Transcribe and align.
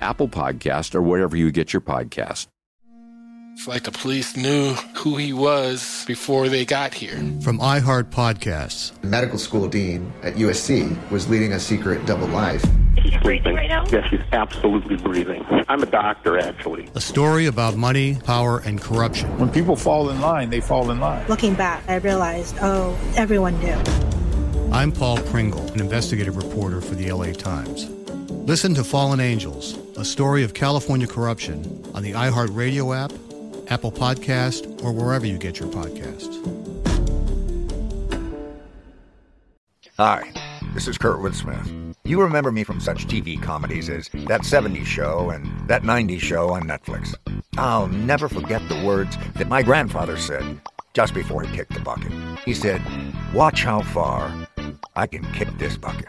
Apple 0.00 0.28
Podcast, 0.28 0.94
or 0.94 1.02
wherever 1.02 1.36
you 1.36 1.50
get 1.50 1.72
your 1.72 1.82
podcast. 1.82 2.46
It's 3.54 3.68
like 3.68 3.82
the 3.82 3.92
police 3.92 4.36
knew 4.36 4.72
who 4.94 5.16
he 5.16 5.32
was 5.34 6.04
before 6.06 6.48
they 6.48 6.64
got 6.64 6.94
here. 6.94 7.16
From 7.42 7.58
iHeart 7.58 8.04
Podcasts. 8.04 8.92
Medical 9.04 9.38
school 9.38 9.68
dean 9.68 10.10
at 10.22 10.34
USC 10.34 11.10
was 11.10 11.28
leading 11.28 11.52
a 11.52 11.60
secret 11.60 12.06
double 12.06 12.28
life. 12.28 12.64
He's 12.96 13.16
breathing 13.18 13.54
right 13.54 13.68
now? 13.68 13.84
Yes, 13.90 14.06
he's 14.10 14.20
absolutely 14.32 14.96
breathing. 14.96 15.44
I'm 15.68 15.82
a 15.82 15.86
doctor, 15.86 16.38
actually. 16.38 16.88
A 16.94 17.00
story 17.00 17.46
about 17.46 17.76
money, 17.76 18.14
power, 18.24 18.60
and 18.60 18.80
corruption. 18.80 19.36
When 19.38 19.50
people 19.50 19.76
fall 19.76 20.08
in 20.10 20.20
line, 20.20 20.48
they 20.48 20.60
fall 20.60 20.90
in 20.90 20.98
line. 21.00 21.26
Looking 21.28 21.54
back, 21.54 21.82
I 21.86 21.96
realized, 21.96 22.56
oh, 22.62 22.96
everyone 23.16 23.58
knew. 23.60 23.76
I'm 24.72 24.90
Paul 24.92 25.18
Pringle, 25.18 25.66
an 25.72 25.80
investigative 25.80 26.36
reporter 26.36 26.80
for 26.80 26.94
the 26.94 27.12
LA 27.12 27.32
Times. 27.32 27.90
Listen 28.30 28.74
to 28.74 28.84
Fallen 28.84 29.20
Angels, 29.20 29.76
a 30.00 30.04
story 30.04 30.42
of 30.42 30.54
California 30.54 31.06
corruption 31.06 31.84
on 31.94 32.02
the 32.02 32.12
iHeartRadio 32.12 32.96
app, 32.96 33.12
Apple 33.70 33.92
Podcast, 33.92 34.82
or 34.82 34.92
wherever 34.92 35.26
you 35.26 35.36
get 35.36 35.60
your 35.60 35.68
podcasts. 35.68 36.38
Hi, 39.98 40.32
this 40.72 40.88
is 40.88 40.96
Kurt 40.96 41.34
Smith. 41.34 41.70
You 42.04 42.22
remember 42.22 42.50
me 42.50 42.64
from 42.64 42.80
such 42.80 43.08
TV 43.08 43.40
comedies 43.40 43.90
as 43.90 44.08
That 44.26 44.40
70s 44.40 44.86
Show 44.86 45.28
and 45.28 45.68
That 45.68 45.82
90s 45.82 46.20
Show 46.20 46.48
on 46.48 46.62
Netflix. 46.62 47.14
I'll 47.58 47.88
never 47.88 48.30
forget 48.30 48.66
the 48.70 48.82
words 48.82 49.18
that 49.36 49.48
my 49.48 49.62
grandfather 49.62 50.16
said 50.16 50.62
just 50.94 51.12
before 51.12 51.42
he 51.42 51.54
kicked 51.54 51.74
the 51.74 51.80
bucket. 51.80 52.10
He 52.46 52.54
said, 52.54 52.80
Watch 53.34 53.64
how 53.64 53.82
far 53.82 54.48
I 54.96 55.06
can 55.06 55.30
kick 55.32 55.48
this 55.58 55.76
bucket. 55.76 56.08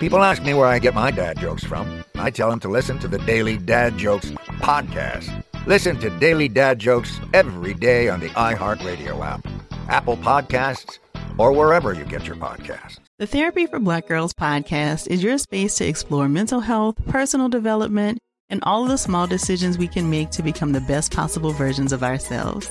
People 0.00 0.24
ask 0.24 0.42
me 0.42 0.54
where 0.54 0.66
I 0.66 0.78
get 0.78 0.94
my 0.94 1.10
dad 1.10 1.38
jokes 1.38 1.62
from. 1.62 2.02
I 2.14 2.30
tell 2.30 2.48
them 2.48 2.58
to 2.60 2.68
listen 2.68 2.98
to 3.00 3.06
the 3.06 3.18
Daily 3.18 3.58
Dad 3.58 3.98
Jokes 3.98 4.30
podcast. 4.62 5.44
Listen 5.66 6.00
to 6.00 6.08
Daily 6.18 6.48
Dad 6.48 6.78
Jokes 6.78 7.20
every 7.34 7.74
day 7.74 8.08
on 8.08 8.18
the 8.18 8.30
iHeartRadio 8.30 9.22
app, 9.22 9.46
Apple 9.90 10.16
Podcasts, 10.16 10.98
or 11.36 11.52
wherever 11.52 11.92
you 11.92 12.06
get 12.06 12.26
your 12.26 12.36
podcasts. 12.36 12.98
The 13.18 13.26
Therapy 13.26 13.66
for 13.66 13.78
Black 13.78 14.08
Girls 14.08 14.32
podcast 14.32 15.06
is 15.08 15.22
your 15.22 15.36
space 15.36 15.74
to 15.74 15.86
explore 15.86 16.30
mental 16.30 16.60
health, 16.60 16.96
personal 17.08 17.50
development, 17.50 18.20
and 18.48 18.60
all 18.62 18.84
of 18.84 18.88
the 18.88 18.96
small 18.96 19.26
decisions 19.26 19.76
we 19.76 19.86
can 19.86 20.08
make 20.08 20.30
to 20.30 20.42
become 20.42 20.72
the 20.72 20.80
best 20.80 21.12
possible 21.12 21.52
versions 21.52 21.92
of 21.92 22.02
ourselves. 22.02 22.70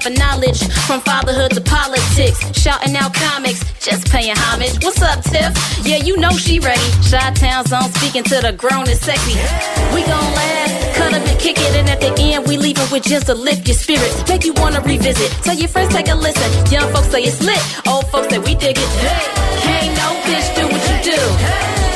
Dropping 0.00 0.18
knowledge 0.18 0.60
from 0.86 1.00
fatherhood 1.00 1.50
to 1.52 1.60
politics. 1.60 2.40
Shouting 2.58 2.96
out 2.96 3.12
comics, 3.12 3.60
just 3.80 4.10
paying 4.10 4.34
homage. 4.34 4.82
What's 4.82 5.02
up, 5.02 5.22
Tiff? 5.24 5.52
Yeah, 5.84 5.96
you 5.96 6.16
know 6.16 6.30
she 6.30 6.58
ready. 6.58 6.80
Shot 7.02 7.36
Town 7.36 7.66
Zone 7.66 7.90
speaking 8.00 8.22
to 8.24 8.40
the 8.40 8.52
grown 8.52 8.88
and 8.88 8.98
sexy. 8.98 9.36
We 9.94 10.00
gon' 10.02 10.32
laugh, 10.32 10.96
cut 10.96 11.12
up 11.12 11.26
and 11.26 11.38
kick 11.38 11.58
it. 11.58 11.76
And 11.76 11.88
at 11.90 12.00
the 12.00 12.14
end, 12.18 12.46
we 12.46 12.56
leave 12.56 12.78
it 12.78 12.90
with 12.90 13.02
just 13.02 13.26
to 13.26 13.34
lift 13.34 13.68
your 13.68 13.76
spirits. 13.76 14.26
Make 14.26 14.44
you 14.44 14.54
wanna 14.54 14.80
revisit. 14.80 15.30
Tell 15.44 15.56
your 15.56 15.68
friends, 15.68 15.92
take 15.94 16.08
a 16.08 16.14
listen. 16.14 16.48
Young 16.72 16.90
folks 16.94 17.08
say 17.08 17.22
it's 17.24 17.42
lit. 17.42 17.60
Old 17.86 18.06
folks 18.10 18.28
say 18.28 18.38
we 18.38 18.54
dig 18.54 18.78
it. 18.78 18.90
Hey, 19.04 19.20
can't 19.60 19.92
no 20.00 20.08
bitch 20.24 20.48
do 20.56 20.64
what 20.64 20.82
you 20.88 21.12
do. 21.12 21.20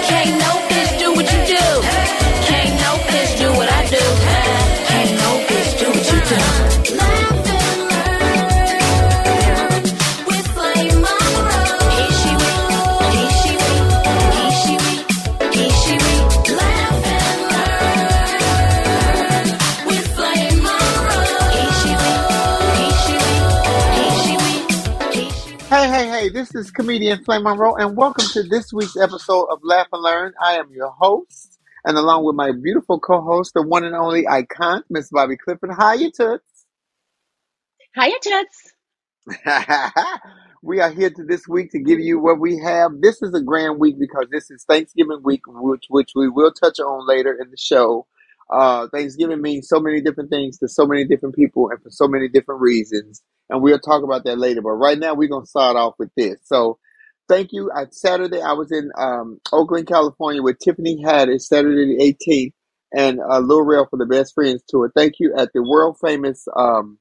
Can't 0.09 0.39
no 0.41 0.64
Hey, 26.25 26.31
this 26.31 26.55
is 26.55 26.71
comedian 26.71 27.23
Flame 27.23 27.43
Monroe, 27.43 27.75
and 27.75 27.99
welcome 27.99 28.25
to 28.29 28.43
this 28.45 28.73
week's 28.73 28.97
episode 28.97 29.45
of 29.51 29.59
Laugh 29.63 29.89
and 29.93 30.03
Learn. 30.03 30.33
I 30.43 30.55
am 30.55 30.73
your 30.73 30.89
host, 30.89 31.59
and 31.85 31.99
along 31.99 32.25
with 32.25 32.35
my 32.35 32.51
beautiful 32.51 32.99
co-host, 32.99 33.53
the 33.53 33.61
one 33.61 33.85
and 33.85 33.95
only 33.95 34.27
icon, 34.27 34.83
Miss 34.89 35.11
Bobbi 35.11 35.37
Clifford. 35.37 35.73
Hi, 35.77 35.93
you 35.93 36.11
toots. 36.11 36.65
Hiya, 37.95 38.15
toots. 38.23 38.73
we 40.63 40.81
are 40.81 40.89
here 40.89 41.11
to 41.11 41.25
this 41.25 41.47
week 41.47 41.71
to 41.73 41.79
give 41.79 42.01
you 42.01 42.19
what 42.19 42.41
we 42.41 42.57
have. 42.57 43.03
This 43.03 43.21
is 43.21 43.35
a 43.35 43.43
grand 43.43 43.79
week 43.79 43.97
because 44.01 44.25
this 44.31 44.51
is 44.51 44.65
Thanksgiving 44.65 45.21
week, 45.23 45.43
which 45.47 45.85
which 45.91 46.13
we 46.15 46.31
will 46.31 46.53
touch 46.53 46.81
on 46.81 47.07
later 47.07 47.39
in 47.39 47.51
the 47.51 47.59
show. 47.59 48.07
Uh, 48.51 48.89
Thanksgiving 48.89 49.43
means 49.43 49.69
so 49.69 49.79
many 49.79 50.01
different 50.01 50.31
things 50.31 50.57
to 50.61 50.69
so 50.69 50.87
many 50.87 51.05
different 51.05 51.35
people 51.35 51.69
and 51.69 51.83
for 51.83 51.91
so 51.91 52.09
many 52.09 52.31
different 52.31 52.63
reasons 52.63 53.23
and 53.51 53.63
we'll 53.63 53.79
talk 53.79 54.03
about 54.03 54.25
that 54.25 54.39
later. 54.39 54.63
But 54.63 54.73
right 54.73 54.99
now, 54.99 55.15
we're 55.15 55.29
gonna 55.29 55.47
start 55.47 55.77
off 55.77 55.95
with 55.99 56.11
this. 56.17 56.37
So, 56.45 56.79
thank 57.29 57.53
you. 57.53 57.71
On 57.75 57.91
Saturday, 57.93 58.41
I 58.41 58.53
was 58.53 58.73
in 58.73 58.91
um, 58.97 59.41
Oakland, 59.53 59.87
California, 59.87 60.43
with 60.43 60.59
Tiffany 60.59 61.03
Haddish. 61.03 61.43
Saturday 61.43 61.97
the 61.97 62.17
18th, 62.29 62.53
and 62.97 63.21
uh, 63.21 63.41
Lil 63.41 63.63
Rel 63.63 63.87
for 63.89 63.99
the 63.99 64.07
Best 64.07 64.35
Friends 64.35 64.63
tour. 64.69 64.91
Thank 64.95 65.15
you 65.19 65.35
at 65.37 65.51
the 65.55 65.63
world 65.63 65.97
famous. 66.01 66.47
Um, 66.57 66.99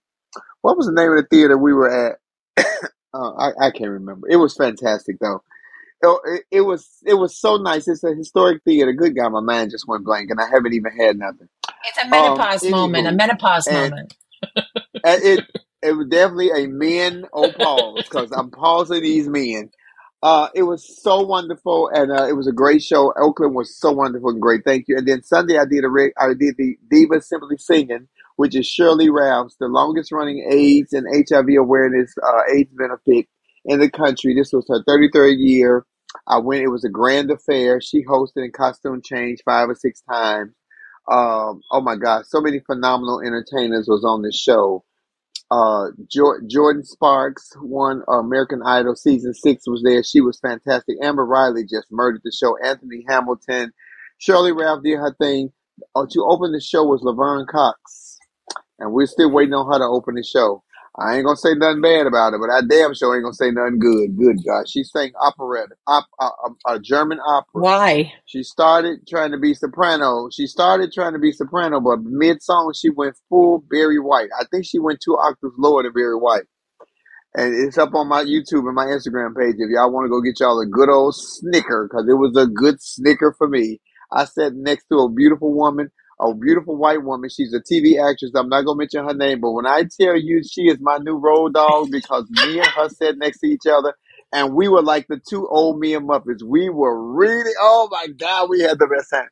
what 0.61 0.77
was 0.77 0.87
the 0.87 0.93
name 0.93 1.11
of 1.11 1.17
the 1.17 1.27
theater 1.29 1.57
we 1.57 1.73
were 1.73 2.07
at? 2.07 2.17
uh, 3.13 3.31
I, 3.37 3.67
I 3.67 3.71
can't 3.71 3.91
remember. 3.91 4.27
It 4.29 4.37
was 4.37 4.55
fantastic 4.55 5.17
though. 5.19 5.43
Oh, 6.05 6.19
it, 6.25 6.43
it, 6.51 6.61
was 6.61 6.87
it 7.05 7.13
was 7.13 7.39
so 7.39 7.57
nice. 7.57 7.87
It's 7.87 8.03
a 8.03 8.13
historic 8.13 8.61
theater. 8.63 8.91
Good 8.91 9.15
God, 9.15 9.31
my 9.31 9.39
mind 9.39 9.71
just 9.71 9.87
went 9.87 10.03
blank, 10.03 10.29
and 10.29 10.39
I 10.39 10.49
haven't 10.49 10.73
even 10.73 10.91
had 10.97 11.17
nothing. 11.17 11.47
It's 11.85 11.97
a 12.03 12.09
menopause 12.09 12.65
um, 12.65 12.71
moment. 12.71 13.07
A 13.07 13.11
menopause 13.11 13.67
and, 13.67 13.91
moment. 13.91 14.13
and 15.03 15.23
it 15.23 15.45
it 15.83 15.93
was 15.97 16.07
definitely 16.09 16.51
a 16.51 16.67
men 16.67 17.25
oh 17.33 17.51
pause 17.51 18.07
because 18.09 18.31
I'm 18.33 18.51
pausing 18.51 19.03
these 19.03 19.29
men. 19.29 19.71
Uh, 20.23 20.49
it 20.55 20.63
was 20.63 21.01
so 21.03 21.21
wonderful, 21.21 21.89
and 21.93 22.11
uh, 22.11 22.27
it 22.27 22.33
was 22.35 22.47
a 22.47 22.53
great 22.53 22.83
show. 22.83 23.13
Oakland 23.21 23.55
was 23.55 23.77
so 23.77 23.91
wonderful 23.93 24.31
and 24.31 24.41
great. 24.41 24.63
Thank 24.65 24.85
you. 24.89 24.97
And 24.97 25.07
then 25.07 25.23
Sunday, 25.23 25.57
I 25.59 25.65
did 25.65 25.85
a 25.85 25.89
re- 25.89 26.13
I 26.19 26.29
did 26.29 26.55
the 26.57 26.77
Diva 26.91 27.21
Simply 27.21 27.57
Singing, 27.57 28.07
which 28.37 28.55
is 28.55 28.67
Sheryl 28.67 28.97
Lee 28.97 29.09
Ralph's, 29.09 29.57
the 29.59 29.67
longest 29.67 30.11
running 30.11 30.47
AIDS 30.51 30.93
and 30.93 31.07
HIV 31.29 31.47
awareness 31.59 32.13
uh, 32.25 32.41
AIDS 32.55 32.73
benefit 32.73 33.27
in 33.65 33.79
the 33.81 33.91
country. 33.91 34.35
This 34.35 34.53
was 34.53 34.65
her 34.69 34.83
33rd 34.85 35.37
year. 35.39 35.85
I 36.27 36.39
went. 36.39 36.63
It 36.63 36.69
was 36.69 36.85
a 36.85 36.89
grand 36.89 37.31
affair. 37.31 37.81
She 37.81 38.05
hosted 38.05 38.37
and 38.43 38.53
costume 38.53 39.01
changed 39.03 39.43
five 39.45 39.69
or 39.69 39.75
six 39.75 40.01
times. 40.09 40.51
Um, 41.11 41.61
oh 41.71 41.81
my 41.81 41.97
God, 41.97 42.25
so 42.27 42.41
many 42.41 42.61
phenomenal 42.61 43.21
entertainers 43.21 43.87
was 43.89 44.05
on 44.05 44.23
this 44.23 44.37
show. 44.39 44.85
Uh, 45.51 45.87
jo- 46.09 46.39
Jordin 46.47 46.85
Sparks 46.85 47.51
won 47.61 48.03
American 48.07 48.61
Idol 48.65 48.95
season 48.95 49.33
six 49.33 49.67
was 49.67 49.83
there. 49.83 50.03
She 50.03 50.21
was 50.21 50.39
fantastic. 50.39 50.97
Amber 51.01 51.25
Riley 51.25 51.63
just 51.63 51.87
murdered 51.91 52.21
the 52.23 52.31
show. 52.31 52.57
Anthony 52.63 53.05
Hamilton, 53.07 53.71
Sheryl 54.19 54.45
Lee 54.45 54.51
Ralph 54.51 54.83
did 54.83 54.97
her 54.97 55.15
thing. 55.19 55.51
Uh, 55.95 56.05
to 56.11 56.23
open 56.23 56.51
the 56.51 56.61
show 56.61 56.83
was 56.83 57.01
Laverne 57.01 57.47
Cox, 57.49 58.17
and 58.79 58.91
we're 58.93 59.07
still 59.07 59.31
waiting 59.31 59.53
on 59.53 59.71
her 59.71 59.79
to 59.79 59.85
open 59.85 60.15
the 60.15 60.23
show. 60.23 60.63
I 60.99 61.15
ain't 61.15 61.25
gonna 61.25 61.37
say 61.37 61.55
nothing 61.55 61.81
bad 61.81 62.05
about 62.05 62.35
it, 62.35 62.39
but 62.39 62.51
I 62.51 62.61
damn 62.61 62.93
sure 62.93 63.15
ain't 63.15 63.23
gonna 63.23 63.33
say 63.33 63.49
nothing 63.49 63.79
good. 63.79 64.15
Good 64.15 64.37
God, 64.45 64.69
she 64.69 64.83
sang 64.83 65.11
operetta, 65.19 65.73
op, 65.87 66.05
uh, 66.19 66.29
a 66.67 66.79
German 66.79 67.19
opera. 67.19 67.61
Why? 67.61 68.13
She 68.25 68.43
started 68.43 69.07
trying 69.07 69.31
to 69.31 69.39
be 69.39 69.55
soprano. 69.55 70.29
She 70.31 70.45
started 70.45 70.93
trying 70.93 71.13
to 71.13 71.19
be 71.19 71.31
soprano, 71.31 71.79
but 71.81 72.03
mid 72.03 72.43
song 72.43 72.73
she 72.75 72.91
went 72.91 73.15
full 73.27 73.63
Barry 73.71 73.99
White. 73.99 74.29
I 74.39 74.45
think 74.51 74.65
she 74.65 74.77
went 74.77 74.99
two 75.01 75.17
octaves 75.17 75.55
lower 75.57 75.81
than 75.81 75.93
Barry 75.93 76.15
White. 76.15 76.43
And 77.35 77.55
it's 77.55 77.79
up 77.79 77.95
on 77.95 78.07
my 78.07 78.23
YouTube 78.23 78.67
and 78.67 78.75
my 78.75 78.85
Instagram 78.85 79.35
page 79.35 79.55
if 79.57 79.69
y'all 79.71 79.91
want 79.91 80.05
to 80.05 80.09
go 80.09 80.21
get 80.21 80.39
y'all 80.39 80.61
a 80.61 80.67
good 80.67 80.89
old 80.89 81.15
snicker, 81.15 81.89
because 81.89 82.07
it 82.07 82.13
was 82.13 82.37
a 82.37 82.45
good 82.45 82.79
snicker 82.79 83.33
for 83.35 83.47
me. 83.47 83.81
I 84.11 84.25
sat 84.25 84.53
next 84.53 84.85
to 84.89 84.99
a 84.99 85.09
beautiful 85.09 85.51
woman 85.55 85.89
a 86.19 86.33
beautiful 86.33 86.77
white 86.77 87.03
woman. 87.03 87.29
She's 87.29 87.53
a 87.53 87.59
TV 87.59 87.99
actress. 87.99 88.31
I'm 88.35 88.49
not 88.49 88.65
gonna 88.65 88.77
mention 88.77 89.05
her 89.05 89.13
name, 89.13 89.41
but 89.41 89.51
when 89.51 89.67
I 89.67 89.83
tell 89.99 90.17
you 90.17 90.43
she 90.43 90.63
is 90.63 90.77
my 90.79 90.97
new 90.97 91.17
road 91.17 91.53
dog 91.53 91.89
because 91.91 92.29
me 92.29 92.59
and 92.59 92.67
her 92.67 92.89
sat 92.89 93.17
next 93.17 93.39
to 93.39 93.47
each 93.47 93.65
other 93.69 93.93
and 94.31 94.55
we 94.55 94.67
were 94.67 94.81
like 94.81 95.07
the 95.07 95.19
two 95.29 95.47
old 95.47 95.79
me 95.79 95.93
and 95.95 96.07
Muppets. 96.07 96.43
We 96.45 96.69
were 96.69 97.13
really 97.13 97.51
oh 97.59 97.89
my 97.91 98.07
god, 98.17 98.49
we 98.49 98.61
had 98.61 98.79
the 98.79 98.87
best 98.87 99.09
time. 99.11 99.29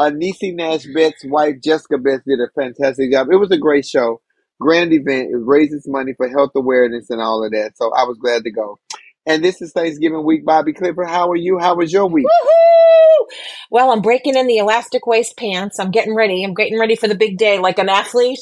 Niecy 0.00 0.54
Nash 0.54 0.86
Betts' 0.94 1.24
wife, 1.24 1.56
Jessica 1.62 1.98
Betts, 1.98 2.22
did 2.26 2.40
a 2.40 2.48
fantastic 2.54 3.10
job. 3.12 3.28
It 3.32 3.36
was 3.36 3.50
a 3.50 3.58
great 3.58 3.86
show, 3.86 4.20
grand 4.60 4.92
event. 4.92 5.30
It 5.32 5.38
raises 5.38 5.86
money 5.88 6.12
for 6.16 6.28
health 6.28 6.52
awareness 6.54 7.10
and 7.10 7.20
all 7.20 7.44
of 7.44 7.50
that. 7.52 7.72
So 7.76 7.92
I 7.96 8.04
was 8.04 8.18
glad 8.18 8.44
to 8.44 8.50
go. 8.52 8.78
And 9.26 9.44
this 9.44 9.60
is 9.60 9.72
Thanksgiving 9.72 10.24
week, 10.24 10.46
Bobbi 10.46 10.74
Clifford. 10.74 11.08
How 11.08 11.30
are 11.30 11.36
you? 11.36 11.58
How 11.58 11.76
was 11.76 11.92
your 11.92 12.06
week? 12.06 12.26
Woohoo! 12.26 13.26
Well, 13.70 13.90
I'm 13.90 14.00
breaking 14.00 14.36
in 14.36 14.46
the 14.46 14.58
elastic 14.58 15.06
waist 15.06 15.36
pants. 15.36 15.78
I'm 15.78 15.90
getting 15.90 16.14
ready. 16.14 16.42
I'm 16.42 16.54
getting 16.54 16.78
ready 16.78 16.96
for 16.96 17.08
the 17.08 17.14
big 17.14 17.36
day 17.36 17.58
like 17.58 17.78
an 17.78 17.88
athlete. 17.88 18.40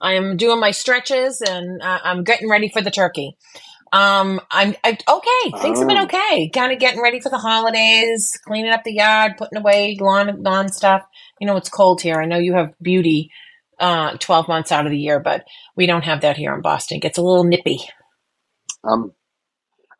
I 0.00 0.14
am 0.14 0.36
doing 0.36 0.60
my 0.60 0.70
stretches 0.70 1.40
and 1.40 1.82
uh, 1.82 1.98
I'm 2.02 2.24
getting 2.24 2.48
ready 2.48 2.68
for 2.68 2.80
the 2.80 2.90
turkey. 2.90 3.36
Um, 3.92 4.40
I'm 4.50 4.74
I, 4.82 4.96
okay. 5.08 5.62
Things 5.62 5.78
have 5.78 5.88
been 5.88 5.98
oh. 5.98 6.04
okay. 6.04 6.48
Kind 6.48 6.72
of 6.72 6.78
getting 6.78 7.02
ready 7.02 7.20
for 7.20 7.28
the 7.28 7.38
holidays, 7.38 8.32
cleaning 8.46 8.72
up 8.72 8.84
the 8.84 8.94
yard, 8.94 9.34
putting 9.36 9.58
away 9.58 9.98
lawn 10.00 10.42
lawn 10.42 10.70
stuff. 10.70 11.02
You 11.40 11.46
know, 11.46 11.56
it's 11.56 11.68
cold 11.68 12.00
here. 12.00 12.16
I 12.16 12.26
know 12.26 12.38
you 12.38 12.54
have 12.54 12.74
beauty 12.80 13.30
uh, 13.78 14.16
12 14.16 14.48
months 14.48 14.72
out 14.72 14.86
of 14.86 14.92
the 14.92 14.98
year, 14.98 15.20
but 15.20 15.44
we 15.76 15.86
don't 15.86 16.04
have 16.04 16.22
that 16.22 16.36
here 16.36 16.54
in 16.54 16.62
Boston. 16.62 16.96
It 16.98 17.02
gets 17.02 17.18
a 17.18 17.22
little 17.22 17.44
nippy. 17.44 17.80
Um, 18.84 19.12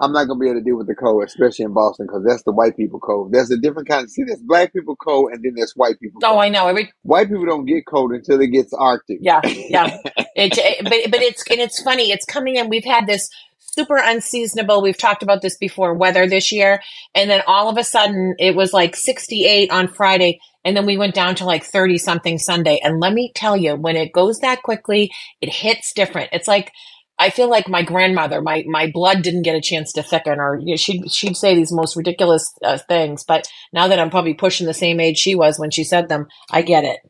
I'm 0.01 0.13
not 0.13 0.27
gonna 0.27 0.39
be 0.39 0.49
able 0.49 0.61
to 0.61 0.65
deal 0.65 0.77
with 0.77 0.87
the 0.87 0.95
cold, 0.95 1.25
especially 1.25 1.65
in 1.65 1.73
Boston, 1.73 2.07
because 2.07 2.25
that's 2.27 2.43
the 2.43 2.53
white 2.53 2.77
people 2.77 3.01
cold. 3.01 3.33
There's 3.33 3.51
a 3.51 3.57
different 3.57 3.89
kind. 3.89 4.05
Of, 4.05 4.11
see, 4.11 4.25
there's 4.25 4.43
black 4.43 4.73
people 4.73 4.97
cold, 4.97 5.33
and 5.33 5.43
then 5.43 5.55
there's 5.55 5.73
white 5.73 5.99
people. 6.01 6.21
Oh. 6.25 6.39
I 6.39 6.49
know. 6.49 6.67
Every 6.67 6.93
white 7.03 7.29
people 7.29 7.47
don't 7.47 7.67
get 7.67 7.87
cold 7.87 8.13
until 8.13 8.41
it 8.41 8.49
gets 8.49 8.73
Arctic. 8.73 9.19
Yeah, 9.21 9.41
yeah. 9.45 9.97
it, 10.37 10.57
it, 10.59 10.85
but 10.85 11.11
but 11.11 11.23
it's 11.23 11.45
and 11.51 11.61
it's 11.61 11.83
funny. 11.83 12.11
It's 12.11 12.25
coming 12.25 12.57
in. 12.57 12.69
We've 12.69 12.85
had 12.85 13.07
this 13.07 13.29
super 13.59 13.97
unseasonable. 13.97 14.83
We've 14.83 14.99
talked 14.99 15.23
about 15.23 15.43
this 15.43 15.57
before. 15.57 15.95
Weather 15.95 16.29
this 16.29 16.53
year, 16.53 16.83
and 17.15 17.31
then 17.31 17.43
all 17.47 17.69
of 17.69 17.79
a 17.79 17.85
sudden 17.85 18.35
it 18.39 18.55
was 18.55 18.73
like 18.73 18.97
68 18.97 19.71
on 19.71 19.89
Friday, 19.89 20.41
and 20.65 20.77
then 20.77 20.87
we 20.87 20.97
went 20.97 21.15
down 21.15 21.35
to 21.37 21.45
like 21.45 21.65
30 21.65 21.99
something 21.99 22.39
Sunday. 22.39 22.81
And 22.83 23.01
let 23.01 23.13
me 23.13 23.33
tell 23.35 23.57
you, 23.57 23.75
when 23.75 23.97
it 23.97 24.13
goes 24.13 24.39
that 24.39 24.63
quickly, 24.63 25.13
it 25.41 25.49
hits 25.49 25.93
different. 25.93 26.31
It's 26.33 26.49
like 26.49 26.73
I 27.19 27.31
feel 27.31 27.49
like 27.49 27.69
my 27.69 27.83
grandmother, 27.83 28.43
my 28.43 28.65
my 28.67 28.91
blood 28.93 29.23
didn't 29.23 29.43
get 29.43 29.55
a 29.55 29.61
chance 29.61 29.93
to 29.93 30.03
thicken, 30.03 30.41
or 30.41 30.59
you 30.59 30.73
know, 30.73 30.77
she'd 30.77 31.11
she'd 31.11 31.37
say 31.37 31.55
these 31.55 31.73
most 31.73 31.97
ridiculous 31.97 32.53
uh, 32.65 32.79
things. 32.79 33.25
But 33.25 33.49
now 33.73 33.89
that 33.89 33.99
I'm 33.99 34.11
probably 34.11 34.35
pushing 34.35 34.67
the 34.67 34.75
same 34.75 34.99
age 35.01 35.19
she 35.19 35.35
was 35.35 35.59
when 35.59 35.71
she 35.71 35.85
said 35.85 36.09
them, 36.09 36.27
I 36.51 36.63
get 36.63 36.85
it. 36.85 37.01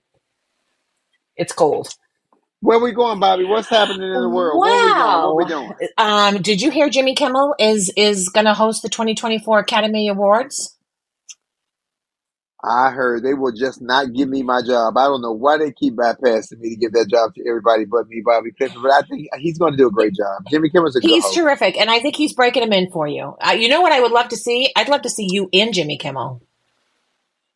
It's 1.37 1.53
cold. 1.53 1.95
Where 2.61 2.79
we 2.79 2.93
going, 2.93 3.19
Bobbi? 3.19 3.49
What's 3.49 3.69
happening 3.69 4.13
in 4.13 4.21
the 4.21 4.29
world? 4.29 4.61
Wow. 4.61 5.33
What 5.35 5.45
we 5.45 5.51
doing? 5.51 5.65
What 5.67 5.79
we 5.79 5.85
doing? 5.87 5.89
Um, 5.99 6.43
did 6.43 6.63
you 6.63 6.71
hear 6.71 6.89
Jimmy 6.89 7.15
Kimmel 7.15 7.55
is 7.59 7.93
is 7.97 8.29
going 8.29 8.47
to 8.47 8.55
host 8.55 8.83
the 8.83 8.89
2024 8.89 9.59
Academy 9.59 10.09
Awards? 10.09 10.77
I 12.65 12.91
heard 12.91 13.25
they 13.25 13.35
will 13.35 13.53
just 13.53 13.83
not 13.83 14.13
give 14.13 14.29
me 14.29 14.43
my 14.45 14.63
job. 14.63 14.97
I 14.97 15.07
don't 15.07 15.21
know 15.21 15.33
why 15.33 15.59
they 15.59 15.73
keep 15.73 15.97
bypassing 15.97 16.61
me 16.61 16.71
to 16.71 16.77
give 16.77 16.93
that 16.93 17.09
job 17.11 17.35
to 17.35 17.43
everybody 17.49 17.87
but 17.87 18.07
me, 18.09 18.23
Bobbi 18.25 18.57
Clifford. 18.57 18.83
But 18.83 18.93
I 18.93 19.03
think 19.03 19.27
he's 19.39 19.59
going 19.59 19.73
to 19.73 19.77
do 19.77 19.89
a 19.89 19.91
great 19.91 20.15
job. 20.15 20.45
Jimmy 20.49 20.71
Kimmel's 20.71 20.95
a 20.95 21.01
he's 21.01 21.29
terrific, 21.33 21.77
and 21.77 21.91
I 21.91 21.99
think 21.99 22.15
he's 22.15 22.35
breaking 22.35 22.63
him 22.63 22.73
in 22.73 22.91
for 22.91 23.09
you. 23.09 23.37
Uh, 23.41 23.53
you 23.53 23.69
know 23.69 23.81
what 23.81 23.93
I 23.93 24.01
would 24.01 24.13
love 24.13 24.29
to 24.29 24.37
see? 24.37 24.73
I'd 24.77 24.89
love 24.89 25.03
to 25.03 25.11
see 25.11 25.27
you 25.29 25.49
in 25.51 25.73
Jimmy 25.73 25.99
Kimmel. 25.99 26.41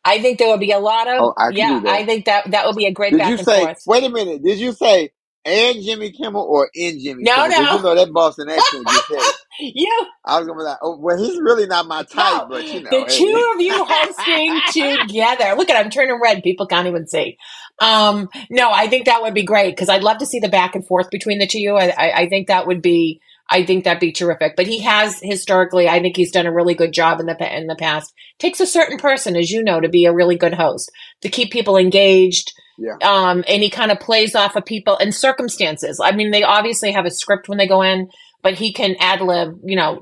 I 0.03 0.21
think 0.21 0.39
there 0.39 0.49
would 0.49 0.59
be 0.59 0.71
a 0.71 0.79
lot 0.79 1.07
of. 1.07 1.21
Oh, 1.21 1.33
I 1.37 1.49
yeah, 1.49 1.81
I 1.85 2.05
think 2.05 2.25
that 2.25 2.51
that 2.51 2.65
would 2.65 2.75
be 2.75 2.85
a 2.85 2.91
great. 2.91 3.11
Did 3.11 3.19
back 3.19 3.29
you 3.29 3.37
say? 3.37 3.75
Wait 3.85 4.03
a 4.03 4.09
minute. 4.09 4.43
Did 4.43 4.59
you 4.59 4.73
say 4.73 5.11
and 5.47 5.81
Jimmy 5.83 6.11
Kimmel 6.11 6.41
or 6.41 6.69
in 6.75 6.99
Jimmy 6.99 7.23
no, 7.23 7.35
Kimmel? 7.35 7.49
No, 7.49 7.77
You 7.77 7.83
know 7.83 7.95
that 7.95 8.13
Boston 8.13 8.49
accent 8.49 8.87
you. 9.59 10.05
I 10.25 10.39
was 10.39 10.47
gonna 10.47 10.59
be 10.59 10.63
like, 10.63 10.77
oh, 10.81 10.97
well, 10.97 11.17
he's 11.17 11.39
really 11.39 11.65
not 11.65 11.87
my 11.87 12.03
type, 12.03 12.43
No, 12.43 12.47
but 12.49 12.65
you 12.65 12.81
know, 12.81 12.89
the 12.89 12.99
hey. 12.99 13.17
two 13.17 13.51
of 13.55 13.61
you 13.61 13.85
hosting 13.87 14.61
together. 15.07 15.55
Look 15.55 15.69
at 15.69 15.83
I'm 15.83 15.89
turning 15.89 16.19
red. 16.21 16.43
People 16.43 16.67
can't 16.67 16.87
even 16.87 17.07
see. 17.07 17.37
Um, 17.79 18.29
no, 18.49 18.71
I 18.71 18.87
think 18.87 19.05
that 19.05 19.21
would 19.21 19.33
be 19.33 19.43
great 19.43 19.75
because 19.75 19.89
I'd 19.89 20.03
love 20.03 20.17
to 20.19 20.25
see 20.25 20.39
the 20.39 20.49
back 20.49 20.75
and 20.75 20.85
forth 20.85 21.09
between 21.09 21.39
the 21.39 21.47
two 21.47 21.59
of 21.59 21.61
you. 21.61 21.75
I, 21.75 21.93
I, 21.97 22.11
I 22.21 22.29
think 22.29 22.47
that 22.47 22.67
would 22.67 22.81
be. 22.81 23.21
I 23.49 23.65
think 23.65 23.85
that'd 23.85 24.01
be 24.01 24.11
terrific. 24.11 24.57
But 24.57 24.67
he 24.67 24.81
has 24.81 25.21
historically, 25.21 25.87
I 25.87 26.01
think 26.01 26.17
he's 26.17 26.33
done 26.33 26.47
a 26.47 26.53
really 26.53 26.73
good 26.73 26.91
job 26.91 27.21
in 27.21 27.27
the 27.27 27.57
in 27.57 27.67
the 27.67 27.77
past. 27.77 28.13
Takes 28.39 28.59
a 28.59 28.67
certain 28.67 28.97
person, 28.97 29.37
as 29.37 29.49
you 29.49 29.63
know, 29.63 29.79
to 29.79 29.87
be 29.87 30.05
a 30.05 30.13
really 30.13 30.35
good 30.35 30.53
host 30.53 30.91
to 31.21 31.29
keep 31.29 31.51
people 31.51 31.77
engaged. 31.77 32.51
Yeah. 32.77 32.97
Um, 33.01 33.43
and 33.47 33.63
he 33.63 33.69
kind 33.69 33.91
of 33.91 33.99
plays 33.99 34.35
off 34.35 34.55
of 34.55 34.65
people 34.65 34.97
and 34.97 35.13
circumstances. 35.13 35.99
I 36.03 36.11
mean, 36.11 36.31
they 36.31 36.43
obviously 36.43 36.91
have 36.91 37.05
a 37.05 37.11
script 37.11 37.49
when 37.49 37.57
they 37.57 37.67
go 37.67 37.81
in, 37.81 38.09
but 38.43 38.53
he 38.53 38.71
can 38.71 38.95
ad 38.99 39.21
lib, 39.21 39.59
you 39.63 39.75
know, 39.75 40.01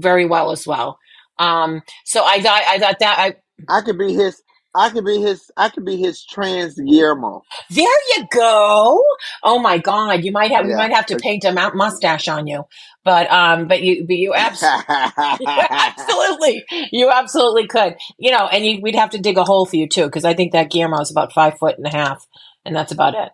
very 0.00 0.24
well 0.24 0.50
as 0.50 0.66
well. 0.66 0.98
Um, 1.38 1.82
so 2.04 2.24
I 2.24 2.40
thought, 2.40 2.62
I 2.66 2.78
thought 2.78 2.98
that 3.00 3.18
I, 3.18 3.34
I 3.68 3.82
could 3.82 3.98
be 3.98 4.14
his. 4.14 4.42
I 4.74 4.90
could 4.90 5.04
be 5.04 5.20
his. 5.20 5.50
I 5.56 5.68
could 5.68 5.84
be 5.84 5.96
his 5.96 6.24
trans 6.24 6.74
Guillermo. 6.74 7.42
there 7.70 7.86
you 8.16 8.26
go. 8.32 9.02
Oh 9.42 9.58
my 9.60 9.78
God. 9.78 10.24
You 10.24 10.32
might 10.32 10.50
have, 10.50 10.64
we 10.64 10.72
Yeah. 10.72 10.76
might 10.78 10.92
have 10.92 11.06
to 11.06 11.16
paint 11.16 11.44
a 11.44 11.52
mount 11.52 11.76
mustache 11.76 12.26
on 12.28 12.46
you, 12.46 12.64
but, 13.04 13.30
um, 13.30 13.68
but 13.68 13.82
you, 13.82 14.04
but 14.06 14.16
you 14.16 14.34
absolutely, 14.36 14.84
you 15.40 15.46
absolutely, 15.70 16.64
you 16.92 17.10
absolutely 17.10 17.66
could, 17.68 17.96
you 18.18 18.30
know, 18.32 18.46
and 18.48 18.66
you, 18.66 18.80
we'd 18.82 18.96
have 18.96 19.10
to 19.10 19.18
dig 19.18 19.38
a 19.38 19.44
hole 19.44 19.66
for 19.66 19.76
you 19.76 19.88
too. 19.88 20.10
Cause 20.10 20.24
I 20.24 20.34
think 20.34 20.52
that 20.52 20.70
Guillermo 20.70 21.00
is 21.00 21.10
about 21.10 21.32
five 21.32 21.58
foot 21.58 21.76
and 21.78 21.86
a 21.86 21.90
half 21.90 22.26
and 22.64 22.74
that's 22.74 22.92
about 22.92 23.14
it. 23.14 23.30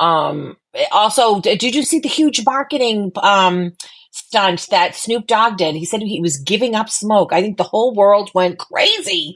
Um, 0.00 0.56
also, 0.92 1.40
did 1.40 1.62
you 1.62 1.82
see 1.82 2.00
the 2.00 2.08
huge 2.08 2.44
marketing, 2.44 3.12
um, 3.22 3.72
stunt 4.12 4.66
that 4.70 4.96
Snoop 4.96 5.26
Dogg 5.26 5.56
did? 5.58 5.74
He 5.76 5.84
said 5.84 6.02
he 6.02 6.20
was 6.20 6.38
giving 6.38 6.74
up 6.74 6.88
smoke. 6.88 7.32
I 7.32 7.42
think 7.42 7.58
the 7.58 7.62
whole 7.64 7.94
world 7.94 8.30
went 8.34 8.58
crazy. 8.58 9.34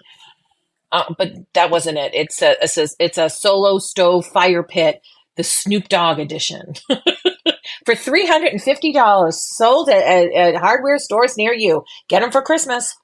Uh, 0.95 1.13
but 1.19 1.33
that 1.55 1.71
wasn't 1.73 1.99
it. 1.99 2.15
It's 2.15 2.41
a, 2.41 2.57
it's 2.63 2.79
a 2.79 2.89
it's 3.01 3.19
a 3.19 3.29
solo 3.29 3.79
stove 3.81 4.27
fire 4.27 4.63
pit, 4.63 5.03
the 5.37 5.43
Snoop 5.45 5.89
Dogg 5.89 6.21
edition, 6.21 6.75
for 7.87 7.97
three 7.97 8.27
hundred 8.27 8.53
and 8.53 8.63
fifty 8.63 8.93
dollars, 8.93 9.43
sold 9.43 9.91
at, 9.91 10.05
at, 10.05 10.33
at 10.33 10.57
hardware 10.57 10.99
stores 10.99 11.37
near 11.37 11.53
you. 11.53 11.83
Get 12.09 12.21
them 12.21 12.31
for 12.33 12.43
Christmas. 12.43 12.95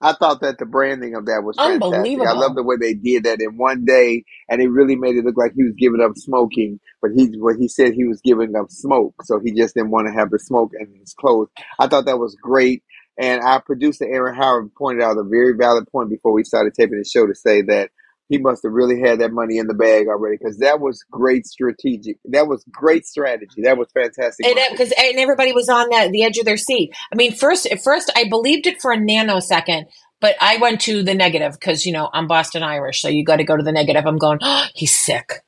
I 0.00 0.14
thought 0.14 0.42
that 0.42 0.58
the 0.58 0.66
branding 0.66 1.16
of 1.16 1.26
that 1.26 1.42
was 1.44 1.60
fantastic. 1.60 2.22
I 2.24 2.32
love 2.34 2.54
the 2.56 2.62
way 2.64 2.76
they 2.80 2.94
did 2.94 3.24
that 3.24 3.40
in 3.40 3.56
one 3.56 3.84
day, 3.84 4.24
and 4.48 4.62
it 4.62 4.68
really 4.68 4.96
made 4.96 5.16
it 5.16 5.24
look 5.24 5.38
like 5.38 5.54
he 5.56 5.64
was 5.64 5.74
giving 5.78 6.02
up 6.02 6.12
smoking. 6.16 6.80
But 7.02 7.12
he, 7.16 7.26
what 7.38 7.56
he 7.58 7.68
said, 7.68 7.94
he 7.94 8.04
was 8.06 8.20
giving 8.24 8.56
up 8.56 8.70
smoke, 8.70 9.14
so 9.24 9.40
he 9.44 9.52
just 9.52 9.74
didn't 9.74 9.90
want 9.92 10.08
to 10.08 10.14
have 10.14 10.30
the 10.30 10.38
smoke 10.38 10.72
in 10.78 10.94
his 11.00 11.14
clothes. 11.14 11.50
I 11.80 11.88
thought 11.88 12.06
that 12.06 12.18
was 12.18 12.36
great, 12.42 12.84
and 13.18 13.42
our 13.42 13.62
producer 13.62 14.04
Aaron 14.04 14.34
Howard 14.34 14.74
pointed 14.74 15.02
out 15.02 15.18
a 15.18 15.24
very 15.24 15.54
valid 15.56 15.86
point 15.90 16.10
before 16.10 16.32
we 16.32 16.44
started 16.44 16.74
taping 16.74 16.98
the 16.98 17.08
show 17.08 17.26
to 17.26 17.34
say 17.34 17.62
that 17.62 17.90
he 18.28 18.38
must 18.38 18.62
have 18.62 18.72
really 18.72 18.98
had 18.98 19.20
that 19.20 19.30
money 19.30 19.58
in 19.58 19.66
the 19.66 19.74
bag 19.74 20.06
already 20.08 20.38
because 20.38 20.58
that 20.58 20.80
was 20.80 21.04
great 21.10 21.46
strategic. 21.46 22.16
That 22.24 22.46
was 22.46 22.64
great 22.72 23.04
strategy. 23.04 23.62
That 23.62 23.76
was 23.76 23.88
fantastic. 23.92 24.46
And 24.46 24.58
uh, 24.58 24.70
because 24.70 24.92
and 24.98 25.18
everybody 25.18 25.52
was 25.52 25.68
on 25.68 25.90
that 25.90 26.10
the 26.10 26.24
edge 26.24 26.38
of 26.38 26.46
their 26.46 26.56
seat. 26.56 26.94
I 27.12 27.16
mean, 27.16 27.34
first 27.34 27.66
at 27.66 27.82
first 27.84 28.10
I 28.16 28.28
believed 28.28 28.66
it 28.66 28.80
for 28.80 28.92
a 28.92 28.96
nanosecond, 28.96 29.84
but 30.20 30.36
I 30.40 30.56
went 30.56 30.80
to 30.82 31.02
the 31.02 31.14
negative 31.14 31.52
because 31.52 31.84
you 31.84 31.92
know 31.92 32.08
I'm 32.14 32.26
Boston 32.26 32.62
Irish, 32.62 33.02
so 33.02 33.08
you 33.08 33.24
got 33.24 33.36
to 33.36 33.44
go 33.44 33.56
to 33.56 33.62
the 33.62 33.72
negative. 33.72 34.06
I'm 34.06 34.18
going, 34.18 34.38
oh, 34.40 34.66
he's 34.74 34.98
sick. 34.98 35.42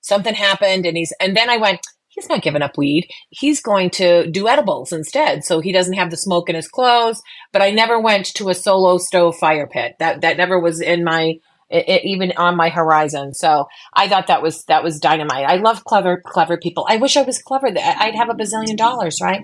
Something 0.00 0.34
happened, 0.34 0.86
and 0.86 0.96
he's 0.96 1.12
and 1.20 1.36
then 1.36 1.50
I 1.50 1.56
went. 1.56 1.80
He's 2.20 2.28
not 2.28 2.42
giving 2.42 2.62
up 2.62 2.76
weed. 2.76 3.08
He's 3.30 3.60
going 3.62 3.90
to 3.90 4.30
do 4.30 4.46
edibles 4.48 4.92
instead, 4.92 5.44
so 5.44 5.60
he 5.60 5.72
doesn't 5.72 5.94
have 5.94 6.10
the 6.10 6.16
smoke 6.18 6.48
in 6.50 6.54
his 6.56 6.68
clothes. 6.68 7.22
But 7.52 7.62
I 7.62 7.70
never 7.70 7.98
went 8.00 8.26
to 8.34 8.50
a 8.50 8.54
solo 8.54 8.98
stove 8.98 9.36
fire 9.38 9.66
pit. 9.66 9.96
That 10.00 10.20
that 10.22 10.36
never 10.36 10.60
was 10.60 10.80
in 10.82 11.02
my 11.04 11.34
i- 11.72 11.84
i- 11.88 12.00
even 12.04 12.32
on 12.36 12.56
my 12.56 12.68
horizon. 12.68 13.34
So 13.34 13.66
I 13.94 14.08
thought 14.08 14.26
that 14.28 14.42
was 14.42 14.64
that 14.64 14.84
was 14.84 15.00
dynamite. 15.00 15.46
I 15.48 15.56
love 15.56 15.84
clever 15.84 16.22
clever 16.26 16.58
people. 16.58 16.86
I 16.88 16.96
wish 16.96 17.16
I 17.16 17.22
was 17.22 17.38
clever. 17.42 17.68
I'd 17.68 18.14
have 18.16 18.28
a 18.30 18.34
bazillion 18.34 18.76
dollars, 18.76 19.18
right? 19.22 19.42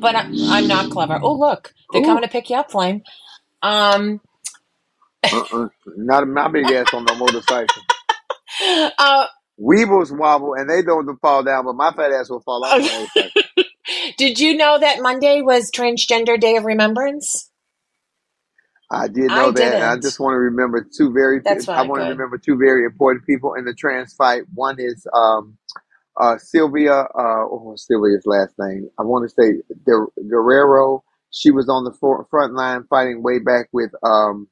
But 0.00 0.16
I, 0.16 0.24
I'm 0.48 0.66
not 0.66 0.90
clever. 0.90 1.18
Oh 1.22 1.34
look, 1.34 1.72
they're 1.92 2.02
Ooh. 2.02 2.04
coming 2.04 2.22
to 2.22 2.28
pick 2.28 2.50
you 2.50 2.56
up, 2.56 2.70
Flame. 2.70 3.02
Um, 3.62 4.20
uh-uh. 5.32 5.68
Not 5.96 6.28
my 6.28 6.48
big 6.48 6.70
ass 6.70 6.92
on 6.94 7.04
the 7.06 7.14
motorcycle. 7.14 7.82
uh, 8.98 9.26
Weebles 9.60 10.16
wobble 10.16 10.54
and 10.54 10.68
they 10.68 10.82
don't 10.82 11.16
fall 11.20 11.42
down, 11.44 11.64
but 11.64 11.74
my 11.74 11.92
fat 11.92 12.12
ass 12.12 12.30
will 12.30 12.40
fall 12.40 12.64
off 12.64 12.82
did 14.16 14.40
you 14.40 14.56
know 14.56 14.78
that 14.78 15.00
Monday 15.00 15.40
was 15.42 15.70
Transgender 15.70 16.40
Day 16.40 16.56
of 16.56 16.64
Remembrance? 16.64 17.50
I 18.90 19.08
did 19.08 19.30
I 19.30 19.36
know 19.36 19.52
that, 19.52 19.74
and 19.74 19.84
I 19.84 19.90
didn't. 19.92 20.02
just 20.02 20.20
want 20.20 20.34
to 20.34 20.38
remember 20.38 20.86
two 20.96 21.12
very. 21.12 21.40
That's 21.44 21.68
I 21.68 21.78
fine, 21.78 21.88
want 21.88 22.02
to 22.02 22.08
remember 22.08 22.38
two 22.38 22.56
very 22.56 22.84
important 22.84 23.26
people 23.26 23.54
in 23.54 23.64
the 23.64 23.74
trans 23.74 24.14
fight. 24.14 24.42
One 24.54 24.76
is 24.78 25.06
um, 25.12 25.58
uh, 26.20 26.38
Sylvia. 26.38 26.92
Uh, 26.94 27.44
oh, 27.50 27.74
Sylvia's 27.76 28.26
last 28.26 28.54
name? 28.58 28.88
I 28.98 29.02
want 29.02 29.28
to 29.28 29.34
say 29.34 29.62
Guer- 29.86 30.12
Guerrero. 30.28 31.02
She 31.30 31.50
was 31.50 31.68
on 31.68 31.84
the 31.84 31.92
front 32.30 32.54
line 32.54 32.84
fighting 32.88 33.22
way 33.22 33.40
back 33.40 33.68
with 33.72 33.90
um, 34.04 34.48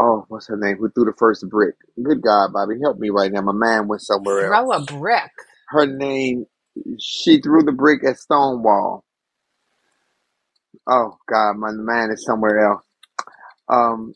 oh, 0.00 0.26
what's 0.28 0.48
her 0.48 0.56
name? 0.58 0.78
Who 0.78 0.90
threw 0.90 1.06
the 1.06 1.14
first 1.18 1.48
brick? 1.50 1.76
Good 2.02 2.22
God, 2.22 2.52
Bobbi, 2.54 2.80
help 2.82 2.98
me 2.98 3.10
right 3.10 3.32
now. 3.32 3.42
My 3.42 3.52
mind 3.52 3.88
went 3.88 4.02
somewhere 4.02 4.46
else. 4.52 4.58
Throw 4.58 4.72
a 4.72 4.80
brick. 4.84 5.32
Her 5.68 5.86
name. 5.86 6.46
She 7.00 7.40
threw 7.40 7.62
the 7.64 7.72
brick 7.72 8.04
at 8.04 8.18
Stonewall. 8.18 9.04
Oh 10.88 11.16
God, 11.30 11.56
my 11.58 11.72
mind 11.72 12.12
is 12.12 12.24
somewhere 12.24 12.60
else. 12.72 12.84
Um, 13.68 14.14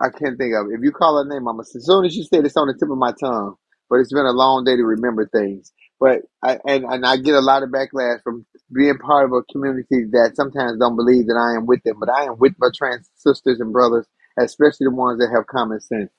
I 0.00 0.10
can't 0.10 0.38
think 0.38 0.54
of 0.54 0.68
it. 0.70 0.76
If 0.78 0.82
you 0.84 0.92
call 0.92 1.18
her 1.24 1.28
name, 1.28 1.48
I'm 1.48 1.60
as 1.60 1.74
soon 1.86 2.06
as 2.06 2.16
you 2.16 2.24
said 2.24 2.46
it's 2.46 2.56
on 2.58 2.68
the 2.68 2.74
tip 2.74 2.90
of 2.90 2.98
my 2.98 3.14
tongue. 3.20 3.56
But 3.90 4.00
it's 4.00 4.14
been 4.14 4.26
a 4.26 4.32
long 4.32 4.64
day 4.64 4.76
to 4.76 4.84
remember 4.84 5.26
things. 5.28 5.72
But 6.00 6.22
I 6.44 6.60
and, 6.66 6.84
and 6.86 7.06
I 7.06 7.18
get 7.18 7.34
a 7.34 7.40
lot 7.40 7.64
of 7.64 7.70
backlash 7.70 8.22
from 8.24 8.46
being 8.74 8.98
part 8.98 9.26
of 9.26 9.32
a 9.34 9.42
community 9.52 10.06
that 10.12 10.34
sometimes 10.36 10.78
don't 10.78 10.96
believe 10.96 11.26
that 11.28 11.40
I 11.40 11.56
am 11.56 11.66
with 11.66 11.82
them. 11.84 11.96
But 12.00 12.10
I 12.10 12.26
am 12.26 12.38
with 12.38 12.54
my 12.60 12.68
trans 12.76 13.10
sisters 13.16 13.60
and 13.60 13.74
brothers, 13.74 14.06
especially 14.42 14.86
the 14.86 14.90
ones 14.90 15.18
that 15.20 15.30
have 15.34 15.46
common 15.46 15.80
sense. 15.80 16.10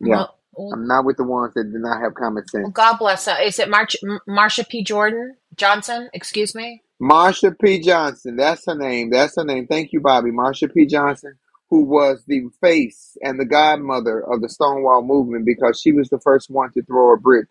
Yeah. 0.00 0.16
Well, 0.16 0.38
well, 0.54 0.72
I'm 0.74 0.86
not 0.86 1.04
with 1.04 1.16
the 1.16 1.24
ones 1.24 1.54
that 1.54 1.64
do 1.64 1.78
not 1.78 2.00
have 2.02 2.14
common 2.14 2.46
sense. 2.46 2.68
God 2.72 2.96
bless 2.98 3.26
her. 3.26 3.40
Is 3.42 3.58
it 3.58 3.70
March, 3.70 3.96
M- 4.02 4.20
Marsha 4.28 4.68
P. 4.68 4.84
Jordan 4.84 5.36
Johnson? 5.56 6.10
Excuse 6.12 6.54
me. 6.54 6.82
Marsha 7.00 7.58
P. 7.58 7.80
Johnson, 7.80 8.36
that's 8.36 8.66
her 8.66 8.76
name. 8.76 9.10
That's 9.10 9.36
her 9.36 9.44
name. 9.44 9.66
Thank 9.66 9.92
you, 9.92 10.00
Bobbi. 10.00 10.30
Marsha 10.32 10.72
P. 10.72 10.86
Johnson, 10.86 11.34
who 11.70 11.84
was 11.84 12.22
the 12.26 12.48
face 12.60 13.16
and 13.22 13.40
the 13.40 13.44
godmother 13.44 14.20
of 14.20 14.40
the 14.40 14.48
Stonewall 14.48 15.02
movement 15.02 15.46
because 15.46 15.80
she 15.80 15.92
was 15.92 16.08
the 16.10 16.20
first 16.20 16.50
one 16.50 16.72
to 16.72 16.82
throw 16.82 17.12
a 17.14 17.18
brick 17.18 17.46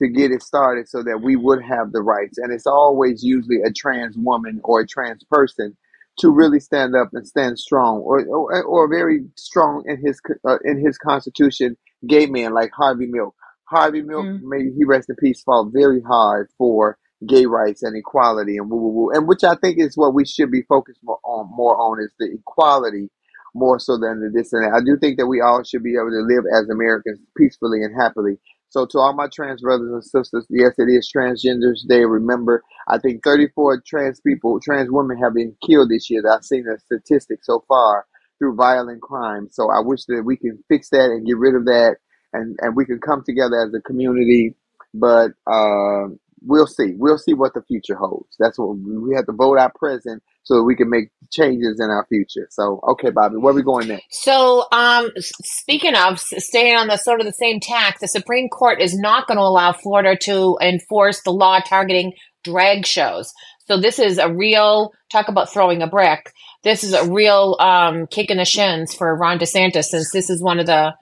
to 0.00 0.08
get 0.08 0.30
it 0.32 0.42
started 0.42 0.88
so 0.88 1.02
that 1.02 1.20
we 1.22 1.36
would 1.36 1.62
have 1.62 1.92
the 1.92 2.02
rights. 2.02 2.38
And 2.38 2.52
it's 2.52 2.66
always 2.66 3.22
usually 3.22 3.60
a 3.64 3.72
trans 3.72 4.16
woman 4.16 4.60
or 4.64 4.80
a 4.80 4.86
trans 4.86 5.22
person 5.24 5.76
to 6.20 6.30
really 6.30 6.60
stand 6.60 6.96
up 6.96 7.10
and 7.12 7.26
stand 7.26 7.58
strong 7.58 7.98
or 8.00 8.24
or, 8.26 8.62
or 8.64 8.88
very 8.88 9.24
strong 9.36 9.84
in 9.86 9.98
his 10.04 10.20
uh, 10.48 10.58
in 10.64 10.84
his 10.84 10.98
constitution 10.98 11.76
gay 12.08 12.26
man 12.26 12.54
like 12.54 12.70
Harvey 12.76 13.06
Milk. 13.06 13.34
Harvey 13.70 14.02
Milk, 14.02 14.26
Mm. 14.26 14.42
may 14.42 14.70
he 14.76 14.84
rest 14.84 15.10
in 15.10 15.16
peace, 15.16 15.42
fought 15.42 15.70
very 15.72 16.02
hard 16.02 16.48
for 16.58 16.98
gay 17.26 17.46
rights 17.46 17.82
and 17.82 17.96
equality 17.96 18.58
and 18.58 18.70
woo 18.70 18.78
woo 18.78 18.90
woo, 18.90 19.10
and 19.12 19.26
which 19.28 19.44
I 19.44 19.54
think 19.56 19.78
is 19.78 19.96
what 19.96 20.14
we 20.14 20.26
should 20.26 20.50
be 20.50 20.62
focused 20.62 21.00
more 21.02 21.20
on. 21.24 21.48
More 21.54 21.76
on 21.76 22.00
is 22.02 22.12
the 22.18 22.32
equality 22.32 23.10
more 23.54 23.78
so 23.80 23.98
than 23.98 24.20
the 24.20 24.30
this 24.34 24.52
and 24.52 24.64
that. 24.64 24.76
I 24.76 24.84
do 24.84 24.98
think 24.98 25.18
that 25.18 25.26
we 25.26 25.40
all 25.40 25.62
should 25.64 25.82
be 25.82 25.94
able 25.96 26.10
to 26.10 26.22
live 26.28 26.44
as 26.54 26.68
Americans 26.68 27.20
peacefully 27.36 27.82
and 27.84 27.94
happily. 28.00 28.38
So 28.74 28.86
to 28.86 28.98
all 28.98 29.12
my 29.12 29.28
trans 29.32 29.62
brothers 29.62 29.92
and 29.92 30.02
sisters, 30.04 30.46
yes, 30.50 30.72
it 30.78 30.88
is 30.90 31.08
Transgenders 31.14 31.86
Day. 31.88 32.04
Remember, 32.04 32.64
I 32.88 32.98
think 32.98 33.22
34 33.22 33.84
trans 33.86 34.18
people, 34.18 34.58
trans 34.58 34.90
women 34.90 35.16
have 35.18 35.32
been 35.32 35.54
killed 35.64 35.90
this 35.90 36.10
year. 36.10 36.24
I've 36.28 36.42
seen 36.44 36.64
the 36.64 36.76
statistics 36.84 37.46
so 37.46 37.64
far 37.68 38.04
through 38.40 38.56
violent 38.56 39.00
crime. 39.00 39.46
So 39.52 39.70
I 39.70 39.78
wish 39.78 40.06
that 40.06 40.24
we 40.24 40.36
can 40.36 40.58
fix 40.68 40.90
that 40.90 41.04
and 41.04 41.24
get 41.24 41.38
rid 41.38 41.54
of 41.54 41.66
that, 41.66 41.98
and 42.32 42.56
and 42.62 42.74
we 42.74 42.84
can 42.84 42.98
come 42.98 43.22
together 43.24 43.62
as 43.64 43.72
a 43.74 43.80
community. 43.80 44.56
But 44.92 45.30
uh, 45.46 46.08
we'll 46.44 46.66
see. 46.66 46.94
We'll 46.96 47.18
see 47.18 47.34
what 47.34 47.54
the 47.54 47.62
future 47.62 47.94
holds. 47.94 48.36
That's 48.38 48.58
what 48.58 48.76
we 48.76 49.14
have 49.14 49.26
to 49.26 49.32
vote 49.32 49.58
our 49.58 49.72
present 49.72 50.22
so 50.42 50.56
that 50.56 50.64
we 50.64 50.76
can 50.76 50.90
make 50.90 51.10
changes 51.30 51.80
in 51.80 51.90
our 51.90 52.06
future. 52.08 52.46
So 52.50 52.80
okay, 52.88 53.10
Bobbi, 53.10 53.40
where 53.40 53.54
we 53.54 53.62
going 53.62 53.88
next? 53.88 54.04
So, 54.10 54.66
um, 54.72 55.10
speaking 55.18 55.94
of 55.94 56.20
staying 56.20 56.76
on 56.76 56.88
the 56.88 56.96
sort 56.96 57.20
of 57.20 57.26
the 57.26 57.32
same 57.32 57.60
tack, 57.60 58.00
the 58.00 58.08
Supreme 58.08 58.48
Court 58.48 58.80
is 58.80 58.96
not 58.98 59.26
going 59.26 59.38
to 59.38 59.42
allow 59.42 59.72
Florida 59.72 60.16
to 60.22 60.58
enforce 60.60 61.22
the 61.22 61.32
law 61.32 61.60
targeting 61.60 62.12
drag 62.44 62.86
shows. 62.86 63.32
So 63.66 63.80
this 63.80 63.98
is 63.98 64.18
a 64.18 64.30
real 64.30 64.92
talk 65.10 65.28
about 65.28 65.50
throwing 65.50 65.80
a 65.80 65.86
brick. 65.86 66.30
This 66.62 66.84
is 66.84 66.92
a 66.92 67.10
real 67.10 67.56
um, 67.60 68.06
kick 68.06 68.30
in 68.30 68.36
the 68.36 68.44
shins 68.44 68.94
for 68.94 69.16
Ron 69.16 69.38
DeSantis, 69.38 69.84
since 69.84 70.10
this 70.12 70.28
is 70.28 70.42
one 70.42 70.58
of 70.58 70.66
the 70.66 70.94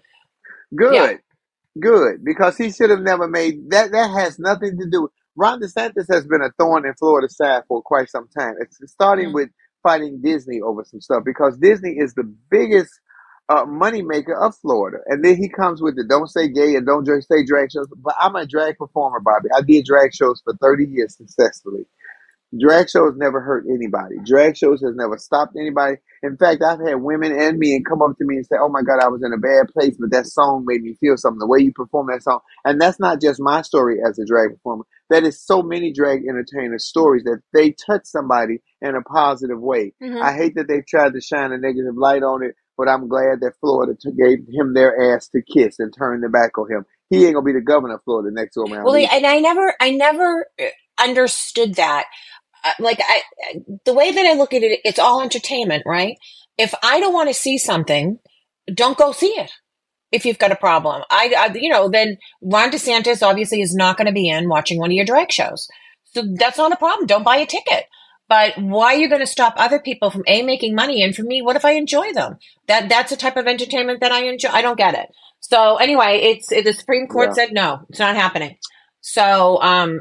Good. 0.75 0.95
Yeah. 0.95 1.13
Good. 1.81 2.25
Because 2.25 2.57
he 2.57 2.71
should 2.71 2.91
have 2.91 3.01
never 3.01 3.29
made 3.29 3.71
that 3.71 3.93
that 3.93 4.11
has 4.11 4.39
nothing 4.39 4.79
to 4.79 4.91
do 4.91 5.09
Ron 5.37 5.61
DeSantis 5.61 6.07
has 6.13 6.27
been 6.27 6.43
a 6.43 6.51
thorn 6.59 6.87
in 6.87 6.95
Florida's 6.95 7.37
side 7.37 7.63
for 7.69 7.83
quite 7.83 8.11
some 8.11 8.29
time. 8.39 8.55
It's 8.61 8.79
starting 8.91 9.31
Mm. 9.31 9.35
with 9.35 9.51
fighting 9.83 10.21
Disney 10.23 10.61
over 10.61 10.85
some 10.85 11.01
stuff 11.01 11.25
because 11.25 11.57
Disney 11.59 11.93
is 11.99 12.15
the 12.15 12.25
biggest 12.51 12.93
uh, 13.49 13.65
money 13.67 14.03
maker 14.03 14.35
of 14.35 14.57
Florida. 14.57 14.99
And 15.07 15.25
then 15.25 15.37
he 15.37 15.49
comes 15.49 15.83
with 15.83 15.97
the 15.97 16.05
don't 16.05 16.29
say 16.31 16.49
gay 16.49 16.77
and 16.77 16.87
don't 16.87 17.05
say 17.07 17.45
drag 17.45 17.73
shows. 17.73 17.87
But 17.99 18.15
I'm 18.19 18.37
a 18.37 18.47
drag 18.47 18.79
performer, 18.79 19.21
Bobbi. 19.21 19.49
I 19.55 19.63
did 19.63 19.85
drag 19.85 20.15
shows 20.15 20.41
for 20.45 20.55
30 20.63 20.87
years 20.87 21.17
successfully. 21.17 21.85
Drag 22.59 22.91
shows 22.91 23.15
never 23.17 23.41
hurt 23.41 23.65
anybody. 23.71 24.17
Drag 24.27 24.57
shows 24.57 24.83
has 24.83 24.95
never 24.97 25.19
stopped 25.19 25.55
anybody. 25.59 25.97
In 26.23 26.37
fact, 26.37 26.63
I've 26.63 26.81
had 26.81 26.97
women 27.03 27.33
and 27.33 27.59
men 27.59 27.85
come 27.89 28.03
up 28.03 28.19
to 28.19 28.25
me 28.27 28.37
and 28.37 28.47
say, 28.47 28.57
"Oh 28.61 28.69
my 28.69 28.83
God, 28.83 29.01
I 29.01 29.09
was 29.09 29.23
in 29.25 29.33
a 29.33 29.39
bad 29.39 29.69
place, 29.69 29.97
but 29.99 30.11
that 30.13 30.27
song 30.27 30.65
made 30.67 30.83
me 30.83 30.95
feel 31.01 31.17
something. 31.17 31.39
The 31.39 31.47
way 31.47 31.61
you 31.61 31.73
perform 31.73 32.09
that 32.09 32.23
song." 32.25 32.41
And 32.65 32.81
that's 32.81 33.01
not 33.01 33.21
just 33.23 33.41
my 33.41 33.63
story 33.63 33.99
as 34.07 34.19
a 34.19 34.27
drag 34.27 34.51
performer. 34.51 34.85
That 35.13 35.25
is 35.25 35.45
so 35.45 35.63
many 35.63 35.93
drag 35.93 36.23
entertainers' 36.27 36.89
stories 36.89 37.25
that 37.25 37.41
they 37.53 37.73
touch 37.73 38.07
somebody 38.07 38.63
in 38.81 38.95
a 38.97 39.03
positive 39.03 39.61
way. 39.61 39.93
Mhm. 40.03 40.23
I 40.23 40.33
hate 40.35 40.55
that 40.55 40.69
they've 40.69 40.87
tried 40.87 41.13
to 41.13 41.21
shine 41.21 41.53
a 41.53 41.59
negative 41.59 41.97
light 41.97 42.23
on 42.23 42.43
it, 42.43 42.55
but 42.79 42.89
I'm 42.89 43.09
glad 43.09 43.41
that 43.43 43.53
Florida 43.61 43.93
t- 44.01 44.11
gave 44.13 44.39
him 44.51 44.73
their 44.73 45.15
ass 45.15 45.29
to 45.29 45.43
kiss 45.43 45.79
and 45.79 45.93
turned 45.95 46.23
their 46.23 46.31
back 46.31 46.57
on 46.57 46.71
him. 46.71 46.87
He 47.11 47.27
ain't 47.27 47.35
gonna 47.35 47.45
be 47.45 47.53
the 47.53 47.61
governor 47.61 47.97
of 47.97 48.05
Florida 48.05 48.31
next 48.33 48.55
to 48.55 48.65
him. 48.65 48.71
well, 48.71 48.95
and 48.97 49.27
I 49.27 49.39
never, 49.39 49.75
I 49.81 49.91
never 49.91 50.47
uh, 50.59 50.65
understood 50.99 51.75
that. 51.75 52.07
Uh, 52.65 52.73
Like 52.79 53.01
I, 53.03 53.23
the 53.85 53.93
way 53.93 54.13
that 54.13 54.27
I 54.27 54.33
look 54.33 54.55
at 54.55 54.63
it, 54.63 54.81
it's 54.85 54.99
all 54.99 55.21
entertainment, 55.21 55.83
right? 55.85 56.17
If 56.57 56.75
I 56.83 57.01
don't 57.01 57.13
want 57.13 57.29
to 57.29 57.35
see 57.35 57.59
something, 57.59 58.19
don't 58.73 58.97
go 58.97 59.13
see 59.13 59.35
it. 59.39 59.51
If 60.13 60.25
you've 60.27 60.39
got 60.39 60.53
a 60.53 60.57
problem, 60.57 61.03
I, 61.11 61.35
I 61.37 61.53
you 61.55 61.71
know, 61.71 61.89
then 61.89 62.19
Ron 62.43 62.71
DeSantis 62.71 63.27
obviously 63.27 63.63
is 63.63 63.75
not 63.75 63.97
going 63.97 64.07
to 64.07 64.13
be 64.13 64.29
in 64.29 64.49
watching 64.49 64.79
one 64.79 64.91
of 64.91 64.95
your 64.95 65.07
drag 65.07 65.33
shows, 65.33 65.67
so 66.05 66.23
that's 66.39 66.59
not 66.59 66.73
a 66.73 66.77
problem. 66.77 67.07
Don't 67.07 67.25
buy 67.25 67.39
a 67.39 67.47
ticket. 67.47 67.87
But 68.29 68.57
why 68.57 68.95
are 68.95 68.99
you 68.99 69.09
going 69.11 69.21
to 69.21 69.27
stop 69.27 69.55
other 69.57 69.79
people 69.79 70.11
from 70.11 70.23
a 70.27 70.43
making 70.43 70.75
money? 70.75 71.03
And 71.03 71.15
for 71.15 71.23
me, 71.23 71.43
what 71.43 71.57
if 71.57 71.65
I 71.67 71.73
enjoy 71.73 72.13
them? 72.15 72.39
That 72.67 72.89
that's 72.89 73.13
a 73.13 73.17
type 73.17 73.37
of 73.37 73.47
entertainment 73.47 74.01
that 74.01 74.13
I 74.13 74.25
enjoy. 74.25 74.49
I 74.51 74.63
don't 74.63 74.79
get 74.79 74.95
it. 74.95 75.09
So 75.41 75.77
anyway, 75.77 76.21
it's 76.23 76.51
it, 76.53 76.65
the 76.65 76.73
Supreme 76.73 77.09
Court 77.09 77.31
Yeah. 77.31 77.35
said 77.35 77.53
no, 77.53 77.81
it's 77.91 77.99
not 77.99 78.15
happening. 78.17 78.57
So 79.01 79.61
um, 79.61 80.01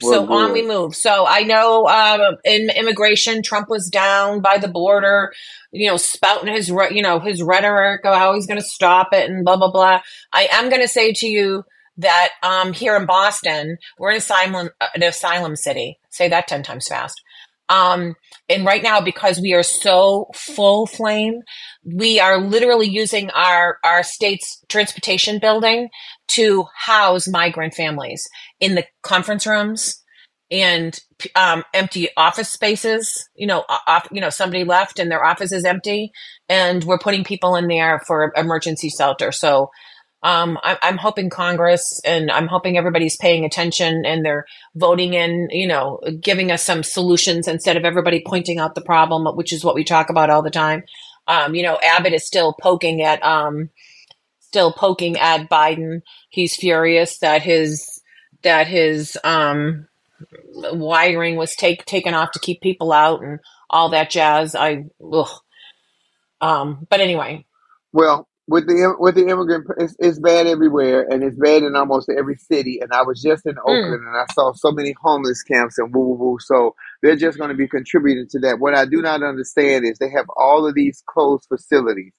so 0.00 0.22
Well, 0.22 0.44
on 0.46 0.52
we 0.52 0.66
move. 0.66 0.94
So 0.94 1.26
I 1.26 1.42
know 1.42 1.86
um, 1.86 2.36
in 2.44 2.70
immigration, 2.70 3.42
Trump 3.42 3.68
was 3.68 3.88
down 3.88 4.40
by 4.40 4.58
the 4.58 4.68
border, 4.68 5.32
you 5.72 5.88
know, 5.88 5.96
spouting 5.96 6.52
his 6.52 6.68
you 6.68 7.02
know 7.02 7.20
his 7.20 7.42
rhetoric 7.42 8.04
of 8.04 8.14
how 8.16 8.34
he's 8.34 8.46
going 8.46 8.60
to 8.60 8.66
stop 8.66 9.08
it 9.12 9.28
and 9.28 9.44
blah 9.44 9.56
blah 9.56 9.70
blah. 9.70 10.00
I 10.32 10.48
am 10.52 10.68
going 10.68 10.82
to 10.82 10.88
say 10.88 11.12
to 11.14 11.26
you 11.26 11.64
that 11.98 12.30
um, 12.42 12.72
here 12.72 12.96
in 12.96 13.06
Boston, 13.06 13.78
we're 13.98 14.10
in 14.10 14.16
asylum 14.18 14.70
an 14.94 15.02
asylum 15.02 15.56
city. 15.56 15.98
Say 16.10 16.28
that 16.28 16.48
ten 16.48 16.62
times 16.62 16.88
fast. 16.88 17.20
Um, 17.68 18.14
and 18.48 18.64
right 18.64 18.82
now, 18.82 19.00
because 19.00 19.40
we 19.40 19.52
are 19.52 19.62
so 19.62 20.30
full 20.34 20.86
flame, 20.86 21.42
we 21.84 22.18
are 22.18 22.38
literally 22.38 22.88
using 22.88 23.30
our 23.30 23.78
our 23.84 24.02
state's 24.02 24.64
transportation 24.68 25.38
building 25.38 25.88
to 26.28 26.64
house 26.74 27.28
migrant 27.28 27.74
families 27.74 28.26
in 28.60 28.74
the 28.74 28.84
conference 29.02 29.46
rooms 29.46 30.02
and 30.50 30.98
um, 31.36 31.62
empty 31.74 32.08
office 32.16 32.48
spaces. 32.48 33.28
You 33.34 33.46
know, 33.46 33.64
off, 33.86 34.08
you 34.10 34.20
know, 34.20 34.30
somebody 34.30 34.64
left 34.64 34.98
and 34.98 35.10
their 35.10 35.24
office 35.24 35.52
is 35.52 35.64
empty, 35.64 36.10
and 36.48 36.84
we're 36.84 36.98
putting 36.98 37.24
people 37.24 37.54
in 37.54 37.68
there 37.68 38.00
for 38.06 38.32
emergency 38.36 38.88
shelter. 38.88 39.32
So. 39.32 39.70
Um, 40.22 40.58
I, 40.62 40.78
I'm 40.82 40.96
hoping 40.96 41.30
Congress 41.30 42.00
and 42.04 42.30
I'm 42.30 42.48
hoping 42.48 42.76
everybody's 42.76 43.16
paying 43.16 43.44
attention 43.44 44.04
and 44.04 44.24
they're 44.24 44.46
voting 44.74 45.14
in, 45.14 45.48
you 45.50 45.66
know, 45.68 46.00
giving 46.20 46.50
us 46.50 46.62
some 46.62 46.82
solutions 46.82 47.46
instead 47.46 47.76
of 47.76 47.84
everybody 47.84 48.22
pointing 48.26 48.58
out 48.58 48.74
the 48.74 48.80
problem, 48.80 49.26
which 49.36 49.52
is 49.52 49.64
what 49.64 49.76
we 49.76 49.84
talk 49.84 50.10
about 50.10 50.30
all 50.30 50.42
the 50.42 50.50
time. 50.50 50.82
Um, 51.28 51.54
you 51.54 51.62
know, 51.62 51.78
Abbott 51.84 52.14
is 52.14 52.26
still 52.26 52.56
poking 52.60 53.02
at, 53.02 53.22
um, 53.22 53.70
still 54.40 54.72
poking 54.72 55.18
at 55.18 55.48
Biden. 55.48 56.02
He's 56.30 56.56
furious 56.56 57.18
that 57.18 57.42
his 57.42 58.00
that 58.42 58.66
his 58.66 59.18
um, 59.24 59.88
wiring 60.54 61.36
was 61.36 61.54
take 61.54 61.84
taken 61.84 62.14
off 62.14 62.32
to 62.32 62.38
keep 62.38 62.60
people 62.60 62.92
out 62.92 63.22
and 63.22 63.40
all 63.70 63.90
that 63.90 64.10
jazz. 64.10 64.54
I, 64.54 64.84
ugh. 65.12 65.28
um, 66.40 66.86
but 66.88 67.00
anyway, 67.00 67.44
Well, 67.92 68.28
with 68.48 68.66
the 68.66 68.96
with 68.98 69.14
the 69.14 69.28
immigrant, 69.28 69.66
it's, 69.76 69.94
it's 69.98 70.18
bad 70.18 70.46
everywhere, 70.46 71.06
and 71.10 71.22
it's 71.22 71.36
bad 71.36 71.62
in 71.62 71.76
almost 71.76 72.08
every 72.08 72.36
city. 72.36 72.78
And 72.80 72.90
I 72.92 73.02
was 73.02 73.20
just 73.20 73.44
in 73.46 73.54
hmm. 73.54 73.60
Oakland, 73.60 74.02
and 74.06 74.16
I 74.16 74.24
saw 74.32 74.52
so 74.54 74.72
many 74.72 74.94
homeless 75.00 75.42
camps 75.42 75.76
and 75.78 75.94
woo 75.94 76.00
woo 76.00 76.14
woo. 76.14 76.38
So 76.40 76.74
they're 77.02 77.16
just 77.16 77.38
going 77.38 77.50
to 77.50 77.56
be 77.56 77.68
contributing 77.68 78.26
to 78.30 78.38
that. 78.40 78.58
What 78.58 78.74
I 78.74 78.86
do 78.86 79.02
not 79.02 79.22
understand 79.22 79.84
is 79.84 79.98
they 79.98 80.10
have 80.10 80.26
all 80.34 80.66
of 80.66 80.74
these 80.74 81.02
closed 81.06 81.46
facilities, 81.48 82.12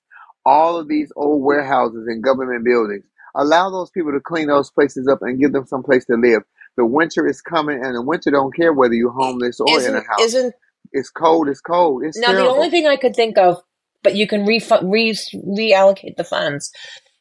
all 0.46 0.78
of 0.78 0.88
these 0.88 1.12
old 1.16 1.44
warehouses 1.44 2.06
and 2.08 2.24
government 2.24 2.64
buildings. 2.64 3.06
Allow 3.36 3.72
those 3.72 3.90
people 3.90 4.12
to 4.12 4.20
clean 4.20 4.48
those 4.48 4.70
places 4.72 5.08
up 5.08 5.20
and 5.22 5.40
give 5.40 5.52
them 5.52 5.66
some 5.66 5.84
place 5.84 6.06
to 6.06 6.16
live. 6.16 6.44
The 6.78 6.86
winter 6.86 7.28
is 7.28 7.42
coming, 7.42 7.84
and 7.84 7.96
the 7.96 8.04
winter 8.04 8.30
don't 8.30 8.56
care 8.56 8.72
whether 8.72 8.94
you're 8.94 9.12
homeless 9.12 9.60
or 9.60 9.82
in 9.82 9.96
a 9.96 10.02
house. 10.02 10.22
isn't 10.22 10.54
It's 10.92 11.10
cold. 11.10 11.50
It's 11.50 11.62
cold. 11.62 12.04
It's 12.06 12.18
now 12.20 12.34
the 12.34 12.48
only 12.48 12.70
thing 12.70 12.86
I 12.86 12.98
could 12.98 13.16
think 13.16 13.38
of, 13.40 13.64
but 14.04 14.16
you 14.16 14.28
can 14.28 14.46
re- 14.46 14.66
re- 14.82 15.18
reallocate 15.36 16.16
the 16.18 16.24
funds, 16.24 16.72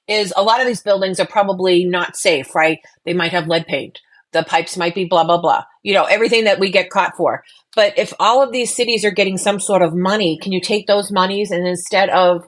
is 0.07 0.33
a 0.37 0.43
lot 0.43 0.61
of 0.61 0.67
these 0.67 0.83
buildings 0.83 1.21
are 1.21 1.27
probably 1.27 1.85
not 1.85 2.17
safe, 2.17 2.55
right? 2.55 2.79
They 3.05 3.13
might 3.13 3.33
have 3.33 3.47
lead 3.47 3.67
paint. 3.67 3.99
The 4.33 4.43
pipes 4.43 4.77
might 4.77 4.95
be 4.95 5.07
blah 5.07 5.25
blah 5.25 5.41
blah. 5.41 5.65
You 5.83 5.95
know 5.95 6.05
everything 6.05 6.45
that 6.45 6.61
we 6.61 6.71
get 6.71 6.91
caught 6.91 7.17
for. 7.17 7.43
But 7.75 7.99
if 7.99 8.13
all 8.19 8.43
of 8.43 8.53
these 8.53 8.75
cities 8.75 9.05
are 9.05 9.11
getting 9.11 9.39
some 9.39 9.61
sort 9.61 9.83
of 9.83 9.95
money, 9.95 10.39
can 10.43 10.53
you 10.53 10.61
take 10.61 10.87
those 10.87 11.11
monies 11.11 11.51
and 11.51 11.67
instead 11.67 12.11
of 12.11 12.45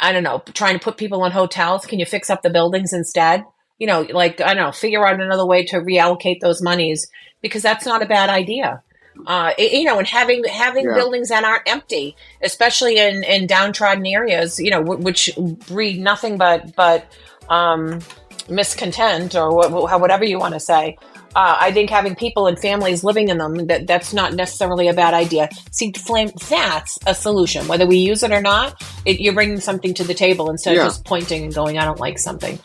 I 0.00 0.12
don't 0.12 0.22
know, 0.22 0.42
trying 0.52 0.78
to 0.78 0.84
put 0.84 0.98
people 0.98 1.24
in 1.24 1.32
hotels, 1.32 1.86
can 1.86 1.98
you 1.98 2.06
fix 2.06 2.28
up 2.28 2.42
the 2.42 2.50
buildings 2.50 2.92
instead? 2.92 3.44
You 3.78 3.86
know, 3.86 4.02
like 4.02 4.40
I 4.40 4.54
don't 4.54 4.64
know, 4.64 4.72
figure 4.72 5.06
out 5.06 5.20
another 5.20 5.46
way 5.46 5.64
to 5.66 5.80
reallocate 5.80 6.40
those 6.40 6.62
monies 6.62 7.06
because 7.42 7.62
that's 7.62 7.86
not 7.86 8.02
a 8.02 8.06
bad 8.06 8.28
idea. 8.28 8.82
Uh, 9.26 9.52
you 9.58 9.84
know, 9.84 9.98
and 9.98 10.06
having 10.06 10.42
having 10.44 10.84
Yeah. 10.86 10.94
buildings 10.94 11.28
that 11.30 11.44
aren't 11.44 11.62
empty, 11.66 12.16
especially 12.42 12.98
in 12.98 13.22
in 13.24 13.46
downtrodden 13.46 14.06
areas, 14.06 14.58
you 14.58 14.70
know, 14.70 14.80
w- 14.82 15.00
which 15.02 15.30
breed 15.68 16.00
nothing 16.00 16.36
but 16.38 16.74
but 16.76 17.06
um, 17.48 18.00
miscontent 18.48 19.34
or 19.34 19.50
wh- 19.62 19.70
wh- 19.70 20.00
whatever 20.00 20.24
you 20.24 20.38
want 20.38 20.54
to 20.54 20.60
say. 20.60 20.96
Uh, 21.34 21.56
I 21.60 21.70
think 21.72 21.90
having 21.90 22.14
people 22.14 22.46
and 22.46 22.58
families 22.58 23.04
living 23.04 23.28
in 23.28 23.36
them 23.36 23.66
that 23.66 23.86
that's 23.86 24.14
not 24.14 24.32
necessarily 24.32 24.88
a 24.88 24.94
bad 24.94 25.12
idea. 25.12 25.50
See, 25.70 25.92
flame 25.92 26.30
that's 26.48 26.98
a 27.06 27.14
solution. 27.14 27.68
Whether 27.68 27.86
we 27.86 27.98
use 27.98 28.22
it 28.22 28.32
or 28.32 28.40
not, 28.40 28.82
it, 29.04 29.20
you're 29.20 29.34
bringing 29.34 29.60
something 29.60 29.92
to 29.94 30.04
the 30.04 30.14
table 30.14 30.48
instead 30.50 30.76
Yeah. 30.76 30.82
of 30.82 30.86
just 30.88 31.04
pointing 31.04 31.44
and 31.44 31.54
going, 31.54 31.78
"I 31.78 31.84
don't 31.84 32.00
like 32.00 32.18
something." 32.18 32.58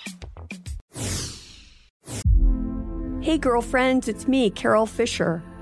Hey, 3.22 3.38
girlfriends, 3.38 4.08
it's 4.08 4.28
me, 4.28 4.50
Carol 4.50 4.86
Fisher. 4.86 5.44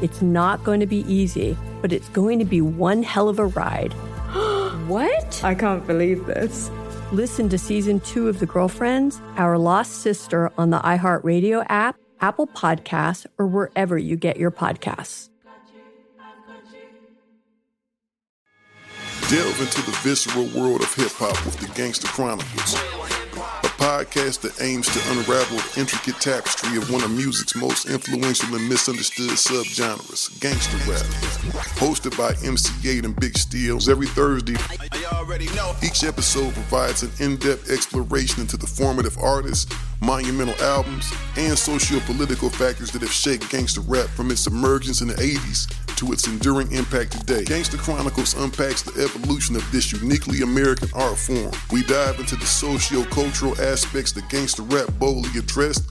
It's 0.00 0.22
not 0.22 0.62
going 0.62 0.80
to 0.80 0.86
be 0.86 1.04
easy, 1.12 1.56
but 1.82 1.92
it's 1.92 2.08
going 2.10 2.38
to 2.38 2.44
be 2.44 2.60
one 2.60 3.02
hell 3.02 3.28
of 3.28 3.38
a 3.38 3.46
ride. 3.46 3.92
what? 4.86 5.42
I 5.42 5.54
can't 5.54 5.86
believe 5.86 6.26
this. 6.26 6.70
Listen 7.10 7.48
to 7.48 7.58
season 7.58 8.00
two 8.00 8.28
of 8.28 8.38
The 8.38 8.46
Girlfriends, 8.46 9.20
Our 9.36 9.58
Lost 9.58 10.02
Sister 10.02 10.52
on 10.56 10.70
the 10.70 10.78
iHeartRadio 10.80 11.66
app, 11.68 11.96
Apple 12.20 12.46
Podcasts, 12.46 13.26
or 13.38 13.46
wherever 13.46 13.96
you 13.98 14.16
get 14.16 14.36
your 14.36 14.50
podcasts. 14.50 15.30
Delve 19.28 19.60
into 19.60 19.82
the 19.82 19.98
visceral 20.02 20.46
world 20.58 20.80
of 20.80 20.94
hip 20.94 21.12
hop 21.12 21.44
with 21.44 21.58
the 21.58 21.66
Gangster 21.74 22.06
Chronicles, 22.08 22.74
a 22.74 23.17
podcast 23.78 24.40
that 24.40 24.60
aims 24.60 24.86
to 24.88 25.00
unravel 25.12 25.56
the 25.56 25.80
intricate 25.80 26.20
tapestry 26.20 26.76
of 26.76 26.90
one 26.90 27.02
of 27.02 27.10
music's 27.10 27.54
most 27.54 27.88
influential 27.88 28.54
and 28.54 28.68
misunderstood 28.68 29.30
subgenres, 29.30 30.38
gangster 30.40 30.76
rap. 30.90 31.06
Hosted 31.78 32.16
by 32.18 32.30
MC 32.46 32.72
Eiht 32.82 33.04
and 33.04 33.18
Big 33.18 33.38
Steels 33.38 33.88
every 33.88 34.08
Thursday, 34.08 34.56
each 35.82 36.04
episode 36.04 36.52
provides 36.54 37.04
an 37.04 37.10
in 37.20 37.36
depth 37.36 37.70
exploration 37.70 38.42
into 38.42 38.56
the 38.56 38.66
formative 38.66 39.16
artists, 39.18 39.72
monumental 40.00 40.54
albums, 40.62 41.12
and 41.36 41.58
socio 41.58 42.00
political 42.00 42.50
factors 42.50 42.90
that 42.92 43.02
have 43.02 43.12
shaped 43.12 43.50
gangster 43.50 43.80
rap 43.82 44.08
from 44.10 44.30
its 44.30 44.46
emergence 44.46 45.00
in 45.00 45.08
the 45.08 45.14
80s 45.14 45.68
to 45.96 46.12
its 46.12 46.26
enduring 46.26 46.70
impact 46.72 47.12
today. 47.12 47.44
Gangster 47.44 47.76
Chronicles 47.76 48.34
unpacks 48.34 48.82
the 48.82 49.02
evolution 49.02 49.56
of 49.56 49.72
this 49.72 49.92
uniquely 49.92 50.42
American 50.42 50.88
art 50.94 51.18
form. 51.18 51.50
We 51.72 51.82
dive 51.82 52.20
into 52.20 52.36
the 52.36 52.46
socio-cultural 52.46 53.60
aspects 53.60 54.12
that 54.12 54.28
gangster 54.28 54.62
rap 54.62 54.88
boldly 54.98 55.38
addressed, 55.38 55.90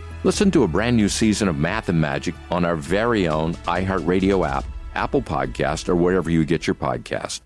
Listen 0.23 0.51
to 0.51 0.61
a 0.63 0.67
brand 0.67 0.95
new 0.95 1.09
season 1.09 1.47
of 1.47 1.57
Math 1.57 1.89
and 1.89 1.99
Magic 1.99 2.35
on 2.51 2.63
our 2.63 2.75
very 2.75 3.27
own 3.27 3.55
iHeartRadio 3.65 4.47
app, 4.47 4.63
Apple 4.93 5.21
Podcast, 5.21 5.89
or 5.89 5.95
wherever 5.95 6.29
you 6.29 6.45
get 6.45 6.67
your 6.67 6.75
podcast. 6.75 7.41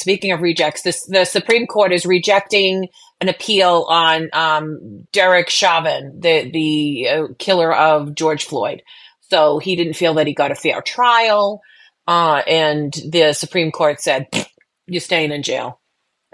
Speaking 0.00 0.32
of 0.32 0.40
rejects, 0.40 0.82
this, 0.82 1.06
the 1.06 1.24
Supreme 1.24 1.68
Court 1.68 1.92
is 1.92 2.04
rejecting 2.04 2.88
an 3.20 3.28
appeal 3.28 3.86
on 3.88 4.28
um, 4.32 5.06
Derek 5.12 5.50
Chauvin, 5.50 6.18
the 6.18 6.50
the 6.50 7.08
uh, 7.08 7.26
killer 7.38 7.72
of 7.72 8.14
George 8.16 8.44
Floyd. 8.44 8.82
So 9.30 9.60
he 9.60 9.76
didn't 9.76 9.94
feel 9.94 10.14
that 10.14 10.26
he 10.26 10.34
got 10.34 10.50
a 10.50 10.56
fair 10.56 10.82
trial, 10.82 11.60
uh, 12.08 12.42
and 12.48 12.92
the 13.08 13.32
Supreme 13.34 13.70
Court 13.70 14.00
said, 14.00 14.26
"You're 14.88 15.00
staying 15.00 15.30
in 15.30 15.44
jail," 15.44 15.80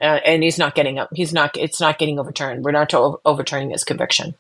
uh, 0.01 0.21
and 0.25 0.43
he's 0.43 0.59
not 0.59 0.75
getting 0.75 0.99
up. 0.99 1.11
He's 1.13 1.35
not. 1.35 1.57
It's 1.57 1.81
not 1.81 1.99
getting 1.99 2.19
overturned. 2.19 2.65
We're 2.65 2.73
not 2.73 2.95
overturning 2.95 3.71
his 3.71 3.85
conviction. 3.85 4.35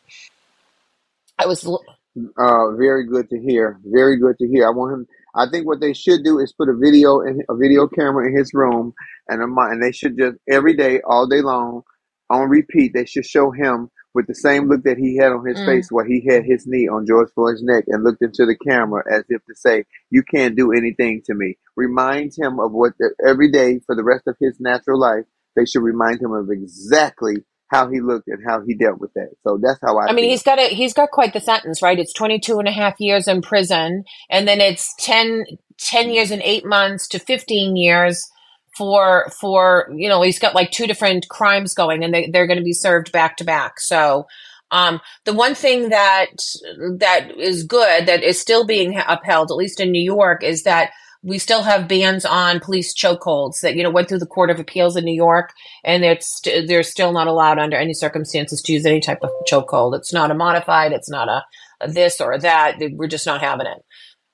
I 1.38 1.46
was 1.46 1.66
uh, 1.66 2.70
very 2.76 3.06
good 3.06 3.28
to 3.30 3.38
hear. 3.38 3.80
Very 3.84 4.18
good 4.18 4.38
to 4.38 4.46
hear. 4.46 4.66
I 4.66 4.70
want 4.70 4.94
him. 4.94 5.06
I 5.34 5.46
think 5.50 5.66
what 5.66 5.80
they 5.80 5.92
should 5.92 6.22
do 6.22 6.38
is 6.38 6.52
put 6.52 6.68
a 6.68 6.76
video 6.76 7.20
in 7.20 7.42
a 7.48 7.56
video 7.56 7.88
camera 7.88 8.28
in 8.28 8.36
his 8.36 8.52
room, 8.54 8.94
and 9.28 9.42
a, 9.42 9.44
and 9.44 9.82
they 9.82 9.92
should 9.92 10.16
just 10.16 10.36
every 10.48 10.74
day, 10.74 11.00
all 11.04 11.26
day 11.26 11.42
long, 11.42 11.82
on 12.30 12.48
repeat. 12.48 12.92
They 12.94 13.04
should 13.04 13.26
show 13.26 13.50
him 13.50 13.90
with 14.14 14.28
the 14.28 14.34
same 14.34 14.68
look 14.68 14.84
that 14.84 14.96
he 14.96 15.16
had 15.16 15.32
on 15.32 15.44
his 15.44 15.58
mm. 15.58 15.66
face, 15.66 15.88
while 15.90 16.04
he 16.04 16.24
had 16.28 16.44
his 16.44 16.68
knee 16.68 16.86
on 16.86 17.04
George 17.04 17.30
Floyd's 17.34 17.64
neck 17.64 17.84
and 17.88 18.04
looked 18.04 18.22
into 18.22 18.46
the 18.46 18.56
camera 18.56 19.02
as 19.12 19.24
if 19.28 19.44
to 19.46 19.54
say, 19.56 19.84
"You 20.10 20.22
can't 20.22 20.56
do 20.56 20.72
anything 20.72 21.22
to 21.26 21.34
me." 21.34 21.58
Reminds 21.76 22.38
him 22.38 22.60
of 22.60 22.70
what 22.70 22.92
the, 23.00 23.12
every 23.26 23.50
day 23.50 23.80
for 23.86 23.96
the 23.96 24.04
rest 24.04 24.28
of 24.28 24.36
his 24.40 24.60
natural 24.60 25.00
life. 25.00 25.24
They 25.56 25.64
should 25.64 25.82
remind 25.82 26.20
him 26.20 26.32
of 26.32 26.48
exactly 26.50 27.44
how 27.74 27.90
he 27.90 28.00
looked 28.00 28.28
and 28.28 28.38
how 28.46 28.62
he 28.64 28.74
dealt 28.74 29.00
with 29.00 29.12
that. 29.14 29.30
So 29.42 29.58
that's 29.60 29.80
how 29.82 29.98
I. 29.98 30.06
I 30.06 30.12
mean, 30.12 30.30
he's 30.30 30.42
got 30.42 30.58
a 30.58 30.68
he's 30.68 30.94
got 30.94 31.10
quite 31.10 31.32
the 31.32 31.40
sentence, 31.40 31.82
right? 31.82 31.98
It's 31.98 32.12
22 32.12 32.58
and 32.58 32.68
a 32.68 32.72
half 32.72 32.94
years 33.00 33.26
in 33.26 33.42
prison, 33.42 34.04
and 34.30 34.46
then 34.46 34.60
it's 34.60 34.94
10, 35.00 35.44
10 35.78 36.10
years 36.10 36.30
and 36.30 36.42
eight 36.42 36.64
months 36.64 37.08
to 37.08 37.18
fifteen 37.18 37.76
years 37.76 38.24
for 38.76 39.30
for 39.40 39.88
you 39.94 40.08
know 40.08 40.22
he's 40.22 40.38
got 40.38 40.54
like 40.54 40.70
two 40.70 40.86
different 40.86 41.28
crimes 41.28 41.74
going, 41.74 42.04
and 42.04 42.14
they 42.14 42.30
they're 42.32 42.46
going 42.46 42.58
to 42.58 42.64
be 42.64 42.72
served 42.72 43.12
back 43.12 43.36
to 43.38 43.44
back. 43.44 43.80
So. 43.80 44.26
Um, 44.70 45.00
the 45.24 45.34
one 45.34 45.54
thing 45.54 45.90
that 45.90 46.30
that 46.98 47.30
is 47.38 47.62
good 47.62 48.06
that 48.06 48.24
is 48.24 48.40
still 48.40 48.66
being 48.66 49.00
upheld, 49.06 49.52
at 49.52 49.56
least 49.56 49.78
in 49.78 49.92
New 49.92 50.02
York, 50.02 50.42
is 50.42 50.64
that 50.64 50.90
we 51.24 51.38
still 51.38 51.62
have 51.62 51.88
bans 51.88 52.26
on 52.26 52.60
police 52.60 52.94
chokeholds 52.94 53.60
that 53.62 53.74
you 53.74 53.82
know 53.82 53.90
went 53.90 54.08
through 54.08 54.18
the 54.18 54.26
court 54.26 54.50
of 54.50 54.60
appeals 54.60 54.94
in 54.94 55.04
New 55.04 55.14
York, 55.14 55.52
and 55.82 56.04
it's 56.04 56.42
they're 56.42 56.82
still 56.82 57.12
not 57.12 57.26
allowed 57.26 57.58
under 57.58 57.76
any 57.76 57.94
circumstances 57.94 58.60
to 58.62 58.72
use 58.72 58.84
any 58.84 59.00
type 59.00 59.20
of 59.22 59.30
chokehold. 59.50 59.96
It's 59.96 60.12
not 60.12 60.30
a 60.30 60.34
modified. 60.34 60.92
It's 60.92 61.10
not 61.10 61.28
a, 61.28 61.42
a 61.80 61.90
this 61.90 62.20
or 62.20 62.32
a 62.32 62.38
that. 62.40 62.76
We're 62.92 63.08
just 63.08 63.26
not 63.26 63.40
having 63.40 63.66
it. 63.66 63.82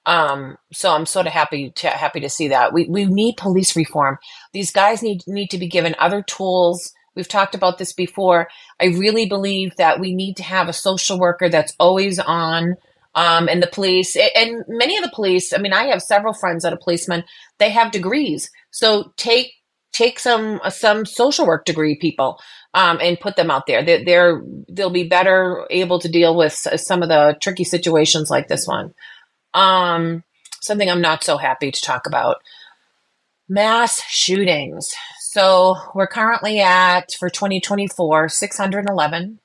Um, 0.05 0.57
so 0.73 0.93
I'm 0.93 1.07
sort 1.07 1.29
of 1.29 1.33
happy 1.33 1.71
to 1.77 1.89
happy 1.89 2.21
to 2.21 2.29
see 2.29 2.49
that. 2.49 2.73
We 2.73 2.87
we 2.87 3.07
need 3.07 3.37
police 3.37 3.77
reform. 3.77 4.19
These 4.53 4.73
guys 4.73 5.01
need 5.01 5.23
need 5.29 5.49
to 5.51 5.59
be 5.59 5.69
given 5.69 5.95
other 5.99 6.23
tools. 6.23 6.93
We've 7.15 7.29
talked 7.29 7.55
about 7.55 7.79
this 7.79 7.93
before. 7.93 8.49
I 8.81 8.87
really 8.87 9.27
believe 9.27 9.77
that 9.77 10.01
we 10.01 10.13
need 10.15 10.37
to 10.39 10.43
have 10.43 10.69
a 10.69 10.73
social 10.73 11.19
worker 11.19 11.49
that's 11.49 11.75
always 11.79 12.19
on 12.19 12.77
um, 13.15 13.49
and 13.49 13.63
the 13.63 13.67
police 13.67 14.17
and 14.17 14.65
many 14.69 14.97
of 14.97 15.03
the 15.03 15.11
police 15.15 15.53
i 15.53 15.59
mean 15.59 15.73
i 15.73 15.85
have 15.85 16.03
several 16.03 16.33
friends 16.33 16.63
that 16.63 16.73
are 16.73 16.79
policemen 16.79 17.25
they 17.61 17.71
have 17.71 17.93
degrees. 17.93 18.51
So 18.73 19.13
take 19.17 19.53
take 19.93 20.19
some 20.19 20.61
some 20.71 21.07
social 21.07 21.47
work 21.47 21.65
degree 21.65 21.97
people 21.97 22.41
um, 22.75 22.99
and 23.01 23.21
put 23.21 23.37
them 23.37 23.51
out 23.51 23.67
there. 23.67 23.85
They're, 23.85 24.05
they're 24.05 24.43
they'll 24.69 24.91
be 24.91 25.05
better 25.05 25.67
able 25.71 26.01
to 26.01 26.09
deal 26.09 26.37
with 26.37 26.53
some 26.53 27.03
of 27.03 27.09
the 27.09 27.37
tricky 27.41 27.65
situations 27.65 28.31
like 28.31 28.49
this 28.49 28.67
one. 28.67 28.95
Um, 29.55 30.25
something 30.63 30.91
i'm 30.91 31.01
not 31.01 31.23
so 31.23 31.37
happy 31.37 31.71
to 31.71 31.81
talk 31.81 32.07
about. 32.07 32.39
Mass 33.49 34.01
shootings. 34.09 34.95
So 35.21 35.77
we're 35.95 36.07
currently 36.07 36.61
at 36.61 37.13
for 37.19 37.29
2024 37.29 38.29
611. 38.29 39.39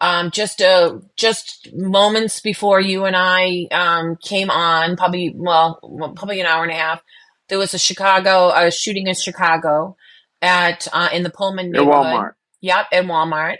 Um, 0.00 0.30
just 0.30 0.62
uh, 0.62 0.98
just 1.16 1.68
moments 1.74 2.40
before 2.40 2.80
you 2.80 3.04
and 3.04 3.14
I 3.16 3.66
um, 3.70 4.16
came 4.16 4.50
on, 4.50 4.96
probably 4.96 5.32
well, 5.34 5.78
probably 6.16 6.40
an 6.40 6.46
hour 6.46 6.62
and 6.62 6.72
a 6.72 6.76
half. 6.76 7.02
There 7.48 7.58
was 7.58 7.74
a 7.74 7.78
Chicago 7.78 8.50
a 8.50 8.70
shooting 8.70 9.08
in 9.08 9.14
Chicago 9.14 9.96
at 10.40 10.88
uh, 10.92 11.08
in 11.12 11.22
the 11.22 11.30
Pullman 11.30 11.70
neighborhood. 11.70 11.92
Walmart. 11.92 12.32
Yep, 12.62 12.86
in 12.92 13.06
Walmart. 13.06 13.56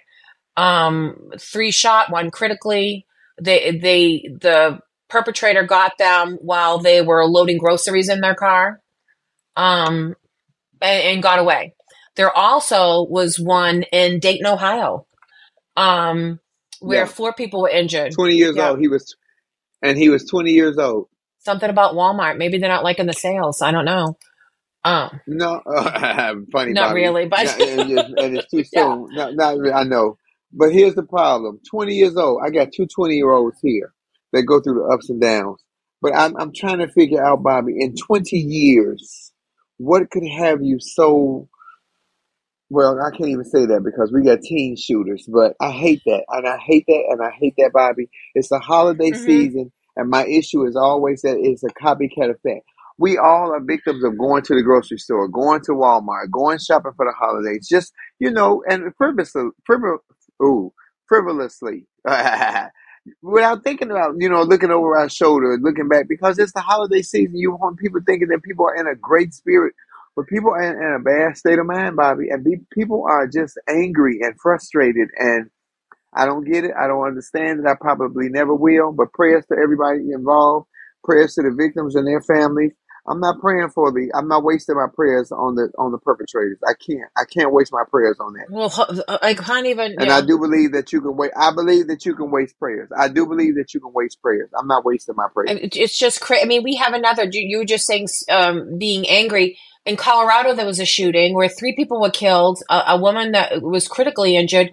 Um, 0.56 1.30
three 1.38 1.70
shot, 1.70 2.10
one 2.10 2.30
critically. 2.30 3.06
They 3.40 3.78
they 3.78 4.28
the 4.40 4.80
perpetrator 5.08 5.64
got 5.64 5.98
them 5.98 6.38
while 6.40 6.78
they 6.78 7.02
were 7.02 7.26
loading 7.26 7.58
groceries 7.58 8.08
in 8.08 8.20
their 8.20 8.34
car. 8.34 8.80
Um, 9.56 10.14
and, 10.80 11.02
and 11.02 11.22
got 11.22 11.38
away. 11.38 11.74
There 12.16 12.36
also 12.36 13.06
was 13.08 13.38
one 13.38 13.82
in 13.92 14.20
Dayton, 14.20 14.46
Ohio, 14.46 15.06
um, 15.80 16.40
where 16.80 17.00
Yeah. 17.00 17.06
four 17.06 17.32
people 17.32 17.62
were 17.62 17.68
injured. 17.70 18.12
20 18.12 18.34
years 18.36 18.56
Yeah. 18.56 18.70
old. 18.70 18.80
He 18.80 18.88
was, 18.88 19.16
and 19.82 19.96
he 19.98 20.08
was 20.08 20.24
20 20.24 20.52
years 20.52 20.76
old. 20.78 21.08
Something 21.38 21.70
about 21.70 21.94
Walmart. 21.94 22.36
Maybe 22.38 22.58
they're 22.58 22.68
not 22.68 22.84
liking 22.84 23.06
the 23.06 23.12
sales. 23.14 23.62
I 23.62 23.72
don't 23.72 23.84
know. 23.86 24.16
Um, 24.84 25.20
No, 25.26 25.60
funny. 26.52 26.72
Not 26.72 26.90
Bobbi. 26.90 26.94
really, 26.94 27.26
but- 27.28 27.40
and, 27.60 27.90
it's, 27.90 28.08
and 28.18 28.36
it's 28.38 28.50
too 28.50 28.64
soon. 28.74 29.08
Not, 29.12 29.34
not 29.34 29.58
really, 29.58 29.72
I 29.74 29.84
know, 29.84 30.16
but 30.52 30.72
here's 30.72 30.94
the 30.94 31.02
problem: 31.02 31.60
twenty 31.70 31.94
years 31.94 32.16
old. 32.16 32.40
I 32.44 32.50
got 32.50 32.72
two 32.72 32.86
20 32.86 33.14
year 33.14 33.30
olds 33.30 33.58
here 33.62 33.92
that 34.32 34.44
go 34.44 34.60
through 34.60 34.74
the 34.86 34.94
ups 34.94 35.10
and 35.10 35.20
downs. 35.20 35.62
But 36.02 36.14
I'm 36.16 36.34
I'm 36.38 36.52
trying 36.54 36.78
to 36.78 36.88
figure 36.88 37.22
out, 37.22 37.42
Bobbi, 37.42 37.72
in 37.78 37.94
20 37.94 38.36
years, 38.38 39.32
what 39.76 40.10
could 40.10 40.26
have 40.26 40.62
you 40.62 40.78
so? 40.80 41.48
Well, 42.70 43.00
I 43.00 43.10
can't 43.16 43.30
even 43.30 43.44
say 43.44 43.66
that 43.66 43.84
because 43.84 44.12
we 44.12 44.24
got 44.24 44.42
teen 44.42 44.76
shooters, 44.76 45.26
but 45.32 45.54
I 45.60 45.70
hate 45.70 46.02
that, 46.06 46.24
and 46.30 46.48
I 46.48 46.58
hate 46.58 46.84
that, 46.88 47.04
and 47.10 47.22
I 47.22 47.30
hate 47.30 47.54
that, 47.58 47.72
Bobbi. 47.72 48.08
It's 48.34 48.48
the 48.48 48.58
holiday 48.58 49.12
Mhm. 49.12 49.14
season, 49.14 49.72
and 49.96 50.10
my 50.10 50.26
issue 50.26 50.66
is 50.66 50.74
always 50.76 51.22
that 51.22 51.38
it's 51.38 51.62
a 51.62 51.68
copycat 51.68 52.30
effect. 52.30 52.66
We 52.98 53.18
all 53.18 53.52
are 53.52 53.60
victims 53.60 54.04
of 54.04 54.18
going 54.18 54.42
to 54.44 54.54
the 54.56 54.62
grocery 54.62 54.98
store, 54.98 55.28
going 55.28 55.60
to 55.62 55.72
Walmart, 55.72 56.32
going 56.32 56.58
shopping 56.58 56.92
for 56.96 57.06
the 57.06 57.12
holidays, 57.12 57.68
just 57.68 57.92
you 58.18 58.32
know, 58.32 58.64
and 58.68 58.92
frivolously, 58.98 59.50
frivol, 59.70 59.98
ooh, 60.42 60.72
frivolously, 61.08 61.86
without 63.22 63.64
thinking 63.64 63.90
about 63.92 64.14
you 64.18 64.28
know 64.28 64.42
looking 64.42 64.72
over 64.72 64.98
our 64.98 65.08
shoulder, 65.08 65.56
looking 65.62 65.88
back 65.88 66.08
because 66.08 66.38
it's 66.40 66.52
the 66.52 66.60
holiday 66.60 67.02
season. 67.02 67.36
You 67.36 67.52
want 67.52 67.78
people 67.78 68.00
thinking 68.04 68.28
that 68.28 68.42
people 68.42 68.66
are 68.66 68.74
in 68.76 68.88
a 68.88 68.96
great 68.96 69.34
spirit, 69.34 69.74
but 70.20 70.28
people 70.28 70.50
are 70.52 70.62
in, 70.62 70.76
in 70.76 70.96
a 71.00 71.04
bad 71.04 71.36
state 71.38 71.58
of 71.58 71.66
mind, 71.66 71.98
Bobbi, 71.98 72.26
and 72.32 72.44
be, 72.44 72.58
people 72.72 73.06
are 73.08 73.28
just 73.28 73.58
angry 73.68 74.20
and 74.22 74.34
frustrated 74.40 75.08
and. 75.18 75.46
I 76.14 76.26
don't 76.26 76.44
get 76.44 76.64
it. 76.64 76.72
I 76.78 76.86
don't 76.86 77.06
understand 77.06 77.60
it. 77.60 77.66
I 77.66 77.74
probably 77.80 78.28
never 78.28 78.54
will. 78.54 78.92
But 78.92 79.12
prayers 79.12 79.44
to 79.46 79.56
everybody 79.62 80.10
involved. 80.12 80.66
Prayers 81.04 81.34
to 81.34 81.42
the 81.42 81.54
victims 81.56 81.94
and 81.94 82.06
their 82.06 82.20
families. 82.22 82.72
I'm 83.10 83.18
not 83.18 83.40
praying 83.40 83.70
for 83.70 83.90
the. 83.90 84.12
I'm 84.14 84.28
not 84.28 84.44
wasting 84.44 84.76
my 84.76 84.86
prayers 84.94 85.32
on 85.32 85.56
the 85.56 85.70
on 85.78 85.90
the 85.90 85.98
perpetrators. 85.98 86.58
I 86.66 86.74
can't. 86.74 87.10
I 87.16 87.24
can't 87.24 87.52
waste 87.52 87.72
my 87.72 87.82
prayers 87.90 88.16
on 88.20 88.34
that. 88.34 88.46
well, 88.50 88.68
ho- 88.68 89.18
I 89.20 89.34
can't 89.34 89.66
even. 89.66 89.96
And 89.98 90.06
yeah. 90.06 90.16
I 90.16 90.20
do 90.20 90.38
believe 90.38 90.72
that 90.72 90.92
you 90.92 91.00
can 91.00 91.16
wait. 91.16 91.32
I 91.36 91.52
believe 91.52 91.88
that 91.88 92.06
you 92.06 92.14
can 92.14 92.30
waste 92.30 92.56
prayers. 92.58 92.88
I 92.96 93.08
do 93.08 93.26
believe 93.26 93.56
that 93.56 93.74
you 93.74 93.80
can 93.80 93.92
waste 93.92 94.22
prayers. 94.22 94.48
I'm 94.56 94.68
not 94.68 94.84
wasting 94.84 95.16
my 95.16 95.26
prayers. 95.34 95.58
It's 95.74 95.98
just 95.98 96.20
crazy. 96.20 96.42
I 96.42 96.46
mean, 96.46 96.62
we 96.62 96.76
have 96.76 96.92
another. 96.92 97.24
You 97.24 97.40
you 97.40 97.58
were 97.58 97.64
just 97.64 97.86
saying 97.86 98.06
um, 98.30 98.78
being 98.78 99.06
angry. 99.08 99.58
In 99.86 99.96
Colorado, 99.96 100.54
there 100.54 100.66
was 100.66 100.78
a 100.78 100.84
shooting 100.84 101.34
where 101.34 101.48
three 101.48 101.74
people 101.74 102.00
were 102.00 102.10
killed. 102.10 102.58
A, 102.70 102.82
a 102.88 103.00
woman 103.00 103.32
that 103.32 103.60
was 103.60 103.88
critically 103.88 104.36
injured. 104.36 104.70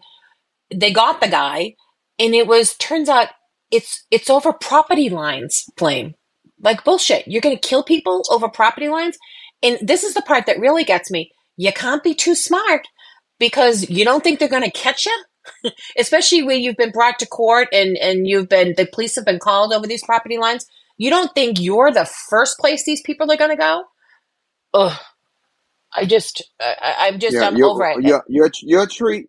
They 0.74 0.92
got 0.92 1.22
the 1.22 1.30
guy, 1.30 1.76
and 2.20 2.36
it 2.36 2.46
was 2.46 2.76
turns 2.76 3.10
out 3.10 3.30
it's 3.72 4.06
it's 4.12 4.30
over 4.30 4.54
property 4.54 5.10
lines. 5.10 5.66
Blame 5.76 6.14
like 6.62 6.84
bullshit. 6.84 7.28
You're 7.28 7.42
going 7.42 7.58
to 7.58 7.68
kill 7.68 7.84
people 7.84 8.24
over 8.30 8.50
property 8.50 8.90
lines, 8.90 9.18
and 9.64 9.78
this 9.82 10.04
is 10.04 10.14
the 10.16 10.22
part 10.22 10.46
that 10.48 10.60
really 10.60 10.84
gets 10.84 11.12
me. 11.12 11.32
You 11.58 11.74
can't 11.74 12.04
be 12.04 12.16
too 12.16 12.36
smart 12.36 12.88
because 13.40 13.90
you 13.90 14.06
don't 14.06 14.24
think 14.24 14.40
they're 14.40 14.50
going 14.50 14.64
to 14.64 14.72
catch 14.72 15.06
you 15.06 15.18
especially 16.00 16.44
when 16.44 16.62
you've 16.62 16.78
been 16.78 16.92
brought 16.92 17.20
to 17.20 17.26
court 17.28 17.68
and 17.72 17.98
and 17.98 18.28
you've 18.28 18.50
been 18.50 18.74
the 18.78 18.88
police 18.88 19.16
have 19.16 19.26
been 19.26 19.40
called 19.40 19.74
over 19.74 19.88
these 19.88 20.04
property 20.04 20.38
lines 20.38 20.66
you 20.98 21.10
don't 21.10 21.34
think 21.36 21.60
you're 21.60 21.92
the 21.92 22.06
first 22.30 22.58
place 22.60 22.86
these 22.86 23.02
people 23.02 23.32
are 23.32 23.38
going 23.38 23.52
to 23.52 23.58
go 23.58 23.84
Ugh. 24.74 25.00
i 25.96 26.06
just 26.06 26.44
I, 26.62 26.96
i'm 27.08 27.20
just 27.20 27.36
Yeah, 27.36 27.48
i'm 27.48 27.64
over 27.64 27.86
it 27.86 28.00
Your 28.04 28.24
your 28.28 28.52
your 28.64 28.88
tree, 28.88 29.28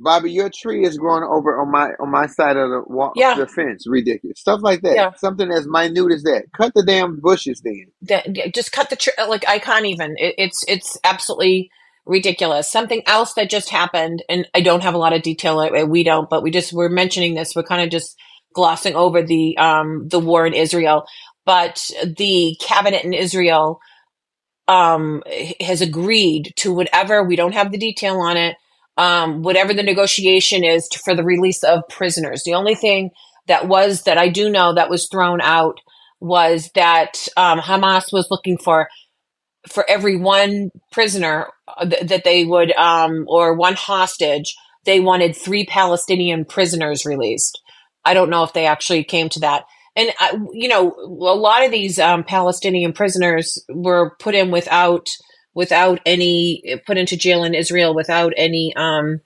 Bobbi. 0.00 0.32
Your 0.32 0.50
tree 0.50 0.84
is 0.86 0.98
growing 0.98 1.24
over 1.24 1.60
on 1.60 1.70
my 1.72 1.90
on 2.00 2.10
my 2.10 2.26
side 2.26 2.56
of 2.56 2.70
the 2.70 2.82
wall, 2.86 3.12
Yeah. 3.16 3.34
the 3.34 3.46
fence. 3.48 3.86
Ridiculous 3.88 4.40
stuff 4.40 4.60
like 4.62 4.82
that. 4.82 4.94
Yeah. 4.96 5.12
Something 5.16 5.50
as 5.52 5.66
minute 5.68 6.12
as 6.12 6.22
that. 6.24 6.44
Cut 6.56 6.72
the 6.74 6.84
damn 6.84 7.20
bushes 7.20 7.62
then. 7.64 7.86
just 8.54 8.72
cut 8.72 8.90
the 8.90 8.96
tr- 8.96 9.10
like 9.28 9.44
i 9.48 9.58
can't 9.58 9.86
even 9.86 10.14
it, 10.18 10.34
it's 10.38 10.64
it's 10.68 10.98
absolutely 11.04 11.70
ridiculous 12.06 12.70
something 12.70 13.02
else 13.06 13.34
that 13.34 13.50
just 13.50 13.70
happened 13.70 14.22
and 14.28 14.48
i 14.54 14.60
don't 14.60 14.82
have 14.82 14.94
a 14.94 14.98
lot 14.98 15.12
of 15.12 15.22
detail 15.22 15.58
uh, 15.60 15.84
we 15.86 16.02
don't 16.04 16.30
but 16.30 16.42
we 16.42 16.50
just 16.50 16.72
we're 16.72 16.88
mentioning 16.88 17.34
this 17.34 17.54
we're 17.56 17.62
kind 17.62 17.82
of 17.82 17.90
just 17.90 18.16
glossing 18.54 18.96
over 18.96 19.22
the 19.22 19.56
um 19.58 20.08
the 20.08 20.18
war 20.20 20.46
in 20.46 20.54
israel 20.54 21.06
but 21.46 21.90
the 22.18 22.56
cabinet 22.60 23.04
in 23.04 23.12
israel 23.14 23.80
um 24.68 25.22
has 25.60 25.80
agreed 25.80 26.52
to 26.56 26.72
whatever 26.72 27.24
we 27.24 27.36
don't 27.36 27.54
have 27.54 27.72
the 27.72 27.78
detail 27.78 28.20
on 28.20 28.36
it 28.36 28.56
um 28.98 29.42
whatever 29.42 29.72
the 29.72 29.82
negotiation 29.82 30.64
is 30.64 30.86
to, 30.88 30.98
for 30.98 31.14
the 31.14 31.24
release 31.24 31.62
of 31.62 31.82
prisoners. 31.88 32.42
The 32.44 32.54
only 32.54 32.74
thing 32.74 33.10
that 33.48 33.66
was 33.66 34.02
that 34.02 34.18
i 34.18 34.28
do 34.28 34.48
know 34.48 34.72
that 34.74 34.90
was 34.90 35.08
thrown 35.08 35.40
out 35.40 35.80
was 36.20 36.70
that 36.74 37.26
um, 37.36 37.58
hamas 37.58 38.12
was 38.12 38.28
looking 38.30 38.58
for 38.58 38.88
for 39.68 39.88
every 39.88 40.16
one 40.16 40.70
prisoner 40.92 41.48
uh, 41.76 41.86
th- 41.86 42.08
that 42.08 42.24
they 42.24 42.44
would 42.44 42.72
um, 42.72 43.24
or 43.28 43.54
one 43.54 43.74
hostage 43.74 44.54
they 44.84 45.00
wanted 45.00 45.34
three 45.36 45.66
palestinian 45.66 46.44
prisoners 46.44 47.04
released. 47.04 47.60
I 48.04 48.14
don't 48.14 48.30
know 48.30 48.44
if 48.44 48.52
they 48.52 48.66
actually 48.66 49.04
came 49.04 49.28
to 49.30 49.40
that. 49.40 49.64
And 49.96 50.10
I, 50.18 50.38
you 50.52 50.68
know 50.68 50.94
a 50.96 51.34
lot 51.34 51.64
of 51.64 51.70
these 51.70 51.98
um, 51.98 52.24
palestinian 52.24 52.92
prisoners 52.92 53.62
were 53.68 54.16
put 54.18 54.34
in 54.34 54.50
without 54.50 55.08
without 55.58 56.00
any 56.06 56.62
put 56.86 56.96
into 56.96 57.16
jail 57.16 57.44
in 57.44 57.54
israel 57.54 57.94
without 57.94 58.32
any 58.36 58.72
um 58.76 59.20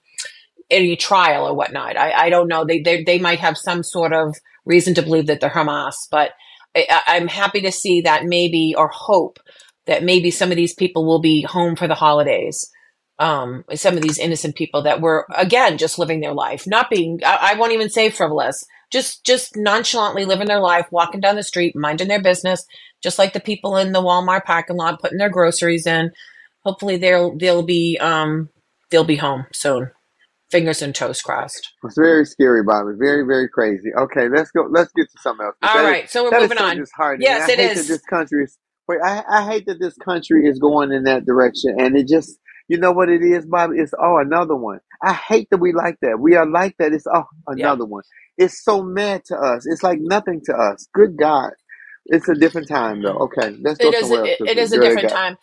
any 0.70 0.96
trial 0.96 1.46
or 1.46 1.54
whatnot 1.54 1.96
i, 1.96 2.12
I 2.12 2.30
don't 2.30 2.48
know 2.48 2.64
they, 2.64 2.80
they 2.80 3.04
they 3.04 3.18
might 3.18 3.40
have 3.40 3.56
some 3.56 3.82
sort 3.82 4.12
of 4.12 4.34
reason 4.64 4.94
to 4.94 5.02
believe 5.02 5.26
that 5.26 5.40
they're 5.40 5.50
hamas 5.50 5.94
but 6.10 6.30
I, 6.74 7.02
i'm 7.08 7.28
happy 7.28 7.60
to 7.62 7.72
see 7.72 8.00
that 8.02 8.24
maybe 8.24 8.74
or 8.76 8.88
hope 8.88 9.38
that 9.86 10.04
maybe 10.04 10.30
some 10.30 10.50
of 10.50 10.56
these 10.56 10.74
people 10.74 11.04
will 11.04 11.20
be 11.20 11.42
home 11.42 11.76
for 11.76 11.88
the 11.88 11.94
holidays. 11.94 12.70
Um, 13.18 13.64
some 13.74 13.96
of 13.96 14.02
these 14.02 14.18
innocent 14.18 14.56
people 14.56 14.82
that 14.82 15.00
were 15.00 15.26
again 15.36 15.78
just 15.78 15.98
living 15.98 16.20
their 16.20 16.32
life, 16.34 16.64
not 16.66 16.90
being 16.90 17.20
I, 17.24 17.52
I 17.52 17.54
won't 17.54 17.72
even 17.72 17.90
say 17.90 18.10
frivolous, 18.10 18.64
just 18.92 19.24
just 19.24 19.56
nonchalantly 19.56 20.24
living 20.24 20.46
their 20.48 20.60
life, 20.60 20.86
walking 20.90 21.20
down 21.20 21.36
the 21.36 21.42
street, 21.42 21.74
minding 21.74 22.08
their 22.08 22.22
business, 22.22 22.64
just 23.02 23.18
like 23.18 23.32
the 23.32 23.40
people 23.40 23.76
in 23.76 23.92
the 23.92 24.02
Walmart 24.02 24.44
parking 24.44 24.76
lot 24.76 25.00
putting 25.00 25.18
their 25.18 25.30
groceries 25.30 25.86
in. 25.86 26.12
Hopefully 26.64 26.96
they'll 26.98 27.36
they'll 27.36 27.62
be 27.64 27.98
um 28.00 28.50
they'll 28.90 29.04
be 29.04 29.16
home 29.16 29.46
soon. 29.52 29.90
Fingers 30.50 30.82
and 30.82 30.94
toes 30.94 31.22
crossed. 31.22 31.72
It's 31.82 31.96
very 31.96 32.26
scary, 32.26 32.62
Bobbi. 32.62 32.98
Very, 32.98 33.24
very 33.26 33.48
crazy. 33.48 33.88
Okay, 33.98 34.28
let's 34.28 34.50
go. 34.50 34.66
Let's 34.70 34.92
get 34.92 35.10
to 35.10 35.18
something 35.22 35.46
else. 35.46 35.56
All 35.62 35.74
That 35.74 35.84
is- 35.84 35.90
right, 35.90 36.10
so 36.10 36.24
we're 36.24 36.36
is 36.36 36.42
moving 36.42 36.58
on. 36.58 36.76
disheartening. 36.76 37.24
Yes, 37.26 37.48
I 37.48 37.52
it 37.54 37.58
hate 37.58 37.70
is. 37.70 37.88
That 37.88 37.94
this 37.94 38.02
country 38.02 38.44
is. 38.44 38.58
Wait, 38.86 38.98
I, 39.02 39.22
I 39.30 39.46
hate 39.50 39.64
that 39.66 39.80
this 39.80 39.94
country 39.96 40.46
is 40.46 40.58
going 40.58 40.92
in 40.92 41.04
that 41.04 41.24
direction, 41.24 41.76
and 41.80 41.96
it 41.96 42.06
just. 42.06 42.38
You 42.72 42.78
know 42.78 42.92
what 42.92 43.10
it 43.10 43.20
is, 43.20 43.44
Bobbi? 43.44 43.82
It's 43.82 43.92
oh 44.02 44.16
another 44.16 44.56
one. 44.56 44.80
I 45.04 45.12
hate 45.12 45.50
that 45.50 45.58
we 45.58 45.74
like 45.74 45.98
that. 46.00 46.18
We 46.18 46.36
are 46.36 46.46
like 46.46 46.74
that. 46.78 46.94
It's 46.94 47.06
oh 47.06 47.24
another 47.46 47.84
one. 47.84 48.02
It's 48.38 48.64
so 48.64 48.82
mad 48.82 49.26
to 49.26 49.36
us. 49.36 49.66
It's 49.66 49.82
like 49.82 49.98
nothing 50.00 50.40
to 50.46 50.54
us. 50.54 50.88
Good 50.94 51.18
God. 51.18 51.50
It's 52.06 52.30
a 52.30 52.34
different 52.34 52.68
time 52.68 53.02
though. 53.02 53.28
Okay, 53.28 53.54
let's 53.60 53.76
go 53.76 53.90
It 53.90 53.94
is. 53.96 54.08
somewhere 54.08 54.24
A, 54.24 54.30
else. 54.30 54.38
it 54.40 54.56
is 54.56 54.72
a 54.72 54.80
different 54.80 55.10
time. 55.10 55.36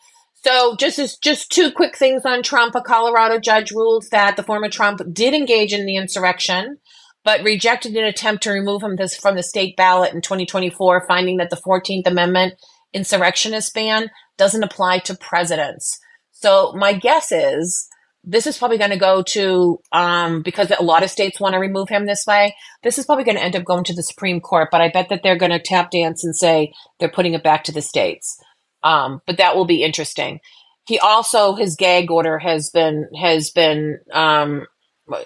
So 0.44 0.76
just 0.80 0.98
as 0.98 1.18
just 1.18 1.52
two 1.52 1.70
quick 1.70 1.96
things 1.96 2.24
on 2.26 2.42
Trump. 2.42 2.74
A 2.74 2.82
Colorado 2.82 3.38
judge 3.39 3.70
ruled 3.70 4.06
that 4.10 4.36
the 4.36 4.42
former 4.42 4.68
Trump 4.68 5.00
did 5.13 5.36
engage 5.36 5.72
in 5.72 5.86
the 5.86 5.98
insurrection, 5.98 6.80
but 7.24 7.44
rejected 7.44 7.96
an 7.96 8.06
attempt 8.06 8.42
to 8.46 8.52
remove 8.52 8.82
him 8.82 8.96
this 8.96 9.15
from 9.15 9.36
the 9.36 9.44
state 9.44 9.78
ballot 9.78 10.15
in 10.15 10.22
2024, 10.22 11.06
finding 11.08 11.38
that 11.38 11.52
the 11.52 11.58
14th 11.58 12.08
Amendment 12.08 12.56
insurrectionist 12.92 13.72
ban 13.76 14.10
doesn't 14.36 14.63
apply 14.63 14.98
to 14.98 15.13
presidents. 15.13 16.00
So 16.41 16.73
my 16.75 16.93
guess 16.93 17.32
is 17.32 17.88
this 18.23 18.47
is 18.47 18.58
probably 18.58 18.78
going 18.78 18.91
to 18.91 18.97
go 18.97 19.23
to 19.23 19.80
um, 19.91 20.41
because 20.41 20.71
a 20.78 20.84
lot 20.84 21.04
of 21.04 21.10
states 21.10 21.39
want 21.39 21.54
to 21.54 21.60
remove 21.60 21.89
him 21.89 22.06
this 22.06 22.25
way. 22.28 22.56
This 22.84 22.97
is 22.97 23.06
probably 23.06 23.23
going 23.23 23.38
to 23.38 23.43
end 23.43 23.56
up 23.56 23.63
going 23.63 23.84
to 23.86 23.93
the 23.93 24.04
Supreme 24.04 24.39
Court, 24.41 24.69
but 24.71 24.82
I 24.82 24.89
bet 24.89 25.10
that 25.10 25.21
they're 25.23 25.38
going 25.38 25.52
to 25.52 25.60
tap 25.60 25.91
dance 25.91 26.23
and 26.23 26.36
say 26.36 26.73
they're 26.99 27.10
putting 27.10 27.34
it 27.34 27.43
back 27.43 27.63
to 27.65 27.71
the 27.71 27.82
states. 27.82 28.38
Um, 28.84 29.21
but 29.28 29.38
that 29.38 29.56
will 29.56 29.65
be 29.65 29.84
interesting. 29.84 30.39
he 30.88 30.99
also 30.99 31.56
his 31.56 31.75
gag 31.75 32.10
order 32.12 32.39
has 32.39 32.69
been 32.71 33.10
has 33.19 33.52
been 33.52 33.99
um 34.13 34.65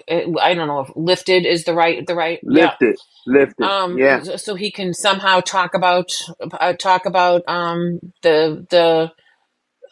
I 0.08 0.54
don't 0.54 0.66
know 0.68 0.80
if 0.80 0.90
lifted 0.96 1.44
is 1.46 1.64
the 1.64 1.74
right 1.74 2.06
the 2.06 2.14
right 2.14 2.40
Lifted, 2.42 2.96
lifted. 3.26 3.64
um 3.64 3.98
yeah. 3.98 4.22
so 4.36 4.54
he 4.54 4.70
can 4.70 4.94
somehow 4.94 5.40
talk 5.40 5.74
about 5.74 6.10
uh, 6.52 6.72
talk 6.74 7.06
about 7.06 7.42
um 7.48 8.00
the 8.22 8.66
the 8.70 9.12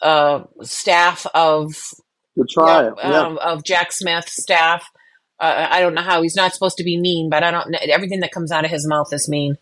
uh 0.01 0.43
staff 0.61 1.25
of 1.33 1.73
The 2.35 2.47
trial. 2.51 2.95
Yeah. 2.97 3.21
um, 3.21 3.37
of 3.39 3.63
Jack 3.63 3.91
Smith 3.91 4.27
staff. 4.29 4.85
Uh, 5.39 5.67
I 5.69 5.81
don't 5.81 5.93
know 5.93 6.01
how 6.01 6.21
he's 6.21 6.35
not 6.35 6.53
supposed 6.53 6.77
to 6.77 6.83
be 6.83 6.99
mean, 6.99 7.29
but 7.29 7.43
I 7.43 7.51
don't. 7.51 7.69
know 7.71 7.77
Everything 7.81 8.21
that 8.21 8.31
comes 8.31 8.51
out 8.51 8.65
of 8.65 8.71
his 8.71 8.87
mouth 8.87 9.11
is 9.11 9.27
mean. 9.27 9.57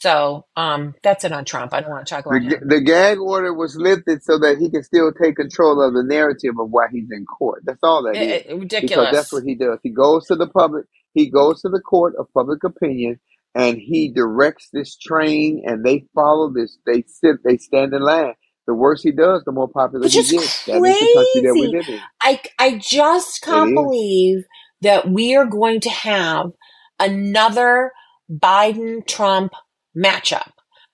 So 0.00 0.46
um, 0.56 0.94
that's 1.04 1.24
it 1.24 1.30
on 1.32 1.44
Trump. 1.44 1.72
I 1.72 1.80
don't 1.80 1.90
want 1.90 2.06
to 2.06 2.14
talk 2.14 2.24
The, 2.24 2.30
about 2.30 2.48
ga- 2.50 2.56
him. 2.58 2.68
the 2.68 2.80
gag 2.80 3.18
order 3.18 3.54
was 3.54 3.76
lifted 3.76 4.22
so 4.24 4.36
that 4.40 4.58
he 4.58 4.68
can 4.68 4.82
still 4.82 5.12
take 5.12 5.36
control 5.36 5.80
of 5.80 5.94
the 5.94 6.02
narrative 6.02 6.54
of 6.58 6.70
why 6.70 6.88
he's 6.92 7.08
in 7.10 7.24
court. 7.24 7.62
That's 7.64 7.82
all 7.84 8.02
that 8.04 8.16
Eh, 8.16 8.20
is. 8.20 8.30
eh, 8.32 8.42
Because 8.48 8.60
ridiculous. 8.60 9.12
that's 9.12 9.32
what 9.32 9.44
he 9.44 9.54
does. 9.54 9.78
He 9.82 9.90
goes 9.90 10.26
to 10.26 10.34
the 10.34 10.48
public, 10.48 10.86
he 11.14 11.30
goes 11.30 11.62
to 11.62 11.68
the 11.68 11.80
court 11.80 12.14
of 12.18 12.26
public 12.34 12.64
opinion, 12.64 13.20
and 13.54 13.76
he 13.78 14.08
directs 14.12 14.68
this 14.72 14.96
train, 14.96 15.62
and 15.66 15.84
they 15.84 16.06
follow 16.14 16.52
this. 16.52 16.76
They 16.84 17.04
sit, 17.06 17.36
they 17.44 17.58
stand 17.58 17.94
in 17.94 18.02
line. 18.02 18.34
The 18.66 18.74
worse 18.74 19.02
he 19.02 19.12
does, 19.12 19.42
the 19.44 19.52
more 19.52 19.68
popular 19.68 20.04
Which 20.04 20.14
he 20.14 20.20
is 20.20 20.30
gets. 20.30 20.64
That 20.66 20.82
is 20.84 20.98
the 21.00 21.08
country 21.14 21.42
that 21.42 21.56
we 21.58 21.68
crazy. 21.70 21.76
live 21.76 21.88
in. 21.88 22.00
I 22.22 22.40
I 22.58 22.78
just 22.78 23.42
can't 23.42 23.74
believe 23.74 24.44
that 24.82 25.08
we 25.10 25.36
are 25.36 25.46
going 25.46 25.80
to 25.80 25.90
have 25.90 26.52
another 27.00 27.92
Biden 28.30 29.06
Trump 29.06 29.52
matchup. 29.96 30.50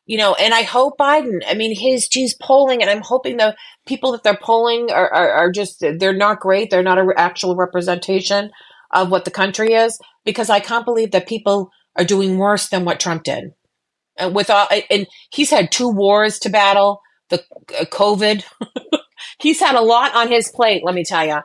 You 0.06 0.16
know, 0.16 0.34
and 0.34 0.54
I 0.54 0.62
hope 0.62 0.98
Biden. 0.98 1.40
I 1.46 1.54
mean, 1.54 1.76
his 1.78 2.08
he's 2.10 2.34
polling, 2.34 2.80
and 2.80 2.90
I'm 2.90 3.02
hoping 3.02 3.36
the 3.36 3.54
people 3.86 4.12
that 4.12 4.22
they're 4.22 4.38
polling 4.42 4.90
are 4.90 5.12
are, 5.12 5.30
are 5.32 5.52
just 5.52 5.84
they're 5.98 6.14
not 6.14 6.40
great. 6.40 6.70
They're 6.70 6.82
not 6.82 6.98
an 6.98 7.10
actual 7.16 7.56
representation 7.56 8.50
of 8.92 9.10
what 9.10 9.26
the 9.26 9.30
country 9.30 9.74
is 9.74 9.98
because 10.24 10.48
I 10.48 10.60
can't 10.60 10.86
believe 10.86 11.10
that 11.10 11.28
people 11.28 11.70
are 11.96 12.04
doing 12.04 12.38
worse 12.38 12.68
than 12.68 12.86
what 12.86 13.00
Trump 13.00 13.24
did. 13.24 13.52
And 14.16 14.34
with 14.34 14.50
all, 14.50 14.66
and 14.90 15.06
he's 15.30 15.50
had 15.50 15.70
two 15.70 15.90
wars 15.90 16.38
to 16.40 16.48
battle. 16.48 17.02
The 17.30 17.44
uh, 17.80 17.84
COVID, 17.86 18.44
he's 19.40 19.60
had 19.60 19.76
a 19.76 19.82
lot 19.82 20.14
on 20.14 20.28
his 20.28 20.50
plate. 20.54 20.82
Let 20.84 20.94
me 20.94 21.04
tell 21.04 21.26
you. 21.26 21.40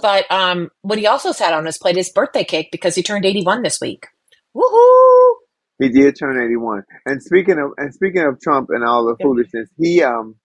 But 0.00 0.30
um, 0.30 0.70
what 0.82 0.98
he 0.98 1.06
also 1.06 1.32
had 1.32 1.54
on 1.54 1.66
his 1.66 1.78
plate 1.78 1.96
is 1.96 2.10
birthday 2.12 2.44
cake 2.44 2.70
because 2.72 2.94
he 2.96 3.02
turned 3.02 3.24
81 3.26 3.62
this 3.62 3.80
week. 3.80 4.06
Woohoo! 4.56 5.34
He 5.80 5.88
did 5.90 6.16
turn 6.18 6.42
eighty 6.42 6.56
one. 6.56 6.84
And 7.06 7.22
speaking 7.22 7.58
of 7.58 7.72
and 7.78 7.94
speaking 7.94 8.22
of 8.24 8.40
Trump 8.40 8.70
and 8.70 8.84
all 8.84 9.06
the 9.06 9.16
foolishness, 9.22 9.68
he 9.78 10.02
um 10.02 10.36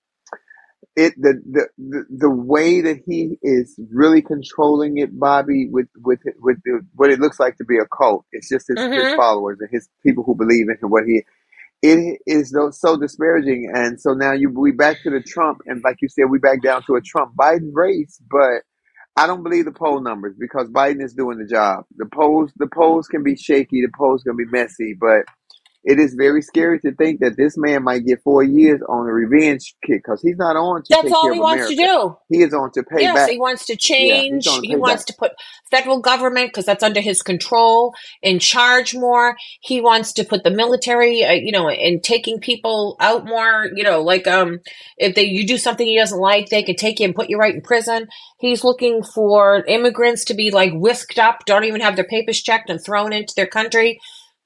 it 0.96 1.14
the, 1.18 1.42
the 1.52 1.68
the 1.80 2.06
the 2.10 2.30
way 2.32 2.82
that 2.82 3.00
he 3.08 3.40
is 3.44 3.80
really 3.92 4.22
controlling 4.22 5.00
it, 5.00 5.20
Bobbi, 5.20 5.72
with 5.72 5.88
with 6.04 6.20
with 6.40 6.58
the, 6.66 6.82
what 6.96 7.12
it 7.12 7.20
looks 7.20 7.40
like 7.40 7.58
to 7.58 7.66
be 7.66 7.80
a 7.80 7.88
cult. 7.98 8.26
It's 8.34 8.50
just 8.50 8.68
his, 8.70 8.88
his 8.94 9.12
Mhm. 9.12 9.16
followers 9.16 9.60
and 9.62 9.70
his 9.72 9.90
people 10.04 10.24
who 10.24 10.36
believe 10.36 10.68
in 10.70 10.78
him. 10.82 10.92
What 10.92 11.06
he 11.06 11.24
it 11.84 12.20
is 12.28 12.56
so 12.72 12.98
disparaging, 12.98 13.72
and 13.76 14.02
so 14.02 14.14
now 14.14 14.34
you 14.34 14.52
we 14.52 14.72
back 14.74 15.04
to 15.04 15.12
the 15.12 15.22
Trump, 15.22 15.62
and 15.68 15.84
like 15.84 15.98
you 16.02 16.10
said, 16.10 16.26
we 16.32 16.40
back 16.40 16.64
down 16.64 16.84
to 16.88 16.96
a 16.96 17.02
Trump 17.02 17.36
Biden 17.40 17.72
race, 17.74 18.22
but. 18.32 18.64
I 19.16 19.28
don't 19.28 19.44
believe 19.44 19.66
the 19.66 19.72
poll 19.72 20.02
numbers 20.02 20.36
because 20.40 20.70
Biden 20.70 21.04
is 21.04 21.14
doing 21.14 21.38
the 21.38 21.46
job. 21.46 21.86
The 21.98 22.08
polls, 22.08 22.52
the 22.58 22.68
polls 22.74 23.08
can 23.08 23.24
be 23.24 23.36
shaky, 23.36 23.82
the 23.82 23.92
polls 23.96 24.24
can 24.24 24.36
be 24.36 24.46
messy, 24.46 24.96
but 25.00 25.26
it 25.84 26.00
is 26.00 26.14
very 26.16 26.42
scary 26.42 26.80
to 26.82 26.94
think 26.96 27.20
that 27.22 27.38
this 27.38 27.58
man 27.58 27.84
might 27.84 28.06
get 28.06 28.22
four 28.24 28.44
years 28.44 28.82
on 28.88 29.08
a 29.08 29.12
revenge 29.12 29.76
kick 29.86 30.04
because 30.04 30.22
he's 30.22 30.38
not 30.38 30.56
on 30.56 30.82
to 30.84 30.88
That's 30.90 31.12
all 31.12 31.32
he 31.34 31.40
wants 31.40 31.70
to 31.70 31.76
do. 31.76 32.18
He 32.30 32.42
is 32.44 32.54
on 32.54 32.72
to 32.72 32.84
pay 32.84 33.02
Yes, 33.02 33.16
back. 33.16 33.30
he 33.30 33.38
wants 33.40 33.66
to 33.68 33.76
change. 33.76 34.48
on 34.48 34.62
to 34.62 34.68
he 34.68 34.76
wants 34.76 35.04
back. 35.04 35.08
to 35.08 35.14
put 35.20 35.32
federal 35.72 36.00
government 36.00 36.50
because 36.50 36.66
that's 36.66 36.84
under 36.84 37.02
his 37.02 37.22
control 37.22 37.94
in 38.22 38.40
charge 38.40 38.96
more. 38.96 39.36
He 39.62 39.82
wants 39.82 40.14
to 40.14 40.24
put 40.24 40.44
the 40.44 40.52
military, 40.52 41.24
uh, 41.24 41.32
you 41.34 41.52
know, 41.52 41.70
in 41.70 42.02
taking 42.02 42.40
people 42.40 42.96
out 43.00 43.26
more. 43.26 43.68
You 43.76 43.84
know, 43.84 44.02
like 44.02 44.28
um, 44.28 44.60
if 44.98 45.16
they 45.16 45.24
you 45.26 45.46
do 45.46 45.58
something 45.58 45.86
he 45.86 45.98
doesn't 45.98 46.20
like, 46.20 46.50
they 46.50 46.64
can 46.64 46.76
take 46.76 47.00
you 47.00 47.06
and 47.06 47.16
put 47.16 47.30
you 47.30 47.38
right 47.38 47.56
in 47.56 47.62
prison. 47.62 48.08
He's 48.40 48.64
looking 48.64 49.04
for 49.04 49.66
immigrants 49.66 50.26
to 50.26 50.34
be 50.34 50.52
like 50.52 50.72
whisked 50.74 51.20
up, 51.20 51.46
don't 51.46 51.66
even 51.66 51.82
have 51.82 51.96
their 51.96 52.06
papers 52.08 52.42
checked, 52.42 52.70
and 52.70 52.84
thrown 52.84 53.12
into 53.14 53.34
their 53.36 53.48
country. 53.48 54.00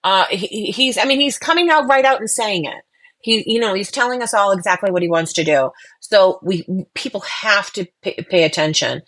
Uh, 0.08 0.26
he, 0.32 0.72
he's, 0.72 0.98
I 0.98 1.06
mean, 1.06 1.20
he's 1.22 1.38
coming 1.40 1.70
out 1.70 1.90
right 1.90 2.06
out 2.06 2.22
and 2.22 2.30
saying 2.32 2.66
it. 2.66 2.84
He, 3.22 3.44
you 3.48 3.60
know, 3.60 3.76
he's 3.76 3.92
telling 3.92 4.24
us 4.24 4.34
all 4.34 4.54
exactly 4.54 4.92
what 4.92 5.04
he 5.04 5.10
wants 5.10 5.34
to 5.34 5.46
do. 5.46 5.72
So 6.02 6.40
we 6.44 6.66
people 6.96 7.22
have 7.22 7.72
to 7.74 7.88
pay, 8.04 8.16
pay 8.30 8.46
attention. 8.46 9.04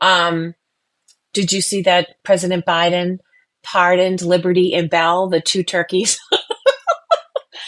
Um, 0.00 0.54
did 1.34 1.52
you 1.52 1.62
see 1.62 1.82
that 1.82 2.16
President 2.24 2.66
Biden 2.66 3.18
pardoned 3.64 4.22
Liberty 4.22 4.74
and 4.74 4.90
Bell, 4.90 5.28
the 5.28 5.40
two 5.40 5.64
turkeys? 5.64 6.18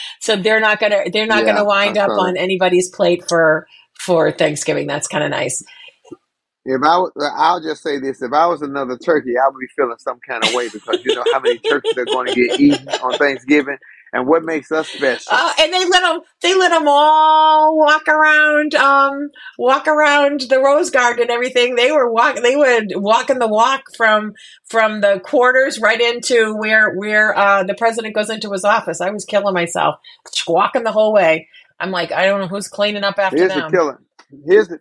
so 0.20 0.36
they're 0.36 0.60
not 0.60 0.80
gonna 0.80 1.04
they're 1.12 1.26
not 1.26 1.46
Yeah, 1.46 1.46
gonna 1.46 1.64
wind 1.64 1.98
up 1.98 2.12
saw 2.12 2.18
on 2.18 2.36
anybody's 2.36 2.90
plate 2.90 3.24
for 3.28 3.66
for 4.00 4.32
Thanksgiving. 4.32 4.86
That's 4.86 5.08
kind 5.08 5.24
of 5.24 5.30
nice. 5.30 5.62
If 6.66 6.82
I, 6.84 6.98
was- 6.98 7.12
I'll 7.36 7.62
just 7.62 7.82
say 7.82 8.00
this: 8.00 8.22
if 8.22 8.32
I 8.34 8.46
was 8.48 8.62
another 8.62 8.98
turkey, 8.98 9.34
I 9.38 9.48
would 9.50 9.60
be 9.60 9.68
feeling 9.76 9.96
some 10.00 10.20
kind 10.28 10.44
of 10.44 10.52
way 10.52 10.70
because 10.70 11.00
you 11.04 11.14
know 11.14 11.26
how 11.32 11.40
many 11.40 11.60
turkeys 11.60 11.98
are 11.98 12.06
going 12.06 12.28
to 12.28 12.32
get 12.34 12.52
eaten 12.58 12.94
on 13.00 13.16
Thanksgiving, 13.16 13.78
and 14.14 14.28
what 14.28 14.44
makes 14.44 14.72
us 14.72 14.90
special. 14.90 15.38
Uh, 15.38 15.52
and 15.60 15.74
they 15.74 15.84
let 15.88 16.02
them 16.02 16.20
they 16.42 16.54
let 16.54 16.70
them 16.70 16.86
all 16.88 17.76
walk 17.78 18.08
around 18.08 18.76
um 18.76 19.30
walk 19.58 19.88
around 19.88 20.42
the 20.42 20.60
rose 20.60 20.90
garden 20.90 21.22
and 21.22 21.30
everything 21.32 21.74
they 21.76 21.92
were 21.92 22.12
walk 22.12 22.36
they 22.42 22.56
would 22.56 22.92
walk 22.96 23.30
in 23.30 23.40
the 23.40 23.48
walk 23.48 23.82
from 23.96 24.34
from 24.70 25.00
the 25.02 25.20
quarters 25.24 25.80
right 25.80 26.00
into 26.00 26.54
where 26.56 26.94
where 26.94 27.36
uh 27.38 27.64
the 27.64 27.74
president 27.74 28.14
goes 28.14 28.30
into 28.30 28.52
his 28.52 28.64
office 28.64 29.00
i 29.00 29.10
was 29.10 29.24
killing 29.24 29.54
myself 29.54 29.96
walking 30.48 30.84
the 30.84 30.92
whole 30.92 31.12
way 31.12 31.48
i'm 31.80 31.90
like 31.90 32.12
i 32.12 32.26
don't 32.26 32.40
know 32.40 32.48
who's 32.48 32.68
cleaning 32.68 33.04
up 33.04 33.18
after 33.18 33.44
Here's 33.44 33.54
the 33.54 33.62
them 33.62 33.72
killer. 33.72 34.02
Here's 34.46 34.68
the 34.68 34.80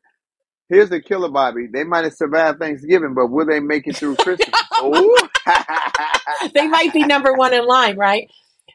here's 0.69 0.89
the 0.89 1.01
killer, 1.01 1.29
Bobbi. 1.29 1.71
They 1.71 1.83
might 1.83 2.05
have 2.05 2.13
survived 2.15 2.59
Thanksgiving, 2.59 3.13
but 3.15 3.27
will 3.27 3.45
they 3.45 3.59
make 3.59 3.87
it 3.87 3.97
through 3.97 4.17
Christmas? 4.17 4.49
oh, 4.73 5.29
they 6.53 6.67
might 6.67 6.93
be 6.93 7.03
number 7.05 7.33
one 7.33 7.53
in 7.53 7.65
line, 7.65 7.97
right? 7.97 8.29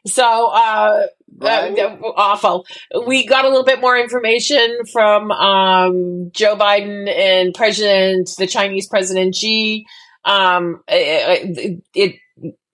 So, 0.07 0.47
uh, 0.47 1.07
Right. 1.39 1.77
uh, 1.79 1.97
awful. 2.17 2.65
We 3.07 3.25
got 3.25 3.45
a 3.45 3.49
little 3.49 3.65
bit 3.65 3.81
more 3.81 3.97
information 3.97 4.79
from 4.91 5.31
um, 5.31 6.31
Joe 6.33 6.55
Biden 6.55 7.09
and 7.09 7.53
President, 7.53 8.29
the 8.37 8.47
Chinese 8.47 8.87
President 8.87 9.35
Xi. 9.35 9.85
Um, 10.25 10.83
it, 10.87 11.81
it, 11.95 12.15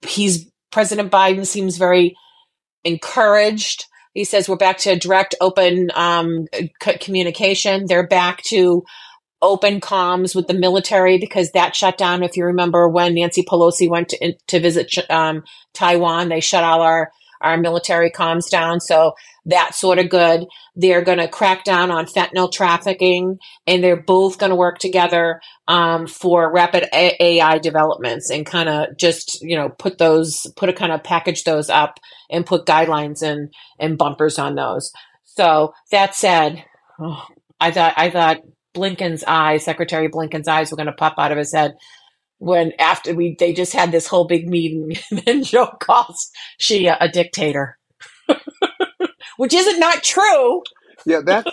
he's 0.08 0.51
President 0.71 1.12
Biden 1.12 1.45
seems 1.45 1.77
very 1.77 2.15
encouraged. 2.84 3.86
He 4.13 4.23
says 4.23 4.49
we're 4.49 4.58
back 4.58 4.80
to 4.80 4.95
direct, 4.97 5.36
open 5.41 5.91
um, 5.95 6.47
c- 6.84 6.97
communication. 6.99 7.86
They're 7.88 8.08
back 8.08 8.41
to 8.49 8.84
open 9.41 9.80
comms 9.80 10.36
with 10.36 10.47
the 10.47 10.54
military 10.54 11.17
because 11.17 11.52
that 11.52 11.76
shut 11.76 11.97
down. 11.97 12.23
If 12.23 12.38
you 12.38 12.45
remember 12.45 12.88
when 12.88 13.15
Nancy 13.15 13.43
Pelosi 13.43 13.89
went 13.89 14.10
to, 14.10 14.34
to 14.47 14.60
visit 14.60 14.93
um, 15.10 15.43
Taiwan, 15.73 16.30
they 16.30 16.39
shut 16.39 16.63
all 16.63 16.82
our 16.82 17.12
our 17.39 17.58
military 17.58 18.10
comms 18.10 18.50
down. 18.50 18.80
So 18.80 19.13
that's 19.45 19.80
sort 19.80 20.00
of 20.00 20.10
good. 20.10 20.45
They're 20.76 21.04
going 21.04 21.19
to 21.19 21.28
crack 21.28 21.63
down 21.63 21.91
on 21.91 22.06
fentanyl 22.06 22.52
trafficking, 22.52 23.38
and 23.65 23.84
they're 23.84 24.02
both 24.02 24.39
going 24.39 24.50
to 24.50 24.56
work 24.56 24.80
together 24.80 25.39
um, 25.67 26.08
for 26.08 26.52
rapid 26.52 26.86
A- 26.93 27.15
AI 27.23 27.60
developments 27.60 28.30
and 28.30 28.45
kind 28.45 28.69
of 28.69 28.97
just 28.97 29.41
you 29.41 29.56
know 29.56 29.69
put 29.69 29.97
those 29.97 30.47
put 30.56 30.69
a 30.69 30.73
kind 30.73 30.91
of 30.91 31.04
package 31.04 31.43
those 31.43 31.69
up 31.69 32.00
and 32.30 32.45
put 32.45 32.65
guidelines 32.65 33.21
and 33.21 33.54
and 33.80 33.97
bumpers 33.97 34.39
on 34.39 34.56
those. 34.56 34.91
So 35.23 35.73
that 35.91 36.15
said, 36.15 36.65
oh, 37.00 37.23
I 37.60 37.71
thought 37.71 37.93
I 37.97 38.10
thought 38.10 38.38
Blinken's 38.78 39.24
eyes, 39.26 39.66
Secretary 39.66 40.08
Blinken's 40.08 40.48
eyes, 40.48 40.70
were 40.70 40.78
going 40.78 40.88
to 40.88 40.94
pop 40.94 41.16
out 41.18 41.32
of 41.32 41.38
his 41.38 41.54
head 41.54 41.76
when 42.40 42.72
after 42.80 43.16
we 43.16 43.36
they 43.40 43.54
just 43.54 43.74
had 43.74 43.92
this 43.92 44.08
whole 44.08 44.26
big 44.26 44.48
meeting, 44.48 44.96
and 45.12 45.20
then 45.26 45.44
Joe 45.44 45.68
calls 45.80 46.32
Xi 46.60 46.88
a, 46.88 46.98
a 47.00 47.10
dictator, 47.10 47.78
which 49.38 49.54
isn't 49.54 49.80
not 49.80 50.04
true. 50.04 50.62
yeah, 51.06 51.22
that's 51.26 51.50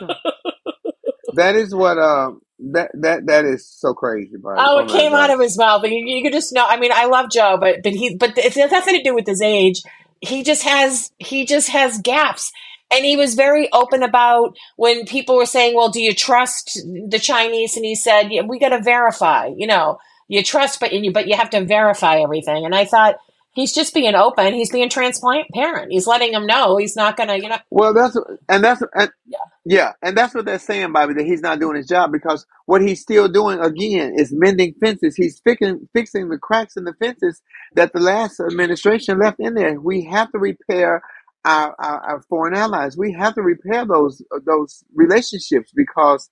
that 1.35 1.57
is 1.57 1.75
what 1.75 1.99
um 1.99 2.41
that 2.73 2.91
that 2.95 3.27
that 3.27 3.45
is 3.45 3.67
so 3.67 3.95
crazy, 3.95 4.37
Bobbi. 4.37 4.57
Oh, 4.59 4.77
Oh 4.77 4.85
it 4.85 4.89
came 4.89 5.15
out 5.15 5.31
of 5.31 5.41
his 5.41 5.59
mouth, 5.59 5.83
and 5.85 5.93
you, 5.93 6.05
you 6.07 6.23
could 6.23 6.33
just 6.33 6.53
know. 6.53 6.65
I 6.67 6.79
mean, 6.79 6.93
I 6.93 7.07
love 7.07 7.31
Joe, 7.31 7.57
but 7.59 7.83
but 7.83 7.93
he 7.93 8.17
but 8.17 8.37
it 8.37 8.55
has 8.55 8.71
nothing 8.71 8.97
to 8.97 9.03
do 9.03 9.15
with 9.15 9.27
his 9.27 9.43
age. 9.43 9.83
He 10.21 10.43
just 10.43 10.63
has 10.63 11.11
he 11.19 11.45
just 11.45 11.71
has 11.71 11.99
gaps. 11.99 12.53
And 12.95 13.05
he 13.05 13.17
was 13.17 13.35
very 13.35 13.69
open 13.73 14.05
about 14.05 14.57
when 14.77 15.07
people 15.07 15.37
were 15.37 15.47
saying, 15.47 15.77
"Well, 15.77 15.91
do 15.91 16.01
you 16.01 16.15
trust 16.15 16.81
the 17.09 17.21
Chinese?" 17.21 17.77
And 17.77 17.85
he 17.85 17.97
said, 17.97 18.33
yeah, 18.33 18.43
"We 18.43 18.61
got 18.61 18.71
to 18.71 18.81
verify. 18.83 19.51
You 19.57 19.67
know, 19.67 19.99
you 20.29 20.45
trust, 20.45 20.81
but 20.81 20.93
you 20.95 21.13
but 21.13 21.29
you 21.29 21.37
have 21.37 21.51
to 21.51 21.65
verify 21.65 22.21
everything." 22.21 22.65
And 22.65 22.75
I 22.75 22.87
thought, 22.87 23.17
He's 23.55 23.73
just 23.73 23.95
being 23.95 24.17
open. 24.17 24.53
He's 24.53 24.71
being 24.71 24.89
transparent. 24.89 25.93
He's 25.93 26.09
letting 26.09 26.33
them 26.33 26.45
know 26.47 26.77
he's 26.77 26.97
not 26.97 27.17
going 27.17 27.29
to, 27.29 27.41
you 27.41 27.49
know. 27.49 27.59
Well, 27.71 27.95
that's 27.95 28.17
and 28.49 28.65
that's 28.65 28.83
and, 28.95 29.11
yeah. 29.27 29.39
yeah, 29.65 29.93
and 30.03 30.17
that's 30.19 30.35
what 30.35 30.45
they're 30.45 30.59
saying, 30.59 30.89
Bobbi, 30.89 31.17
that 31.17 31.25
he's 31.25 31.41
not 31.41 31.61
doing 31.61 31.77
his 31.77 31.87
job 31.87 32.11
because 32.11 32.47
what 32.67 32.83
he's 32.83 33.01
still 33.01 33.29
doing 33.29 33.61
again 33.61 34.15
is 34.17 34.33
mending 34.33 34.75
fences. 34.81 35.15
He's 35.15 35.41
fixing 35.45 35.89
fixing 35.93 36.31
the 36.31 36.39
cracks 36.39 36.77
in 36.77 36.83
the 36.85 36.95
fences 36.95 37.43
that 37.77 37.93
the 37.93 38.01
last 38.01 38.41
administration 38.41 39.21
left 39.21 39.39
in 39.39 39.55
there. 39.55 39.81
We 39.81 40.05
have 40.07 40.33
to 40.33 40.39
repair 40.39 41.03
our, 41.45 41.75
our, 41.79 42.01
our 42.01 42.23
foreign 42.23 42.55
allies. 42.55 42.97
We 42.97 43.13
have 43.13 43.35
to 43.35 43.43
repair 43.43 43.85
those 43.87 44.23
those 44.45 44.85
relationships 44.95 45.73
because 45.75 46.31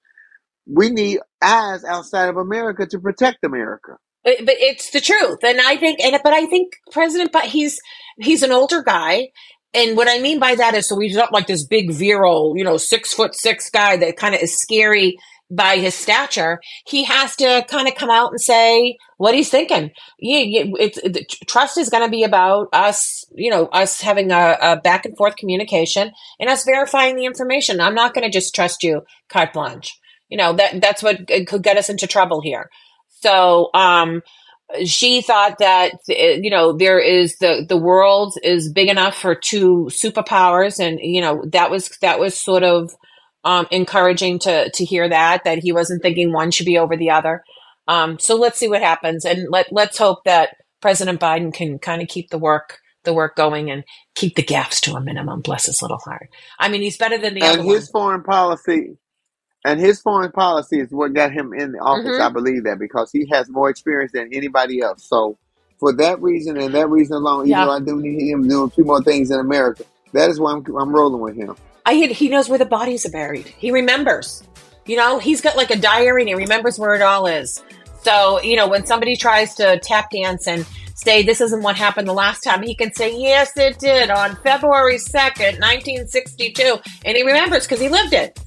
we 0.67 0.91
need 0.91 1.21
eyes 1.43 1.85
outside 1.85 2.29
of 2.29 2.37
America 2.37 2.87
to 2.87 2.99
protect 2.99 3.45
America. 3.45 3.97
But, 4.25 4.37
it's 4.39 4.91
the 4.91 5.01
truth, 5.01 5.39
and 5.43 5.61
I 5.61 5.77
think, 5.77 5.99
and 5.99 6.17
but 6.23 6.33
I 6.33 6.47
think 6.47 6.75
President, 6.93 7.33
but 7.33 7.45
he's 7.45 7.81
he's 8.19 8.45
an 8.45 8.53
older 8.53 8.81
guy, 8.81 9.31
and 9.75 9.97
what 9.97 10.09
I 10.09 10.21
mean 10.21 10.39
by 10.39 10.55
that 10.55 10.75
is, 10.75 10.89
so 10.89 10.99
he's 11.01 11.17
not 11.17 11.33
like 11.33 11.49
this 11.49 11.67
big 11.67 11.91
virile, 11.91 12.55
you 12.57 12.63
know, 12.63 12.77
six 12.77 13.13
foot 13.13 13.35
six 13.35 13.69
guy 13.69 13.97
that 13.97 14.17
kind 14.17 14.35
of 14.35 14.41
is 14.41 14.57
scary 14.57 15.19
by 15.51 15.77
his 15.77 15.95
stature. 15.95 16.61
He 16.87 17.05
has 17.05 17.37
to 17.37 17.65
kind 17.69 17.89
of 17.89 17.95
come 17.95 18.11
out 18.11 18.31
and 18.31 18.41
say 18.41 18.97
what 19.19 19.35
he's 19.35 19.51
thinking. 19.51 19.91
Yeah, 20.19 20.65
it's 20.79 20.99
it, 20.99 21.31
trust 21.47 21.79
is 21.79 21.91
going 21.91 22.05
to 22.05 22.11
be 22.11 22.25
about 22.25 22.69
us, 22.73 23.25
you 23.35 23.51
know, 23.51 23.67
us 23.67 24.01
having 24.01 24.33
a, 24.33 24.57
a 24.61 24.77
back 24.81 25.05
and 25.05 25.17
forth 25.17 25.37
communication 25.37 26.11
and 26.41 26.51
us 26.51 26.65
verifying 26.65 27.17
the 27.17 27.27
information. 27.27 27.81
I'm 27.81 27.95
not 27.95 28.15
going 28.15 28.25
to 28.25 28.31
just 28.31 28.55
trust 28.55 28.83
you 28.83 29.03
carte 29.29 29.53
blanche. 29.53 29.99
You 30.29 30.39
know 30.39 30.55
that 30.55 30.81
that's 30.81 31.03
what 31.03 31.27
could 31.47 31.63
get 31.63 31.77
us 31.77 31.91
into 31.91 32.07
trouble 32.07 32.41
here. 32.41 32.71
So, 33.21 33.69
um, 33.75 34.23
Xi 34.83 35.21
thought 35.21 35.59
that 35.59 35.93
you 36.09 36.51
know 36.51 36.73
there 36.73 36.99
is 36.99 37.37
the 37.39 37.67
the 37.69 37.77
world 37.77 38.35
is 38.43 38.73
big 38.73 38.89
enough 38.89 39.15
for 39.15 39.35
two 39.35 39.89
superpowers, 39.91 40.81
and 40.81 40.99
you 41.03 41.21
know 41.21 41.45
that 41.53 41.71
was 41.71 41.91
that 42.01 42.19
was 42.19 42.35
sort 42.41 42.63
of 42.63 42.95
um, 43.45 43.67
encouraging 43.71 44.39
to 44.41 44.71
to 44.71 44.85
hear 44.85 45.09
that 45.09 45.45
that 45.45 45.59
he 45.59 45.73
wasn't 45.73 46.03
thinking 46.03 46.33
one 46.33 46.51
should 46.51 46.67
be 46.67 46.79
over 46.79 46.97
the 46.97 47.11
other. 47.11 47.43
Um, 47.89 48.19
so 48.19 48.37
let's 48.37 48.59
see 48.59 48.69
what 48.69 48.83
happens, 48.83 49.25
and 49.25 49.47
let 49.51 49.73
let's 49.73 49.99
hope 49.99 50.25
that 50.25 50.57
President 50.81 51.21
Biden 51.21 51.53
can 51.53 51.79
kind 51.79 52.03
of 52.03 52.09
keep 52.09 52.31
the 52.31 52.39
work 52.39 52.79
the 53.05 53.13
work 53.13 53.35
going 53.35 53.69
and 53.71 53.83
keep 54.15 54.37
the 54.37 54.43
gaps 54.45 54.81
to 54.83 54.95
a 54.95 55.01
minimum. 55.01 55.41
Bless 55.41 55.67
his 55.67 55.83
little 55.83 55.99
heart. 55.99 56.29
I 56.61 56.69
mean, 56.69 56.83
he's 56.83 56.97
better 56.97 57.19
than 57.19 57.35
the 57.35 57.41
and 57.43 57.51
other 57.51 57.61
And 57.63 57.69
his 57.69 57.91
one. 57.91 58.03
foreign 58.03 58.23
policy 58.23 58.97
and 59.65 59.81
his 59.81 60.01
foreign 60.01 60.31
policy 60.33 60.79
is 60.81 60.89
what 60.91 61.13
got 61.13 61.33
him 61.33 61.53
in 61.53 61.73
the 61.73 61.79
office. 61.79 62.17
Mhm. 62.19 62.21
I 62.21 62.29
believe 62.31 62.65
that 62.65 62.79
because 62.79 63.11
he 63.13 63.27
has 63.33 63.49
more 63.49 63.69
experience 63.71 64.13
than 64.13 64.29
anybody 64.33 64.81
else. 64.81 65.05
So, 65.09 65.37
for 65.81 65.93
that 65.95 66.21
reason 66.23 66.57
and 66.57 66.73
that 66.75 66.89
reason 66.89 67.17
alone, 67.17 67.41
even 67.41 67.51
Yeah. 67.51 67.65
though 67.65 67.73
I 67.73 67.81
do 67.81 67.97
need 68.01 68.31
him 68.31 68.47
doing 68.47 68.69
a 68.69 68.71
few 68.71 68.85
more 68.85 69.03
things 69.03 69.33
in 69.33 69.41
America, 69.41 69.83
that 70.13 70.31
is 70.31 70.39
why 70.39 70.53
I'm, 70.53 70.65
I'm 70.77 70.95
rolling 70.95 71.21
with 71.21 71.35
him. 71.37 71.57
I 71.85 71.95
he 71.95 72.29
knows 72.29 72.49
where 72.49 72.59
the 72.59 72.67
bodies 72.67 73.05
are 73.07 73.11
buried. 73.11 73.47
He 73.47 73.71
remembers. 73.71 74.43
You 74.87 74.97
know, 74.97 75.19
he's 75.19 75.41
got 75.41 75.57
like 75.57 75.71
a 75.71 75.77
diary 75.77 76.23
and 76.23 76.29
he 76.29 76.35
remembers 76.35 76.79
where 76.79 76.95
it 76.95 77.03
all 77.03 77.27
is. 77.27 77.63
So, 78.03 78.41
you 78.43 78.57
know, 78.57 78.69
when 78.69 78.85
somebody 78.85 79.17
tries 79.17 79.55
to 79.57 79.79
tap 79.81 80.11
dance 80.11 80.49
and 80.49 80.67
say 80.95 81.23
this 81.23 81.41
isn't 81.41 81.63
what 81.63 81.77
happened 81.77 82.09
the 82.09 82.13
last 82.13 82.43
time, 82.43 82.63
he 82.63 82.75
can 82.75 82.93
say, 82.93 83.17
Yes, 83.17 83.57
it 83.57 83.79
did 83.79 84.11
on 84.11 84.37
February 84.37 84.97
2nd, 84.97 85.61
1962. 85.61 86.79
And 87.05 87.17
he 87.17 87.23
remembers 87.23 87.67
because 87.67 87.81
he 87.81 87.89
lived 87.89 88.13
it. 88.13 88.39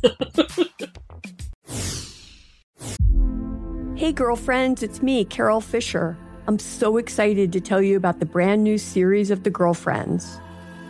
Hey, 3.98 4.12
girlfriends, 4.12 4.84
it's 4.84 5.02
me, 5.02 5.24
Carol 5.24 5.62
Fisher. 5.62 6.18
I'm 6.48 6.60
so 6.60 6.98
excited 6.98 7.54
to 7.54 7.62
tell 7.62 7.82
you 7.82 7.96
about 7.96 8.20
the 8.20 8.26
brand 8.26 8.62
new 8.62 8.78
series 8.78 9.32
of 9.32 9.44
The 9.44 9.50
Girlfriends. 9.50 10.38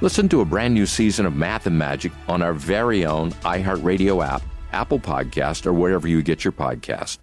Listen 0.00 0.28
to 0.28 0.40
a 0.42 0.44
brand 0.44 0.74
new 0.74 0.86
season 0.86 1.26
of 1.26 1.34
Math 1.34 1.66
and 1.66 1.76
Magic 1.76 2.12
on 2.28 2.40
our 2.40 2.52
very 2.52 3.04
own 3.04 3.32
iHeartRadio 3.42 4.24
app, 4.24 4.42
Apple 4.70 5.00
Podcast, 5.00 5.66
or 5.66 5.72
wherever 5.72 6.06
you 6.06 6.22
get 6.22 6.44
your 6.44 6.52
podcast. 6.52 7.18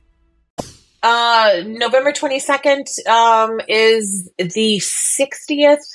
Uh, 1.02 1.62
November 1.66 2.12
22nd 2.12 3.08
um, 3.08 3.62
is 3.70 4.30
the 4.38 4.82
60th 4.82 5.86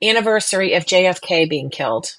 anniversary 0.00 0.74
of 0.74 0.84
JFK 0.84 1.50
being 1.50 1.68
killed. 1.68 2.14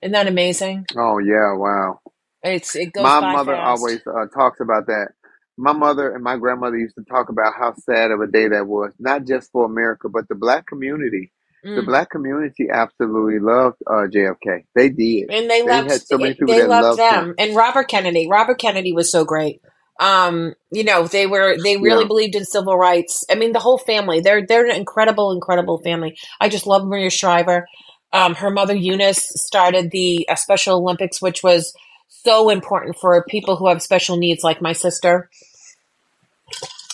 Isn't 0.00 0.12
that 0.12 0.28
amazing? 0.28 0.86
Oh 0.96 1.18
yeah, 1.18 1.54
wow. 1.54 1.98
It's 2.44 2.76
it 2.76 2.92
goes 2.92 3.02
my 3.02 3.20
by 3.20 3.32
mother 3.32 3.54
fast. 3.54 3.80
always 3.80 4.00
uh, 4.06 4.26
talks 4.32 4.60
about 4.60 4.86
that. 4.86 5.08
My 5.56 5.72
mother 5.72 6.14
and 6.14 6.22
my 6.22 6.36
grandmother 6.36 6.76
used 6.76 6.94
to 6.94 7.02
talk 7.10 7.28
about 7.28 7.54
how 7.58 7.74
sad 7.74 8.12
of 8.12 8.20
a 8.20 8.28
day 8.28 8.46
that 8.46 8.68
was, 8.68 8.92
not 9.00 9.26
just 9.26 9.50
for 9.50 9.64
America, 9.64 10.08
but 10.08 10.28
the 10.28 10.36
black 10.36 10.66
community. 10.66 11.32
The 11.64 11.82
Mm. 11.82 11.86
black 11.86 12.10
community 12.10 12.68
absolutely 12.72 13.40
loved 13.40 13.76
uh, 13.86 14.06
JFK. 14.14 14.64
They 14.74 14.88
did. 14.90 15.30
and 15.30 15.50
they 15.50 15.62
loved 15.62 15.90
had 15.90 16.00
so 16.02 16.16
many 16.18 16.34
people 16.34 16.54
they 16.54 16.60
that 16.60 16.68
loved 16.68 16.98
loved 16.98 16.98
them 16.98 17.24
him. 17.30 17.34
and 17.38 17.56
robert 17.56 17.88
kennedy 17.88 18.28
robert 18.30 18.58
kennedy 18.58 18.92
was 18.92 19.10
so 19.10 19.24
great 19.24 19.60
um 20.00 20.54
you 20.70 20.84
know 20.84 21.06
they 21.08 21.26
were 21.26 21.56
they 21.64 21.76
really 21.76 22.02
Yeah. 22.02 22.08
believed 22.08 22.36
in 22.36 22.44
civil 22.44 22.76
rights 22.76 23.24
i 23.30 23.34
mean 23.34 23.52
the 23.52 23.58
whole 23.58 23.78
family 23.78 24.20
they're 24.20 24.46
they're 24.46 24.66
an 24.66 24.76
incredible 24.76 25.32
incredible 25.32 25.80
family 25.82 26.16
i 26.40 26.48
just 26.48 26.66
love 26.66 26.86
maria 26.86 27.10
shriver 27.10 27.66
um 28.12 28.34
her 28.36 28.50
mother 28.50 28.74
eunice 28.74 29.28
started 29.34 29.90
the 29.90 30.26
uh, 30.28 30.36
special 30.36 30.76
olympics 30.78 31.20
which 31.20 31.42
was 31.42 31.72
so 32.08 32.48
important 32.50 32.96
for 33.00 33.24
people 33.28 33.56
who 33.56 33.66
have 33.68 33.82
special 33.82 34.16
needs 34.16 34.44
like 34.44 34.62
my 34.62 34.72
sister 34.72 35.28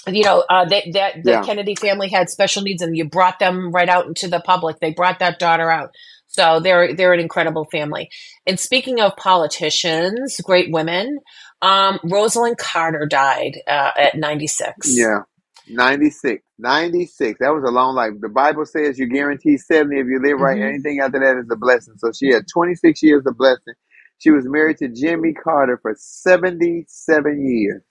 you 0.09 0.25
know, 0.25 0.45
uh, 0.51 0.65
they, 0.67 0.91
that 0.95 1.25
the 1.25 1.33
Yeah. 1.33 1.43
Kennedy 1.43 1.77
family 1.77 2.09
had 2.09 2.31
special 2.31 2.63
needs, 2.63 2.83
and 2.83 2.97
you 2.97 3.05
brought 3.09 3.39
them 3.39 3.73
right 3.73 3.89
out 3.89 4.07
into 4.07 4.29
the 4.29 4.41
public. 4.41 4.81
They 4.81 4.93
brought 4.93 5.21
that 5.21 5.39
daughter 5.39 5.71
out, 5.71 5.91
so 6.29 6.61
they're 6.61 6.95
they're 6.95 7.15
an 7.15 7.21
incredible 7.21 7.67
family. 7.73 8.11
And 8.47 8.61
speaking 8.61 9.01
of 9.01 9.17
politicians, 9.17 10.41
great 10.45 10.73
women, 10.73 11.19
um, 11.63 11.99
Rosalynn 12.05 12.59
Carter 12.59 13.07
died 13.07 13.59
uh, 13.69 13.93
at 13.99 14.17
ninety 14.17 14.49
six. 14.49 14.97
Yeah. 14.97 15.21
96. 15.69 16.43
96. 16.59 17.39
That 17.41 17.55
was 17.55 17.65
a 17.69 17.73
long 17.73 17.95
life. 17.97 18.13
The 18.21 18.29
Bible 18.29 18.67
says 18.67 18.99
you 18.99 19.09
guarantee 19.09 19.57
70 19.59 19.99
if 19.99 20.07
you 20.09 20.21
live 20.23 20.41
right. 20.41 20.59
Mhm. 20.59 20.69
Anything 20.71 21.01
after 21.01 21.21
that 21.21 21.39
is 21.39 21.47
a 21.53 21.57
blessing. 21.57 21.95
So 21.99 22.13
she 22.13 22.33
had 22.33 22.45
26 22.53 23.03
years 23.03 23.25
of 23.27 23.37
blessing. 23.39 23.75
She 24.19 24.31
was 24.31 24.47
married 24.49 24.79
to 24.79 24.89
Jimmy 24.89 25.35
Carter 25.35 25.79
for 25.83 25.95
77 25.99 27.47
years. 27.49 27.83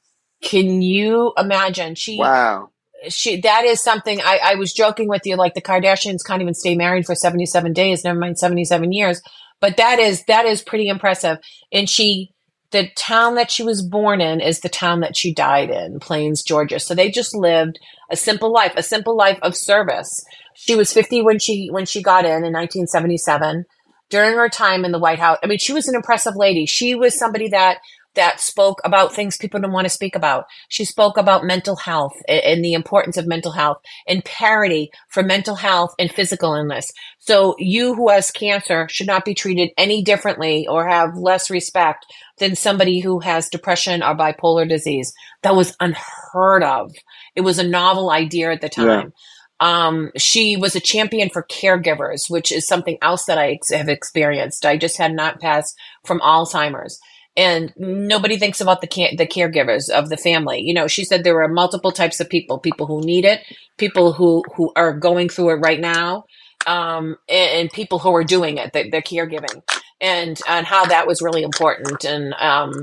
Can 0.43 0.81
you 0.81 1.33
imagine? 1.37 1.95
She 1.95 2.17
Wow. 2.17 2.69
she 3.09 3.39
that 3.41 3.63
is 3.65 3.81
something 3.81 4.21
I, 4.21 4.39
I 4.43 4.55
was 4.55 4.73
joking 4.73 5.07
with 5.07 5.23
you 5.25 5.35
like 5.35 5.53
the 5.53 5.61
kardashians 5.61 6.25
can't 6.25 6.41
even 6.41 6.53
stay 6.53 6.75
married 6.75 7.05
for 7.05 7.15
77 7.15 7.73
days 7.73 8.03
never 8.03 8.19
mind 8.19 8.37
77 8.37 8.91
years. 8.91 9.21
But 9.61 9.77
that 9.77 9.99
is 9.99 10.23
that 10.25 10.45
is 10.45 10.61
pretty 10.61 10.87
impressive. 10.89 11.37
And 11.71 11.89
she 11.89 12.31
the 12.71 12.89
town 12.95 13.35
that 13.35 13.51
she 13.51 13.63
was 13.63 13.81
born 13.81 14.19
in 14.19 14.41
is 14.41 14.61
the 14.61 14.69
town 14.69 14.99
that 15.01 15.15
she 15.15 15.33
died 15.33 15.69
in 15.69 15.99
plains 15.99 16.43
georgia. 16.43 16.79
So 16.79 16.93
they 16.93 17.09
just 17.09 17.35
lived 17.35 17.79
a 18.11 18.15
simple 18.15 18.51
life 18.51 18.73
a 18.75 18.83
simple 18.83 19.15
life 19.15 19.39
of 19.41 19.55
service. 19.55 20.23
She 20.55 20.75
was 20.75 20.93
50 20.93 21.21
when 21.23 21.39
she 21.39 21.69
when 21.71 21.85
she 21.85 22.03
got 22.03 22.25
in 22.25 22.43
in 22.43 22.53
1977 22.53 23.65
during 24.09 24.35
her 24.35 24.49
time 24.49 24.85
in 24.85 24.91
the 24.91 24.99
white 24.99 25.17
house 25.17 25.39
i 25.41 25.47
mean 25.47 25.57
she 25.57 25.73
was 25.73 25.87
an 25.87 25.95
impressive 25.95 26.35
lady. 26.35 26.65
She 26.65 26.93
was 26.95 27.17
somebody 27.17 27.47
that 27.49 27.79
that 28.15 28.39
spoke 28.39 28.79
about 28.83 29.13
things 29.13 29.37
people 29.37 29.59
didn't 29.59 29.73
want 29.73 29.85
to 29.85 29.89
speak 29.89 30.15
about. 30.15 30.45
She 30.69 30.85
spoke 30.85 31.17
about 31.17 31.45
mental 31.45 31.75
health 31.75 32.13
and 32.27 32.63
the 32.63 32.73
importance 32.73 33.17
of 33.17 33.27
mental 33.27 33.51
health 33.51 33.77
and 34.07 34.23
parity 34.23 34.91
for 35.09 35.23
mental 35.23 35.55
health 35.55 35.93
and 35.99 36.11
physical 36.11 36.53
illness. 36.53 36.91
So 37.19 37.55
you 37.57 37.95
who 37.95 38.09
has 38.09 38.31
cancer 38.31 38.87
should 38.89 39.07
not 39.07 39.25
be 39.25 39.33
treated 39.33 39.69
any 39.77 40.03
differently 40.03 40.67
or 40.67 40.87
have 40.87 41.15
less 41.15 41.49
respect 41.49 42.05
than 42.37 42.55
somebody 42.55 42.99
who 42.99 43.19
has 43.19 43.49
depression 43.49 44.03
or 44.03 44.15
bipolar 44.15 44.67
disease. 44.67 45.13
That 45.41 45.55
was 45.55 45.75
unheard 45.79 46.63
of. 46.63 46.91
It 47.35 47.41
was 47.41 47.59
a 47.59 47.67
novel 47.67 48.11
idea 48.11 48.51
at 48.51 48.61
the 48.61 48.69
Yeah. 48.77 48.85
time. 48.85 49.13
Um, 49.59 50.11
she 50.17 50.57
was 50.57 50.75
a 50.75 50.81
champion 50.81 51.29
for 51.29 51.43
caregivers, 51.43 52.29
which 52.29 52.51
is 52.51 52.67
something 52.67 52.97
else 53.01 53.25
that 53.25 53.37
I 53.37 53.51
ex- 53.53 53.71
have 53.71 53.87
experienced. 53.87 54.65
I 54.65 54.75
just 54.77 54.97
had 54.97 55.13
not 55.13 55.39
passed 55.39 55.75
from 56.03 56.19
Alzheimer's 56.19 56.99
and 57.35 57.73
nobody 57.77 58.37
thinks 58.37 58.61
about 58.61 58.81
the 58.81 58.87
the 59.17 59.27
caregivers 59.27 59.89
of 59.89 60.09
the 60.09 60.17
family. 60.17 60.61
You 60.61 60.73
know, 60.73 60.87
she 60.87 61.03
said 61.05 61.23
there 61.23 61.35
were 61.35 61.47
multiple 61.47 61.91
types 61.91 62.19
of 62.19 62.29
people: 62.29 62.59
people 62.59 62.85
who 62.85 63.01
need 63.01 63.25
it, 63.25 63.41
people 63.77 64.13
who 64.13 64.43
who 64.55 64.71
are 64.75 64.93
going 64.93 65.29
through 65.29 65.51
it 65.51 65.55
right 65.55 65.79
now, 65.79 66.25
um, 66.67 67.17
and, 67.27 67.61
and 67.61 67.71
people 67.71 67.99
who 67.99 68.13
are 68.15 68.23
doing 68.23 68.57
it, 68.57 68.73
the, 68.73 68.89
the 68.89 69.01
caregiving, 69.01 69.61
and 69.99 70.39
and 70.47 70.65
how 70.65 70.85
that 70.85 71.07
was 71.07 71.21
really 71.21 71.43
important. 71.43 72.03
And 72.03 72.33
um, 72.35 72.73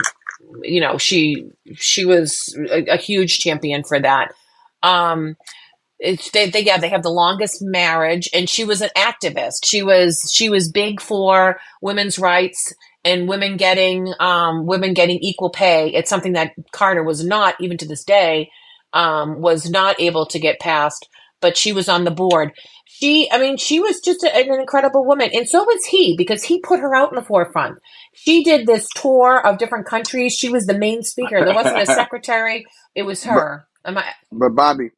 you 0.63 0.81
know, 0.81 0.99
she 0.99 1.47
she 1.75 2.05
was 2.05 2.57
a, 2.71 2.87
a 2.87 2.97
huge 2.97 3.39
champion 3.39 3.85
for 3.85 4.01
that. 4.01 4.33
Um, 4.83 5.37
It's, 6.03 6.31
they, 6.31 6.49
they, 6.49 6.65
yeah, 6.65 6.79
they 6.79 6.89
have 6.89 7.03
the 7.03 7.11
longest 7.11 7.61
marriage, 7.61 8.27
and 8.33 8.49
she 8.49 8.65
was 8.65 8.81
an 8.81 8.89
activist. 8.97 9.67
She 9.67 9.83
was 9.83 10.33
she 10.33 10.49
was 10.49 10.73
big 10.73 11.01
for 11.01 11.61
women's 11.83 12.19
rights 12.19 12.73
and 13.05 13.29
women 13.29 13.57
getting 13.57 14.13
um, 14.21 14.67
women 14.67 14.95
getting 14.95 15.19
equal 15.19 15.51
pay. 15.51 15.89
It's 15.95 16.11
something 16.11 16.35
that 16.35 16.53
Carter 16.73 17.03
was 17.03 17.25
not, 17.25 17.55
even 17.61 17.79
to 17.79 17.87
this 17.87 18.05
day, 18.05 18.51
um, 18.93 19.41
was 19.41 19.71
not 19.71 20.01
able 20.01 20.27
to 20.27 20.39
get 20.39 20.61
past. 20.61 21.09
But 21.41 21.57
she 21.57 21.73
was 21.73 21.89
on 21.89 22.05
the 22.05 22.11
board. 22.11 22.53
She, 22.85 23.31
I 23.33 23.39
mean, 23.39 23.57
she 23.57 23.81
was 23.81 24.01
just 24.01 24.23
a, 24.25 24.37
an 24.37 24.61
incredible 24.61 25.07
woman, 25.07 25.31
and 25.33 25.49
so 25.49 25.65
was 25.65 25.87
he 25.87 26.15
because 26.19 26.43
he 26.45 26.61
put 26.61 26.81
her 26.81 26.95
out 26.95 27.11
in 27.11 27.17
the 27.17 27.25
forefront. 27.25 27.79
She 28.13 28.45
did 28.45 28.67
this 28.67 28.87
tour 28.95 29.41
of 29.47 29.57
different 29.57 29.87
countries. 29.87 30.35
She 30.35 30.51
was 30.51 30.67
the 30.67 30.79
main 30.79 31.03
speaker. 31.03 31.43
There 31.43 31.55
wasn't 31.55 31.81
a 31.81 31.87
secretary; 31.95 32.67
it 32.95 33.05
was 33.05 33.25
her. 33.25 33.67
Am 33.87 33.97
I? 33.97 34.05
But 34.31 34.51
Bobbi, 34.51 34.91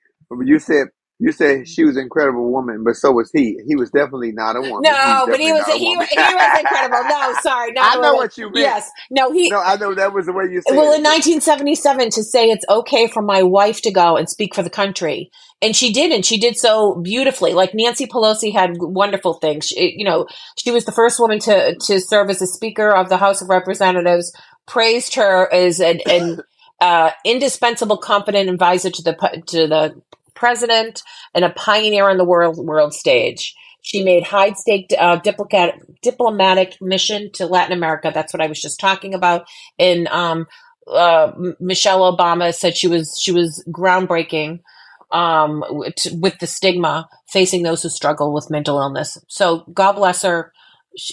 you 0.44 0.58
said 0.58 0.88
you 1.22 1.30
said 1.30 1.68
she 1.68 1.84
was 1.84 1.96
an 1.96 2.02
incredible 2.02 2.50
woman, 2.50 2.82
but 2.84 2.96
so 2.96 3.12
was 3.12 3.30
he. 3.30 3.56
He 3.64 3.76
was 3.76 3.92
definitely 3.92 4.32
not 4.32 4.56
a 4.56 4.60
woman. 4.60 4.82
No, 4.82 5.24
but 5.28 5.38
he 5.38 5.52
was 5.52 5.64
he, 5.66 5.78
he 5.78 5.96
was 5.96 6.08
incredible. 6.10 6.98
No, 7.08 7.34
sorry, 7.42 7.70
not 7.70 7.96
I 7.96 8.00
know 8.00 8.14
what 8.14 8.36
you 8.36 8.50
mean. 8.50 8.64
Yes, 8.64 8.90
no, 9.08 9.30
he. 9.32 9.48
No, 9.48 9.60
I 9.60 9.76
know 9.76 9.94
that 9.94 10.12
was 10.12 10.26
the 10.26 10.32
way 10.32 10.46
you 10.50 10.60
said. 10.66 10.76
Well, 10.76 10.92
it. 10.92 10.98
in 10.98 11.04
1977, 11.04 12.10
to 12.10 12.24
say 12.24 12.46
it's 12.46 12.64
okay 12.68 13.06
for 13.06 13.22
my 13.22 13.44
wife 13.44 13.80
to 13.82 13.92
go 13.92 14.16
and 14.16 14.28
speak 14.28 14.52
for 14.52 14.64
the 14.64 14.70
country, 14.70 15.30
and 15.62 15.76
she 15.76 15.92
did, 15.92 16.10
and 16.10 16.26
she 16.26 16.40
did 16.40 16.56
so 16.56 16.96
beautifully. 16.96 17.52
Like 17.52 17.70
Nancy 17.72 18.06
Pelosi 18.06 18.52
had 18.52 18.72
wonderful 18.78 19.34
things. 19.34 19.68
She, 19.68 19.94
you 19.96 20.04
know, 20.04 20.26
she 20.58 20.72
was 20.72 20.86
the 20.86 20.92
first 20.92 21.20
woman 21.20 21.38
to 21.40 21.76
to 21.76 22.00
serve 22.00 22.30
as 22.30 22.42
a 22.42 22.48
Speaker 22.48 22.90
of 22.90 23.08
the 23.08 23.18
House 23.18 23.40
of 23.40 23.48
Representatives. 23.48 24.32
Praised 24.66 25.14
her 25.14 25.52
as 25.54 25.78
an, 25.78 26.00
an 26.06 26.40
uh, 26.80 27.10
indispensable, 27.24 27.98
competent 27.98 28.50
advisor 28.50 28.90
to 28.90 29.02
the 29.02 29.42
to 29.46 29.68
the 29.68 30.02
president 30.42 31.04
and 31.34 31.44
a 31.44 31.50
pioneer 31.50 32.10
on 32.10 32.16
the 32.16 32.24
world 32.24 32.56
world 32.58 32.92
stage. 32.92 33.54
She 33.80 34.02
made 34.02 34.24
high 34.24 34.54
stake 34.54 34.92
uh, 34.98 35.16
diplomatic 35.16 35.76
diplomatic 36.02 36.78
mission 36.80 37.30
to 37.34 37.46
Latin 37.46 37.72
America. 37.78 38.10
That's 38.12 38.34
what 38.34 38.42
I 38.42 38.48
was 38.48 38.60
just 38.60 38.80
talking 38.80 39.14
about. 39.14 39.46
And 39.78 40.08
um, 40.08 40.46
uh, 40.92 41.30
Michelle 41.60 42.16
Obama 42.16 42.52
said 42.52 42.76
she 42.76 42.88
was 42.88 43.16
she 43.22 43.30
was 43.30 43.64
groundbreaking 43.70 44.58
um, 45.12 45.62
with 45.68 46.40
the 46.40 46.48
stigma 46.48 47.08
facing 47.28 47.62
those 47.62 47.84
who 47.84 47.88
struggle 47.88 48.34
with 48.34 48.50
mental 48.50 48.80
illness. 48.80 49.18
So 49.28 49.64
God 49.72 49.92
bless 49.92 50.22
her. 50.22 50.52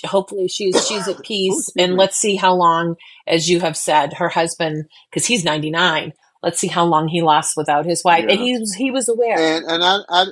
Hopefully 0.05 0.47
she's 0.47 0.87
she's 0.87 1.07
at 1.07 1.21
peace, 1.23 1.69
and 1.77 1.97
let's 1.97 2.17
see 2.17 2.35
how 2.35 2.55
long, 2.55 2.95
as 3.27 3.47
you 3.47 3.59
have 3.59 3.77
said, 3.77 4.13
her 4.13 4.29
husband 4.29 4.85
because 5.11 5.27
he's 5.27 5.45
ninety 5.45 5.69
nine 5.69 6.13
let's 6.43 6.59
see 6.59 6.67
how 6.67 6.85
long 6.85 7.07
he 7.07 7.21
lasts 7.21 7.55
without 7.57 7.85
his 7.85 8.03
wife. 8.03 8.25
Yeah. 8.27 8.31
And 8.35 8.39
he 8.39 8.57
was 8.59 8.73
he 8.73 8.91
was 8.91 9.09
aware. 9.09 9.37
And 9.37 9.65
and 9.65 9.83
I, 9.83 9.97
I 10.09 10.25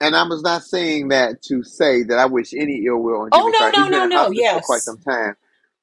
and 0.00 0.16
I 0.16 0.22
was 0.26 0.42
not 0.42 0.62
saying 0.62 1.08
that 1.08 1.42
to 1.44 1.62
say 1.62 2.02
that 2.04 2.18
I 2.18 2.26
wish 2.26 2.52
any 2.54 2.84
ill 2.86 2.98
will 2.98 3.22
on 3.22 3.28
Oh, 3.32 3.48
no, 3.48 3.58
Carter. 3.58 3.76
no, 3.78 3.82
He's 3.84 3.90
been 3.90 3.98
no, 3.98 4.06
no, 4.06 4.16
hospice 4.24 4.52
for 4.54 4.60
quite 4.62 4.80
some 4.80 4.98
time, 4.98 5.36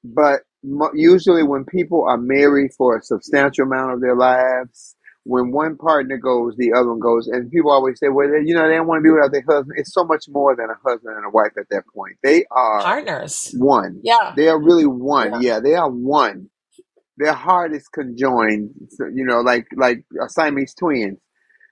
but 0.03 0.41
mo- 0.63 0.91
usually 0.93 1.43
when 1.43 1.65
people 1.65 2.03
are 2.07 2.17
married 2.17 2.71
for 2.75 2.97
a 2.97 3.01
substantial 3.03 3.65
amount 3.65 3.93
of 3.93 4.01
their 4.01 4.15
lives. 4.15 4.95
When 5.29 5.51
one 5.51 5.75
partner 5.75 6.15
goes, 6.15 6.55
the 6.55 6.71
other 6.71 6.87
one 6.87 6.99
goes, 7.01 7.27
and 7.27 7.51
people 7.51 7.69
always 7.69 7.99
say, 7.99 8.07
"Well, 8.07 8.29
they- 8.31 8.47
you 8.47 8.55
know, 8.55 8.65
they 8.65 8.75
don't 8.75 8.87
want 8.87 8.99
to 8.99 9.03
be 9.03 9.09
without 9.11 9.33
their 9.33 9.43
husband." 9.45 9.73
It's 9.77 9.93
so 9.93 10.05
much 10.05 10.23
more 10.29 10.55
than 10.55 10.67
a 10.69 10.89
husband 10.89 11.17
and 11.17 11.25
a 11.25 11.29
wife 11.29 11.51
at 11.59 11.67
that 11.69 11.83
point. 11.93 12.15
They 12.23 12.45
are 12.49 12.81
Partners. 12.81 13.53
one. 13.57 13.99
Yeah. 14.03 14.31
They 14.37 14.47
are 14.47 14.57
really 14.57 14.85
one. 14.85 15.33
Yeah. 15.41 15.55
Yeah, 15.55 15.59
they 15.59 15.75
are 15.75 15.89
one. 15.91 16.49
Their 17.17 17.33
heart 17.33 17.73
is 17.75 17.87
conjoined. 17.87 18.71
You 18.99 19.25
know, 19.25 19.41
like 19.41 19.67
like 19.75 20.05
Siamese 20.27 20.73
twins. 20.75 21.19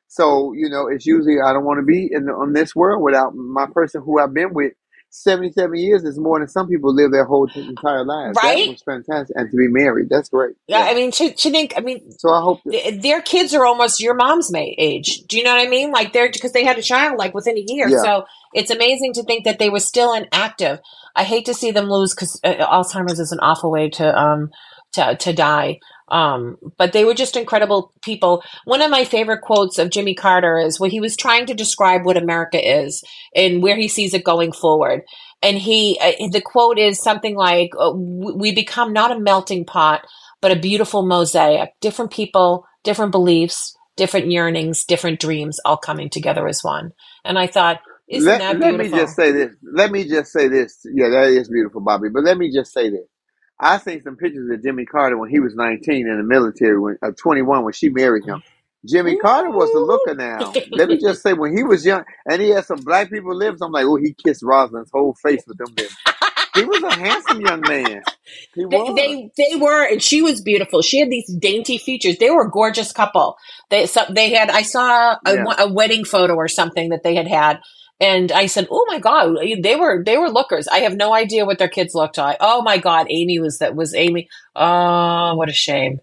So 0.07 0.53
you 0.53 0.69
know, 0.69 0.87
it's 0.87 1.05
usually 1.05 1.37
I 1.43 1.53
don't 1.53 1.65
want 1.65 1.79
to 1.79 1.85
be 1.85 2.09
in 2.11 2.25
the, 2.25 2.31
on 2.33 2.53
this 2.53 2.75
world 2.75 3.03
without 3.03 3.35
my 3.35 3.67
person 3.73 4.01
who 4.03 4.19
I've 4.19 4.33
been 4.33 4.53
with. 4.53 4.73
Seventy-seven 5.11 5.75
years 5.77 6.03
is 6.03 6.19
more 6.19 6.39
than 6.39 6.49
some 6.49 6.67
people 6.67 6.93
live 6.93 7.09
their 7.09 7.23
whole 7.23 7.49
entire 7.55 8.03
lives. 8.03 8.37
Right? 8.43 8.65
That 8.65 8.71
was 8.71 8.81
fantastic, 8.83 9.33
and 9.37 9.49
to 9.49 9.55
be 9.55 9.69
married, 9.69 10.07
that's 10.09 10.27
great. 10.27 10.55
Yeah, 10.67 10.81
I 10.81 10.93
mean, 10.93 11.13
she, 11.13 11.33
she 11.37 11.51
didn't. 11.51 11.77
I 11.77 11.79
mean, 11.79 12.11
So 12.19 12.31
I 12.31 12.41
hope. 12.41 12.59
th- 12.69 13.01
their 13.01 13.21
kids 13.21 13.53
are 13.53 13.65
almost 13.65 14.01
your 14.01 14.13
mom's 14.13 14.51
age. 14.53 15.21
Do 15.29 15.37
you 15.37 15.43
know 15.43 15.55
what 15.55 15.65
I 15.65 15.69
mean? 15.69 15.91
Like 15.91 16.11
they're 16.11 16.29
because 16.29 16.51
they 16.51 16.65
had 16.65 16.77
a 16.77 16.81
child 16.81 17.17
like 17.17 17.33
within 17.33 17.55
a 17.57 17.63
year. 17.65 17.87
Yeah. 17.87 18.01
So 18.03 18.25
it's 18.53 18.71
amazing 18.71 19.13
to 19.13 19.23
think 19.23 19.45
that 19.45 19.57
they 19.57 19.69
were 19.69 19.79
still 19.79 20.13
inactive. 20.13 20.81
I 21.15 21.23
hate 21.23 21.45
to 21.45 21.53
see 21.53 21.71
them 21.71 21.89
lose 21.89 22.13
because 22.13 22.37
uh, 22.43 22.53
Alzheimer's 22.65 23.19
is 23.19 23.31
an 23.31 23.39
awful 23.39 23.71
way 23.71 23.89
to 23.91 24.19
um 24.19 24.49
to 24.95 25.15
to 25.17 25.33
die. 25.33 25.79
Um, 26.09 26.57
but 26.77 26.93
they 26.93 27.05
were 27.05 27.15
just 27.15 27.35
incredible 27.37 27.93
people. 28.03 28.43
One 28.65 28.81
of 28.81 28.91
my 28.91 29.05
favorite 29.05 29.41
quotes 29.41 29.79
of 29.79 29.89
Jimmy 29.89 30.13
Carter 30.13 30.59
is 30.59 30.79
where 30.79 30.89
he 30.89 30.99
was 30.99 31.17
trying 31.17 31.47
to 31.47 31.53
describe 31.53 32.05
what 32.05 32.17
America 32.17 32.59
is 32.59 33.03
and 33.35 33.63
where 33.63 33.75
he 33.75 33.87
sees 33.87 34.13
it 34.13 34.23
going 34.23 34.51
forward. 34.51 35.01
And 35.41 35.57
he, 35.57 35.99
uh, 36.01 36.29
the 36.31 36.41
quote 36.41 36.79
is 36.79 37.01
something 37.01 37.35
like, 37.35 37.71
uh, 37.79 37.93
"We 37.95 38.53
become 38.53 38.93
not 38.93 39.11
a 39.11 39.19
melting 39.19 39.65
pot, 39.65 40.05
but 40.41 40.51
a 40.51 40.59
beautiful 40.59 41.05
mosaic. 41.05 41.71
Different 41.81 42.11
people, 42.11 42.65
different 42.83 43.11
beliefs, 43.11 43.75
different 43.97 44.31
yearnings, 44.31 44.85
different 44.85 45.19
dreams, 45.19 45.59
all 45.65 45.77
coming 45.77 46.09
together 46.09 46.47
as 46.47 46.63
one." 46.63 46.91
And 47.23 47.39
I 47.39 47.47
thought, 47.47 47.79
isn't 48.07 48.37
let, 48.37 48.39
that 48.39 48.59
let 48.59 48.77
beautiful? 48.77 48.97
me 48.97 49.03
just 49.03 49.15
say 49.15 49.31
this. 49.31 49.55
Let 49.63 49.91
me 49.91 50.07
just 50.07 50.31
say 50.31 50.47
this. 50.47 50.85
Yeah, 50.93 51.09
that 51.09 51.29
is 51.29 51.49
beautiful, 51.49 51.81
Bobbi. 51.81 52.13
But 52.13 52.23
let 52.23 52.37
me 52.37 52.51
just 52.53 52.71
say 52.71 52.89
this. 52.89 53.07
I 53.59 53.79
seen 53.79 54.03
some 54.03 54.17
pictures 54.17 54.49
of 54.51 54.63
Jimmy 54.63 54.85
Carter 54.85 55.17
when 55.17 55.31
he 55.31 55.39
was 55.41 55.55
19 55.55 56.07
in 56.07 56.17
the 56.17 56.23
military, 56.23 56.79
when 56.79 56.97
uh, 57.03 57.11
21 57.17 57.65
when 57.65 57.73
she 57.73 57.89
married 57.89 58.25
him. 58.27 58.43
Jimmy 58.87 59.15
Carter 59.17 59.51
was 59.51 59.71
the 59.73 59.79
looker 59.79 60.15
now. 60.15 60.57
Let 60.75 60.89
me 60.89 60.99
just 60.99 61.23
say, 61.23 61.33
when 61.33 61.57
he 61.57 61.63
was 61.63 61.85
young, 61.85 62.05
and 62.29 62.41
he 62.41 62.49
had 62.49 62.65
some 62.65 62.83
black 62.83 63.11
people 63.11 63.35
lips, 63.35 63.61
I'm 63.61 63.73
like, 63.73 63.85
oh, 63.85 63.97
he 63.97 64.13
kissed 64.13 64.43
Rosalynn's 64.43 64.91
whole 64.93 65.15
face 65.23 65.43
with 65.47 65.57
them 65.57 65.75
lips. 65.75 65.95
He 66.53 66.65
was 66.65 66.83
a 66.83 66.93
handsome 66.93 67.41
young 67.41 67.65
man. 67.65 68.03
He 68.55 68.65
They, 68.69 68.77
they 68.95 69.31
they 69.37 69.55
were, 69.57 69.85
and 69.85 70.03
she 70.03 70.21
was 70.21 70.41
beautiful. 70.41 70.81
She 70.81 70.99
had 70.99 71.09
these 71.09 71.33
dainty 71.39 71.77
features. 71.77 72.17
They 72.19 72.31
were 72.31 72.47
a 72.47 72.51
gorgeous 72.51 72.91
couple. 72.91 73.37
They 73.71 73.87
so 73.87 74.03
they 74.09 74.31
had. 74.33 74.49
I 74.51 74.63
saw 74.63 75.17
a, 75.25 75.33
Yeah. 75.33 75.45
a 75.59 75.71
wedding 75.71 76.05
photo 76.05 76.35
or 76.35 76.49
something 76.49 76.89
that 76.89 77.03
they 77.03 77.15
had 77.15 77.27
had, 77.27 77.61
and 77.99 78.31
I 78.31 78.47
said, 78.47 78.67
"Oh 78.71 78.85
my 78.89 78.99
god, 78.99 79.37
they 79.61 79.75
were 79.75 80.03
they 80.05 80.17
were 80.17 80.29
lookers." 80.29 80.67
I 80.67 80.79
have 80.79 80.95
no 80.95 81.13
idea 81.13 81.45
what 81.45 81.59
their 81.59 81.69
kids 81.69 81.95
looked 81.95 82.17
like. 82.17 82.37
Oh 82.41 82.61
my 82.63 82.77
god, 82.77 83.07
Amy 83.09 83.39
was 83.39 83.59
that 83.59 83.75
was 83.75 83.95
Amy. 83.95 84.29
Oh, 84.55 85.35
what 85.35 85.49
a 85.49 85.53
shame. 85.53 85.99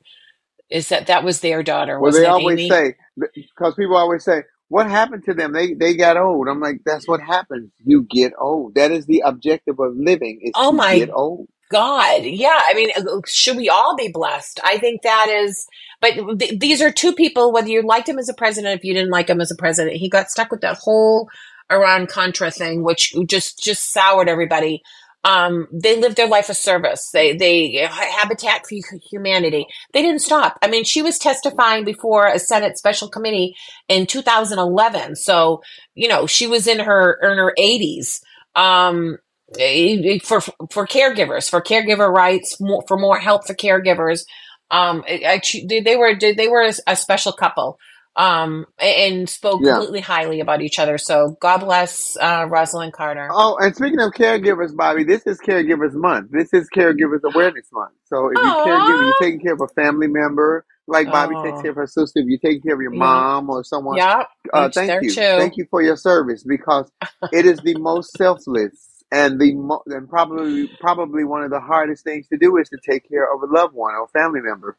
Is 0.70 0.88
that 0.90 1.06
that 1.08 1.24
was 1.24 1.40
their 1.40 1.62
daughter? 1.62 2.00
Well, 2.00 2.12
Wasn't 2.12 2.24
they 2.24 2.26
always 2.26 2.60
Amy? 2.60 2.68
say 2.68 2.96
because 3.16 3.74
people 3.76 3.96
always 3.96 4.24
say, 4.24 4.44
"What 4.68 4.88
happened 4.88 5.24
to 5.26 5.34
them? 5.34 5.52
They 5.52 5.74
they 5.74 5.94
got 5.96 6.16
old." 6.18 6.48
I'm 6.48 6.60
like, 6.60 6.80
"That's 6.86 7.08
what 7.08 7.20
happens. 7.20 7.70
You 7.84 8.06
get 8.10 8.32
old. 8.38 8.74
That 8.76 8.90
is 8.92 9.06
the 9.06 9.22
objective 9.26 9.78
of 9.80 9.94
living 9.96 10.40
is 10.42 10.54
Oh 10.54 10.70
to 10.70 10.76
my 10.76 10.98
get 10.98 11.10
old." 11.12 11.48
God, 11.72 12.24
yeah. 12.24 12.60
I 12.66 12.74
mean, 12.74 12.90
uh, 12.96 13.20
should 13.26 13.56
we 13.58 13.68
all 13.68 13.96
be 13.96 14.08
blessed? 14.08 14.60
I 14.64 14.78
think 14.78 15.02
that 15.02 15.28
is. 15.28 15.66
But 16.00 16.14
th- 16.40 16.60
these 16.60 16.82
are 16.82 16.92
two 16.92 17.12
people. 17.14 17.52
Whether 17.52 17.68
you 17.70 17.82
liked 17.82 18.08
him 18.08 18.18
as 18.18 18.28
a 18.30 18.34
president, 18.34 18.78
if 18.78 18.84
you 18.84 18.94
didn't 18.94 19.10
like 19.10 19.28
him 19.28 19.40
as 19.40 19.50
a 19.52 19.56
president, 19.56 19.96
he 19.96 20.08
got 20.10 20.30
stuck 20.30 20.50
with 20.50 20.62
that 20.62 20.78
whole 20.78 21.28
Iran 21.72 22.06
Contra 22.06 22.50
thing, 22.50 22.82
which 22.82 23.14
just 23.26 23.62
just 23.62 23.92
soured 23.92 24.28
everybody. 24.28 24.82
Um, 25.24 25.68
they 25.72 26.00
lived 26.00 26.16
their 26.16 26.26
life 26.26 26.48
of 26.48 26.56
service. 26.56 27.10
They 27.12 27.36
they 27.36 27.88
Habitat 27.88 28.66
for 28.66 28.98
Humanity. 29.10 29.66
They 29.92 30.02
didn't 30.02 30.20
stop. 30.20 30.58
I 30.62 30.68
mean, 30.68 30.84
she 30.84 31.00
was 31.00 31.18
testifying 31.18 31.84
before 31.84 32.26
a 32.26 32.38
Senate 32.38 32.76
special 32.76 33.08
committee 33.08 33.54
in 33.88 34.06
2011. 34.06 35.16
So 35.16 35.62
you 35.94 36.08
know, 36.08 36.26
she 36.26 36.46
was 36.46 36.66
in 36.66 36.80
her 36.80 37.18
in 37.22 37.38
her 37.38 37.54
80s. 37.56 38.20
Um, 38.56 39.18
eh, 39.58 40.18
for 40.24 40.40
for 40.40 40.86
caregivers, 40.86 41.48
for 41.48 41.62
caregiver 41.62 42.12
rights, 42.12 42.60
more, 42.60 42.82
for 42.88 42.98
more 42.98 43.18
help 43.18 43.46
for 43.46 43.54
caregivers. 43.54 44.24
Um, 44.72 45.04
I, 45.06 45.22
I, 45.24 45.42
they 45.68 45.80
they 45.80 45.96
were 45.96 46.14
they 46.18 46.48
were 46.48 46.68
a 46.86 46.96
special 46.96 47.32
couple. 47.32 47.78
Um, 48.16 48.66
and 48.80 49.28
spoke 49.28 49.62
Yeah. 49.62 49.72
completely 49.72 50.00
highly 50.00 50.40
about 50.40 50.62
each 50.62 50.78
other. 50.78 50.98
So 50.98 51.36
God 51.40 51.58
bless 51.58 52.16
uh, 52.20 52.46
Rosalynn 52.46 52.92
Carter. 52.92 53.28
Oh, 53.30 53.56
and 53.60 53.74
speaking 53.74 54.00
of 54.00 54.12
caregivers, 54.12 54.72
Bobbi, 54.74 55.06
this 55.06 55.26
is 55.26 55.40
Caregivers 55.40 55.94
Month. 55.94 56.30
This 56.32 56.52
is 56.54 56.68
Caregivers 56.76 57.22
Awareness 57.24 57.68
Month. 57.72 57.94
So 58.04 58.30
if 58.30 58.42
you're 58.42 58.54
caregiving, 58.54 59.06
you're 59.06 59.14
taking 59.14 59.40
care 59.40 59.54
of 59.54 59.60
a 59.62 59.68
family 59.68 60.08
member, 60.08 60.64
like 60.86 61.08
Bobbi 61.08 61.40
takes 61.40 61.60
Oh. 61.60 61.62
care 61.62 61.72
of 61.72 61.76
her 61.76 61.86
sister. 61.88 62.20
If 62.20 62.26
you're 62.28 62.38
taking 62.38 62.62
care 62.62 62.74
of 62.74 62.82
your 62.82 62.92
Yeah. 62.92 62.98
mom 62.98 63.50
or 63.50 63.64
someone, 63.64 63.96
Yeah, 63.96 64.24
uh, 64.52 64.68
thank 64.74 64.98
you, 65.00 65.14
too. 65.14 65.22
thank 65.36 65.56
you 65.56 65.66
for 65.70 65.82
your 65.82 65.96
service 65.96 66.44
because 66.44 66.90
it 67.32 67.46
is 67.46 67.60
the 67.62 67.76
most 67.76 68.16
selfless 68.16 69.04
and 69.12 69.40
the 69.40 69.54
mo- 69.54 69.82
and 69.86 70.08
probably 70.08 70.66
probably 70.80 71.24
one 71.24 71.42
of 71.44 71.50
the 71.50 71.60
hardest 71.60 72.04
things 72.04 72.28
to 72.28 72.38
do 72.38 72.56
is 72.58 72.68
to 72.70 72.78
take 72.88 73.08
care 73.08 73.32
of 73.32 73.42
a 73.42 73.46
loved 73.46 73.74
one 73.74 73.94
or 73.94 74.08
family 74.08 74.40
member 74.42 74.76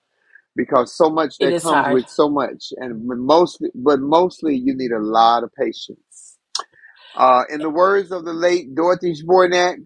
because 0.55 0.95
so 0.95 1.09
much 1.09 1.35
It 1.39 1.45
that 1.45 1.53
is 1.53 1.63
comes 1.63 1.73
hard. 1.73 1.93
with 1.93 2.09
so 2.09 2.29
much 2.29 2.65
and 2.77 3.01
mostly 3.05 3.69
but 3.75 3.99
mostly 3.99 4.55
you 4.55 4.75
need 4.75 4.91
a 4.91 4.99
lot 5.01 5.43
of 5.43 5.51
patience 5.59 6.37
uh, 7.15 7.43
in 7.49 7.59
the 7.61 7.69
words 7.69 8.11
of 8.11 8.25
the 8.25 8.33
late 8.33 8.73
Dorothy 8.75 9.13
Zbornak, 9.13 9.77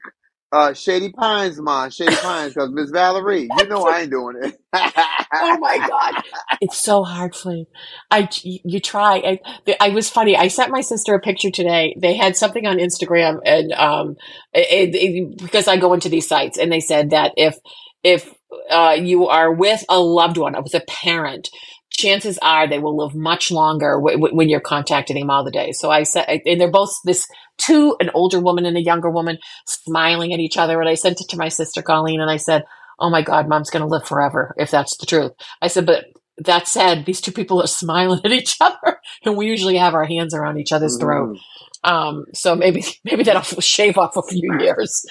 Uh, 0.51 0.73
Shady 0.73 1.11
Pines, 1.11 1.61
man, 1.61 1.91
Shady 1.91 2.15
Pines, 2.15 2.53
because 2.53 2.71
Miss 2.71 2.89
Valerie, 2.91 3.49
you 3.57 3.67
know 3.67 3.85
I 3.85 4.01
ain't 4.01 4.11
doing 4.11 4.37
it. 4.43 4.55
oh 4.73 5.57
my 5.59 5.77
god, 5.87 6.23
it's 6.61 6.77
so 6.77 7.03
hard, 7.03 7.35
Flame. 7.35 7.65
I 8.11 8.29
you 8.43 8.79
try. 8.79 9.17
I, 9.17 9.75
I 9.81 9.89
was 9.89 10.09
funny. 10.09 10.37
I 10.37 10.47
sent 10.47 10.71
my 10.71 10.81
sister 10.81 11.13
a 11.15 11.19
picture 11.19 11.51
today. 11.51 11.95
They 11.99 12.15
had 12.15 12.37
something 12.37 12.65
on 12.65 12.77
Instagram, 12.77 13.39
and 13.45 13.73
um, 13.73 14.15
it, 14.53 14.95
it, 14.95 15.37
because 15.37 15.67
I 15.67 15.77
go 15.77 15.93
into 15.93 16.09
these 16.09 16.27
sites, 16.29 16.57
and 16.57 16.71
they 16.71 16.79
said 16.79 17.09
that 17.11 17.33
if 17.35 17.57
if 18.03 18.33
uh, 18.69 18.97
you 18.99 19.27
are 19.27 19.51
with 19.51 19.83
a 19.89 19.99
loved 19.99 20.37
one, 20.37 20.61
with 20.63 20.73
a 20.73 20.83
parent, 20.87 21.49
chances 21.91 22.37
are 22.41 22.67
they 22.67 22.79
will 22.79 22.95
live 22.97 23.15
much 23.15 23.51
longer 23.51 23.95
w- 23.95 24.17
w- 24.17 24.35
when 24.35 24.49
you're 24.49 24.59
contacting 24.59 25.19
them 25.19 25.29
all 25.29 25.43
the 25.43 25.51
day. 25.51 25.71
So 25.71 25.89
I 25.89 26.03
said, 26.03 26.41
and 26.45 26.61
they're 26.61 26.71
both 26.71 26.93
this 27.03 27.27
two, 27.57 27.95
an 27.99 28.11
older 28.13 28.39
woman 28.39 28.65
and 28.65 28.77
a 28.77 28.81
younger 28.81 29.09
woman 29.09 29.39
smiling 29.65 30.33
at 30.33 30.39
each 30.39 30.57
other. 30.57 30.79
And 30.79 30.89
I 30.89 30.93
sent 30.93 31.21
it 31.21 31.29
to 31.29 31.37
my 31.37 31.49
sister 31.49 31.81
Colleen 31.81 32.21
and 32.21 32.29
I 32.29 32.37
said, 32.37 32.63
Oh 32.99 33.09
my 33.09 33.21
God, 33.21 33.47
mom's 33.47 33.69
going 33.69 33.81
to 33.81 33.87
live 33.87 34.07
forever 34.07 34.55
if 34.57 34.71
that's 34.71 34.97
the 34.97 35.05
truth. 35.05 35.31
I 35.61 35.67
said, 35.67 35.85
but 35.85 36.05
that 36.39 36.67
said, 36.67 37.05
these 37.05 37.21
two 37.21 37.31
people 37.31 37.61
are 37.61 37.67
smiling 37.81 38.21
at 38.23 38.31
each 38.31 38.57
other 38.61 38.99
and 39.23 39.35
we 39.35 39.47
usually 39.47 39.77
have 39.77 39.93
our 39.93 40.05
hands 40.05 40.33
around 40.33 40.59
each 40.59 40.71
other's 40.71 40.97
throat. 40.97 41.35
Mm-hmm. 41.35 41.89
Um, 41.89 42.25
so 42.33 42.55
maybe, 42.55 42.83
maybe 43.03 43.23
that'll 43.23 43.41
shave 43.61 43.97
off 43.97 44.17
a 44.17 44.23
few 44.23 44.59
years. 44.59 45.05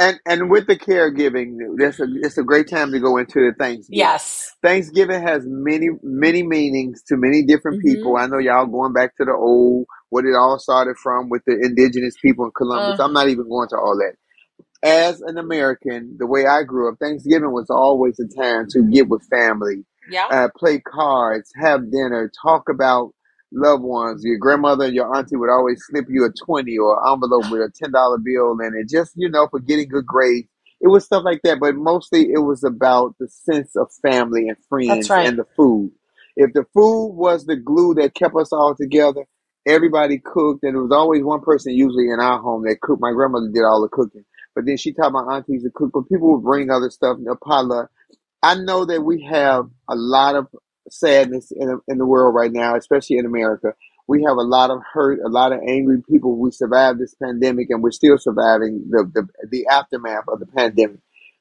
And 0.00 0.20
and 0.26 0.50
with 0.50 0.66
the 0.68 0.76
caregiving, 0.76 1.58
that's 1.78 2.00
a 2.00 2.06
it's 2.22 2.38
a 2.38 2.44
great 2.44 2.68
time 2.70 2.92
to 2.92 3.00
go 3.00 3.18
into 3.18 3.40
the 3.40 3.54
Thanksgiving. 3.58 3.98
Yes. 3.98 4.50
Thanksgiving 4.62 5.22
has 5.22 5.44
many 5.46 5.90
many 6.02 6.42
meanings 6.44 7.02
to 7.08 7.16
many 7.18 7.44
different 7.44 7.84
Mm-hmm. 7.84 7.96
people. 7.96 8.16
I 8.16 8.26
know 8.28 8.38
y'all 8.38 8.66
going 8.66 8.94
back 8.94 9.16
to 9.18 9.26
the 9.26 9.34
old 9.34 9.86
what 10.10 10.24
it 10.26 10.34
all 10.36 10.58
started 10.58 10.96
from 11.02 11.28
with 11.30 11.42
the 11.46 11.54
indigenous 11.62 12.16
people 12.22 12.46
in 12.46 12.52
Columbus. 12.56 13.00
Uh. 13.00 13.04
I'm 13.04 13.14
not 13.14 13.28
even 13.28 13.48
going 13.48 13.68
to 13.70 13.76
all 13.76 13.98
that. 13.98 14.16
As 14.82 15.20
an 15.22 15.38
American, 15.38 16.16
the 16.18 16.26
way 16.26 16.46
I 16.46 16.64
grew 16.64 16.90
up, 16.90 16.98
Thanksgiving 17.00 17.52
was 17.52 17.68
always 17.70 18.18
a 18.20 18.28
time 18.42 18.66
to 18.70 18.82
get 18.90 19.08
with 19.10 19.22
family, 19.30 19.84
Yeah. 20.10 20.26
uh, 20.30 20.48
play 20.58 20.80
cards, 20.80 21.50
have 21.60 21.92
dinner, 21.92 22.32
talk 22.42 22.70
about 22.70 23.12
loved 23.52 23.82
ones. 23.82 24.22
Your 24.24 24.38
grandmother 24.38 24.84
and 24.84 24.94
your 24.94 25.14
auntie 25.14 25.36
would 25.36 25.50
always 25.50 25.82
slip 25.88 26.06
you 26.08 26.24
a 26.24 26.30
20 26.32 26.76
or 26.78 26.98
an 26.98 27.12
envelope 27.12 27.50
with 27.50 27.60
a 27.60 27.72
$10 27.84 28.24
bill 28.24 28.58
in 28.60 28.74
it, 28.74 28.88
just, 28.88 29.12
you 29.16 29.28
know, 29.28 29.48
for 29.50 29.60
getting 29.60 29.88
good 29.88 30.06
grades. 30.06 30.48
It 30.80 30.88
was 30.88 31.04
stuff 31.04 31.24
like 31.24 31.42
that, 31.44 31.60
but 31.60 31.74
mostly 31.74 32.30
it 32.32 32.38
was 32.38 32.64
about 32.64 33.14
the 33.18 33.28
sense 33.28 33.76
of 33.76 33.88
family 34.00 34.48
and 34.48 34.56
friends 34.68 35.10
right. 35.10 35.26
and 35.26 35.38
the 35.38 35.44
food. 35.56 35.92
If 36.36 36.54
the 36.54 36.64
food 36.72 37.12
was 37.16 37.44
the 37.44 37.56
glue 37.56 37.94
that 37.94 38.14
kept 38.14 38.34
us 38.34 38.52
all 38.52 38.74
together, 38.74 39.26
everybody 39.66 40.18
cooked, 40.18 40.64
and 40.64 40.74
there 40.74 40.82
was 40.82 40.92
always 40.92 41.22
one 41.22 41.42
person, 41.42 41.74
usually 41.74 42.08
in 42.08 42.18
our 42.20 42.38
home, 42.40 42.62
that 42.64 42.80
cooked. 42.80 43.00
My 43.00 43.12
grandmother 43.12 43.50
did 43.52 43.62
all 43.62 43.82
the 43.82 43.88
cooking, 43.88 44.24
but 44.54 44.64
then 44.64 44.78
she 44.78 44.92
taught 44.92 45.12
my 45.12 45.36
aunties 45.36 45.64
to 45.64 45.70
cook. 45.74 45.90
But 45.92 46.08
people 46.08 46.32
would 46.32 46.44
bring 46.44 46.70
other 46.70 46.88
stuff, 46.88 47.18
a 47.30 47.36
potluck. 47.36 47.90
I 48.42 48.54
know 48.54 48.86
that 48.86 49.02
we 49.02 49.28
have 49.30 49.68
a 49.88 49.94
lot 49.94 50.34
of 50.34 50.46
sadness 50.92 51.52
in 51.52 51.80
in 51.88 51.98
the 51.98 52.06
world 52.06 52.34
right 52.34 52.52
now, 52.52 52.76
especially 52.76 53.18
in 53.18 53.26
America. 53.26 53.74
We 54.06 54.24
have 54.24 54.36
a 54.36 54.42
lot 54.42 54.70
of 54.70 54.80
hurt, 54.92 55.20
a 55.24 55.28
lot 55.28 55.52
of 55.52 55.60
angry 55.68 56.02
people. 56.10 56.36
We 56.36 56.50
survived 56.50 56.98
this 56.98 57.14
pandemic, 57.14 57.68
and 57.70 57.82
we're 57.82 57.92
still 57.92 58.18
surviving 58.18 58.86
the 58.90 59.10
the, 59.14 59.48
the 59.48 59.66
aftermath 59.70 60.24
of 60.28 60.40
the 60.40 60.46
pandemic. 60.46 60.98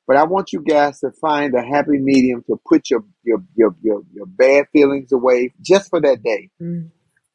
But 0.08 0.18
I 0.18 0.24
want 0.24 0.54
you 0.54 0.62
guys 0.62 1.00
to 1.02 1.12
find 1.12 1.54
a 1.54 1.62
happy 1.62 2.00
medium 2.00 2.44
to 2.48 2.60
put 2.68 2.90
your 2.90 3.04
your 3.24 3.44
your 3.56 3.76
your, 3.82 4.02
your 4.14 4.26
bad 4.26 4.66
feelings 4.74 5.12
away 5.12 5.54
just 5.62 5.90
for 5.90 6.02
that 6.02 6.24
day. 6.24 6.50
Mm. 6.62 6.90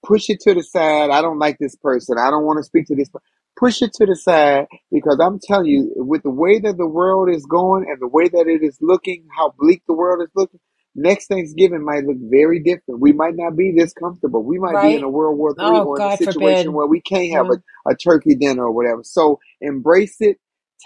Push 0.05 0.29
it 0.29 0.41
to 0.41 0.55
the 0.55 0.63
side. 0.63 1.11
I 1.11 1.23
don't 1.23 1.39
like 1.39 1.59
this 1.59 1.77
person. 1.77 2.17
I 2.19 2.31
don't 2.31 2.45
want 2.45 2.59
to 2.59 2.65
speak 2.65 2.87
to 2.89 2.97
this. 2.97 3.09
per- 3.09 3.21
Push 3.57 3.83
it 3.83 3.93
to 3.95 4.07
the 4.07 4.17
side 4.17 4.67
because 4.91 5.21
I'm 5.23 5.39
telling 5.39 5.67
you, 5.67 5.93
with 5.95 6.25
the 6.25 6.31
way 6.31 6.59
that 6.59 6.77
the 6.77 6.87
world 6.89 7.31
is 7.31 7.47
going 7.47 7.87
and 7.89 8.01
the 8.01 8.09
way 8.09 8.29
that 8.29 8.47
it 8.49 8.65
is 8.65 8.77
looking, 8.81 9.27
how 9.35 9.55
bleak 9.57 9.83
the 9.87 9.95
world 9.95 10.23
is 10.23 10.31
looking, 10.35 10.59
next 10.95 11.29
Thanksgiving 11.29 11.85
might 11.85 12.05
look 12.05 12.19
very 12.21 12.61
different. 12.61 13.01
We 13.01 13.13
might 13.13 13.37
not 13.37 13.57
be 13.57 13.73
this 13.77 13.93
comfortable. 13.95 14.45
We 14.45 14.59
might 14.59 14.81
be 14.81 14.95
in 14.95 15.03
a 15.05 15.11
World 15.11 15.39
War 15.39 15.57
Three 15.61 15.81
Oh, 15.81 15.83
or 15.83 15.99
in 16.01 16.07
a 16.07 16.11
situation 16.13 16.73
forbid. 16.73 16.75
where 16.75 16.87
we 16.87 17.01
can't 17.01 17.33
have 17.35 17.47
Yeah. 17.47 17.51
a, 17.51 17.91
a 17.91 17.97
turkey 17.97 18.37
dinner 18.37 18.65
or 18.67 18.73
whatever. 18.73 19.03
So 19.05 19.41
embrace 19.61 20.17
it, 20.21 20.39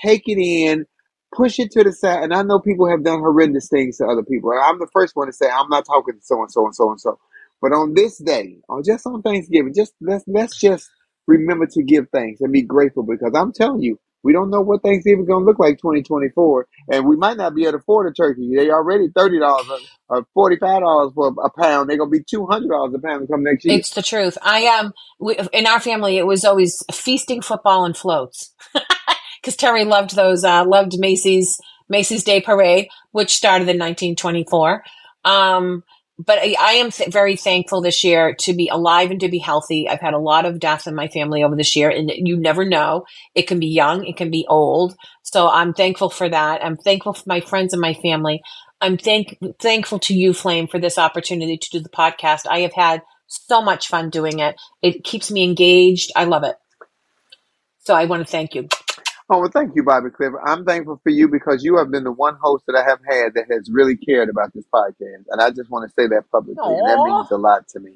take 0.03 0.25
it 0.29 0.39
in, 0.41 0.87
push 1.35 1.59
it 1.59 1.73
to 1.73 1.85
the 1.85 1.93
side. 1.93 2.25
And 2.25 2.35
I 2.35 2.43
know 2.43 2.61
people 2.61 2.89
have 2.91 3.05
done 3.05 3.21
horrendous 3.21 3.69
things 3.69 3.99
to 3.99 4.07
other 4.07 4.25
people. 4.25 4.53
I'm 4.53 4.79
the 4.81 4.89
first 4.93 5.17
one 5.17 5.29
to 5.29 5.33
say 5.33 5.49
I'm 5.51 5.71
not 5.71 5.87
talking 5.87 6.15
to 6.15 6.21
so 6.23 6.43
and 6.43 6.51
so 6.53 6.67
and 6.67 6.75
so 6.75 6.91
and 6.91 7.01
so. 7.01 7.19
But 7.63 7.73
on 7.73 7.95
this 7.95 8.19
day, 8.19 8.59
or 8.69 8.83
just 8.83 9.07
on 9.07 9.23
Thanksgiving, 9.23 9.75
just 9.75 9.95
let's 10.01 10.25
let's 10.29 10.59
just 10.61 10.89
remember 11.27 11.67
to 11.67 11.83
give 11.85 12.09
thanks 12.13 12.41
and 12.43 12.53
be 12.53 12.63
grateful 12.63 13.05
because 13.05 13.33
I'm 13.35 13.53
telling 13.53 13.83
you, 13.83 13.99
we 14.23 14.33
don't 14.33 14.51
know 14.51 14.61
what 14.61 14.83
Thanksgiving 14.83 15.27
gonna 15.27 15.45
look 15.45 15.59
like 15.59 15.79
2024, 15.79 16.66
and 16.93 17.07
we 17.07 17.16
might 17.16 17.37
not 17.37 17.55
be 17.55 17.62
able 17.62 17.73
to 17.73 17.79
afford 17.79 18.11
a 18.11 18.14
turkey. 18.14 18.53
They 18.55 18.71
already 18.71 19.09
thirty 19.14 19.39
dollars 19.39 19.66
or 20.09 20.27
forty 20.35 20.57
five 20.57 20.81
dollars 20.81 21.12
for 21.14 21.35
a 21.43 21.51
pound. 21.51 21.89
They're 21.89 21.99
gonna 21.99 22.11
be 22.11 22.25
two 22.29 22.47
hundred 22.47 22.71
dollars 22.71 22.95
a 22.95 22.99
pound 22.99 23.29
come 23.29 23.45
next 23.45 23.64
year. 23.64 23.79
It's 23.79 23.91
the 23.91 24.03
truth. 24.03 24.37
I 24.43 24.66
um, 24.79 24.93
we, 25.21 25.39
in 25.53 25.66
our 25.66 25.81
family, 25.81 26.19
it 26.19 26.27
was 26.27 26.45
always 26.45 26.83
feasting, 26.93 27.43
football, 27.43 27.85
and 27.85 27.97
floats. 27.97 28.55
Because 29.41 29.55
Terry 29.57 29.85
loved 29.85 30.16
those, 30.16 30.43
uh, 30.45 30.64
loved 30.66 30.99
Macy's 30.99 31.59
Macy's 31.89 32.25
Day 32.25 32.41
Parade, 32.41 32.89
which 33.12 33.35
started 33.35 33.69
in 33.69 33.79
1924. 33.79 34.83
Um, 35.25 35.85
but 36.19 36.39
I, 36.41 36.57
I 36.59 36.73
am 36.75 36.91
th- 36.91 37.12
very 37.12 37.37
thankful 37.37 37.81
this 37.81 38.03
year 38.03 38.35
to 38.41 38.53
be 38.53 38.69
alive 38.69 39.11
and 39.11 39.21
to 39.21 39.29
be 39.29 39.39
healthy. 39.39 39.89
I've 39.89 40.01
had 40.01 40.14
a 40.14 40.19
lot 40.19 40.47
of 40.47 40.59
death 40.59 40.87
in 40.87 40.95
my 40.95 41.09
family 41.09 41.45
over 41.45 41.55
this 41.55 41.77
year, 41.77 41.91
and 41.91 42.11
you 42.14 42.37
never 42.37 42.64
know. 42.64 43.05
It 43.35 43.47
can 43.47 43.61
be 43.61 43.69
young, 43.69 44.05
it 44.05 44.16
can 44.16 44.31
be 44.31 44.47
old. 44.49 44.97
So 45.23 45.49
I'm 45.49 45.75
thankful 45.75 46.11
for 46.11 46.29
that. 46.29 46.64
I'm 46.64 46.77
thankful 46.77 47.12
for 47.12 47.25
my 47.27 47.41
friends 47.41 47.73
and 47.73 47.81
my 47.81 47.95
family. 47.95 48.43
I'm 48.81 48.97
thank 48.97 49.39
thankful 49.61 49.99
to 50.01 50.14
you, 50.14 50.33
Flame, 50.33 50.69
for 50.69 50.79
this 50.79 50.99
opportunity 50.99 51.59
to 51.59 51.71
do 51.71 51.81
the 51.81 51.89
podcast. 51.89 52.43
I 52.49 52.61
have 52.61 52.75
had 52.75 53.03
so 53.27 53.61
much 53.62 53.89
fun 53.89 54.11
doing 54.11 54.39
it. 54.39 54.57
It 54.83 55.05
keeps 55.05 55.31
me 55.31 55.45
engaged. 55.45 56.12
I 56.16 56.25
love 56.25 56.45
it. 56.45 56.57
So 57.81 57.95
I 57.95 58.07
want 58.07 58.25
to 58.25 58.31
thank 58.31 58.55
you. 58.55 58.69
Oh 59.31 59.41
well, 59.41 59.51
thank 59.53 59.76
you, 59.76 59.83
Bobbi 59.83 60.12
Clifford. 60.12 60.41
I'm 60.47 60.64
thankful 60.64 61.01
for 61.03 61.11
you 61.11 61.29
because 61.29 61.62
you 61.62 61.76
have 61.76 61.91
been 61.91 62.05
the 62.05 62.12
one 62.12 62.37
host 62.41 62.64
that 62.66 62.76
I 62.76 62.83
have 62.89 63.01
had 63.07 63.35
that 63.35 63.45
has 63.51 63.68
really 63.70 63.97
cared 63.97 64.31
about 64.31 64.55
this 64.55 64.64
podcast, 64.72 65.24
and 65.29 65.41
I 65.41 65.51
just 65.51 65.70
want 65.70 65.89
to 65.89 65.95
say 65.95 66.07
that 66.09 66.31
publicly, 66.33 66.64
and 66.64 66.89
that 66.89 66.99
Aw. 66.99 67.05
means 67.05 67.31
a 67.31 67.37
lot 67.37 67.68
to 67.68 67.81
me. 67.81 67.93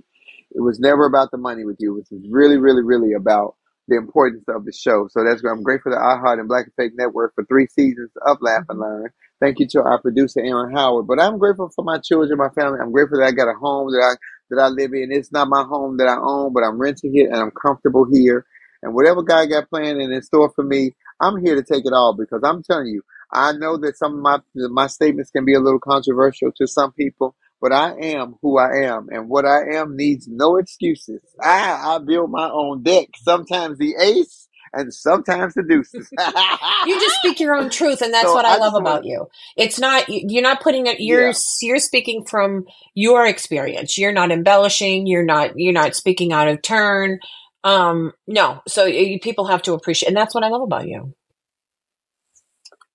It 0.54 0.60
was 0.60 0.78
never 0.78 1.06
about 1.06 1.30
the 1.30 1.38
money 1.38 1.64
with 1.64 1.76
you. 1.80 1.96
It 1.96 2.06
was 2.10 2.28
really, 2.28 2.58
really, 2.58 2.82
really 2.82 3.14
about 3.14 3.56
the 3.88 3.96
importance 3.96 4.44
of 4.48 4.66
the 4.66 4.72
show. 4.72 5.08
So 5.08 5.24
that's 5.24 5.42
why 5.42 5.50
I'm 5.50 5.62
grateful 5.62 5.92
to 5.92 5.98
iHeart 5.98 6.38
and 6.38 6.48
Black 6.48 6.66
Effect 6.66 6.94
Network 6.96 7.34
for 7.34 7.44
three 7.44 7.66
seasons 7.66 8.10
of 8.26 8.38
Laugh 8.40 8.64
and 8.68 8.78
mm-hmm. 8.78 9.02
Learn. 9.02 9.10
Thank 9.40 9.58
you 9.58 9.66
to 9.68 9.82
our 9.82 10.00
producer 10.00 10.40
Aaron 10.40 10.74
Howard. 10.74 11.06
But 11.06 11.18
I'm 11.18 11.38
grateful 11.38 11.70
for 11.74 11.82
my 11.82 11.98
children, 11.98 12.38
my 12.38 12.50
family. 12.50 12.78
I'm 12.80 12.92
grateful 12.92 13.18
that 13.18 13.26
I 13.26 13.32
got 13.32 13.48
a 13.48 13.54
home 13.54 13.90
that 13.90 14.02
I 14.02 14.14
that 14.50 14.60
I 14.60 14.68
live 14.68 14.92
in. 14.92 15.10
It's 15.10 15.32
not 15.32 15.48
my 15.48 15.64
home 15.64 15.96
that 15.96 16.06
I 16.06 16.16
own, 16.16 16.52
but 16.52 16.62
I'm 16.62 16.78
renting 16.78 17.16
it 17.16 17.30
and 17.30 17.36
I'm 17.36 17.50
comfortable 17.50 18.06
here. 18.12 18.44
And 18.82 18.94
whatever 18.94 19.22
God 19.22 19.48
got 19.48 19.70
planned 19.70 20.00
and 20.00 20.12
in 20.12 20.22
store 20.22 20.52
for 20.54 20.62
me, 20.62 20.94
I'm 21.22 21.44
here 21.44 21.56
to 21.56 21.64
take 21.64 21.86
it 21.86 21.94
all 21.94 22.16
because 22.18 22.42
I'm 22.44 22.64
telling 22.64 22.88
you, 22.88 23.02
I 23.32 23.52
know 23.54 23.78
that 23.78 23.98
some 23.98 24.14
of 24.16 24.20
my 24.20 24.40
my 24.70 24.88
statements 24.88 25.32
can 25.32 25.46
be 25.46 25.54
a 25.54 25.60
little 25.60 25.80
controversial 25.80 26.52
to 26.58 26.68
some 26.68 26.92
people, 26.92 27.36
but 27.62 27.72
I 27.72 27.94
am 28.00 28.36
who 28.42 28.58
I 28.58 28.84
am, 28.86 29.08
and 29.12 29.28
what 29.30 29.46
I 29.46 29.76
am 29.76 29.96
needs 29.96 30.28
no 30.28 30.58
excuses. 30.58 31.22
I 31.42 31.96
I 31.96 32.00
build 32.06 32.32
my 32.32 32.50
own 32.50 32.84
deck. 32.84 33.08
Sometimes 33.22 33.78
the 33.78 33.96
ace, 34.00 34.48
and 34.74 34.94
sometimes 34.94 35.54
the 35.54 35.64
deuces. 35.64 36.12
You 36.84 37.00
just 37.00 37.16
speak 37.16 37.40
your 37.40 37.56
own 37.56 37.70
truth, 37.70 38.02
and 38.02 38.14
that's 38.14 38.28
So 38.28 38.36
what 38.36 38.46
I, 38.46 38.54
I 38.54 38.58
love 38.58 38.74
about 38.74 39.04
you. 39.04 39.28
It's 39.56 39.78
not 39.80 40.08
you- 40.08 40.24
you're 40.28 40.42
not 40.42 40.62
putting 40.62 40.86
it. 40.86 41.00
You're 41.00 41.28
Yeah. 41.28 41.32
you're 41.62 41.78
speaking 41.80 42.24
from 42.24 42.66
your 42.94 43.26
experience. 43.26 43.98
You're 43.98 44.12
not 44.12 44.32
embellishing. 44.32 45.06
You're 45.06 45.24
not 45.24 45.52
you're 45.56 45.74
not 45.74 45.96
speaking 45.96 46.32
out 46.32 46.48
of 46.48 46.62
turn. 46.62 47.20
Um, 47.64 48.12
no. 48.26 48.62
So 48.68 48.84
you, 48.86 49.20
people 49.20 49.46
have 49.46 49.62
to 49.62 49.74
appreciate, 49.74 50.08
and 50.08 50.16
that's 50.16 50.34
what 50.34 50.44
I 50.44 50.48
love 50.48 50.62
about 50.62 50.88
you. 50.88 51.14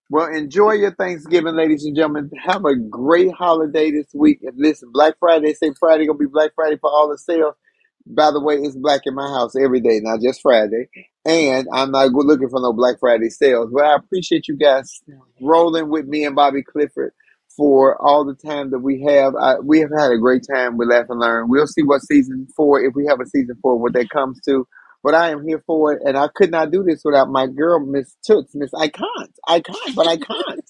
Well, 0.10 0.28
enjoy 0.34 0.74
your 0.74 0.94
Thanksgiving, 0.96 1.56
ladies 1.56 1.86
and 1.86 1.96
gentlemen. 1.96 2.32
Have 2.46 2.66
a 2.66 2.76
great 2.78 3.32
holiday 3.34 3.92
this 3.92 4.08
week. 4.14 4.40
And 4.44 4.54
listen, 4.58 4.90
Black 4.94 5.16
Friday, 5.20 5.48
they 5.48 5.54
say 5.54 5.74
Friday 5.80 6.08
gonna 6.08 6.18
be 6.20 6.28
Black 6.28 6.52
Friday 6.56 6.78
for 6.80 6.90
all 6.90 7.10
the 7.10 7.18
sales. 7.18 7.56
By 8.06 8.32
the 8.32 8.42
way, 8.42 8.56
it's 8.56 8.78
black 8.78 9.02
in 9.06 9.16
my 9.16 9.28
house 9.28 9.56
every 9.58 9.82
day, 9.82 10.00
not 10.02 10.22
just 10.22 10.42
Friday. 10.42 10.90
And 11.26 11.68
I'm 11.74 11.92
not 11.92 12.14
looking 12.14 12.50
for 12.50 12.62
no 12.62 12.72
Black 12.72 13.00
Friday 13.02 13.30
sales. 13.30 13.70
But 13.74 13.84
I 13.86 13.96
appreciate 13.96 14.48
you 14.48 14.56
guys 14.58 15.02
rolling 15.42 15.90
with 15.90 16.06
me 16.08 16.24
and 16.26 16.38
Bobbi 16.38 16.64
Clifford 16.64 17.14
for 17.58 18.02
all 18.02 18.26
the 18.26 18.36
time 18.36 18.72
that 18.72 18.80
we 18.80 19.04
have. 19.04 19.36
I, 19.36 19.60
we 19.60 19.82
have 19.82 19.92
had 19.98 20.12
a 20.12 20.20
great 20.20 20.44
time 20.54 20.78
with 20.78 20.90
Laugh 20.90 21.08
and 21.10 21.20
Learn. 21.20 21.50
We'll 21.50 21.68
see 21.68 21.84
what 21.84 22.04
season 22.04 22.48
four, 22.56 22.82
if 22.82 22.96
we 22.96 23.08
have 23.08 23.22
a 23.22 23.28
season 23.28 23.58
four, 23.62 23.80
what 23.80 23.94
that 23.96 24.10
comes 24.12 24.42
to. 24.48 24.68
But 25.04 25.16
I 25.16 25.32
am 25.32 25.48
here 25.48 25.64
for 25.68 25.94
it, 25.94 26.04
and 26.06 26.18
I 26.18 26.30
could 26.36 26.52
not 26.52 26.72
do 26.72 26.84
this 26.84 27.02
without 27.06 27.30
my 27.30 27.48
girl, 27.48 27.86
Miss 27.86 28.16
Toots, 28.26 28.54
Miss 28.56 28.72
I 28.74 28.90
can't, 28.90 29.34
I 29.48 29.62
can't, 29.62 29.96
but 29.96 30.08
I 30.08 30.18
can't 30.18 30.62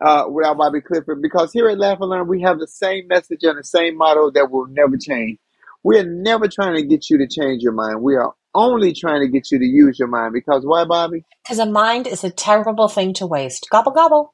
uh, 0.00 0.24
without 0.30 0.58
Bobbi 0.58 0.84
Clifford 0.84 1.22
because 1.22 1.52
here 1.52 1.68
at 1.68 1.78
Laugh 1.78 1.98
and 2.00 2.10
Learn 2.10 2.28
we 2.28 2.42
have 2.42 2.60
the 2.60 2.68
same 2.68 3.08
message 3.08 3.40
and 3.42 3.58
the 3.58 3.64
same 3.64 3.96
motto 3.98 4.30
that 4.32 4.50
will 4.50 4.68
never 4.68 4.96
change. 4.98 5.38
We 5.84 5.98
are 5.98 6.06
never 6.06 6.48
trying 6.48 6.76
to 6.76 6.84
get 6.84 7.10
you 7.10 7.18
to 7.18 7.28
change 7.28 7.62
your 7.62 7.72
mind. 7.72 8.02
We 8.02 8.16
are 8.16 8.34
only 8.54 8.92
trying 8.92 9.22
to 9.22 9.28
get 9.28 9.50
you 9.52 9.58
to 9.58 9.64
use 9.64 9.98
your 9.98 10.08
mind 10.08 10.34
because 10.34 10.64
why, 10.64 10.84
Bobbi? 10.84 11.24
Because 11.44 11.60
a 11.60 11.66
mind 11.66 12.06
is 12.06 12.24
a 12.24 12.30
terrible 12.30 12.88
thing 12.88 13.14
to 13.14 13.26
waste. 13.26 13.68
Gobble, 13.70 13.92
gobble. 13.92 14.32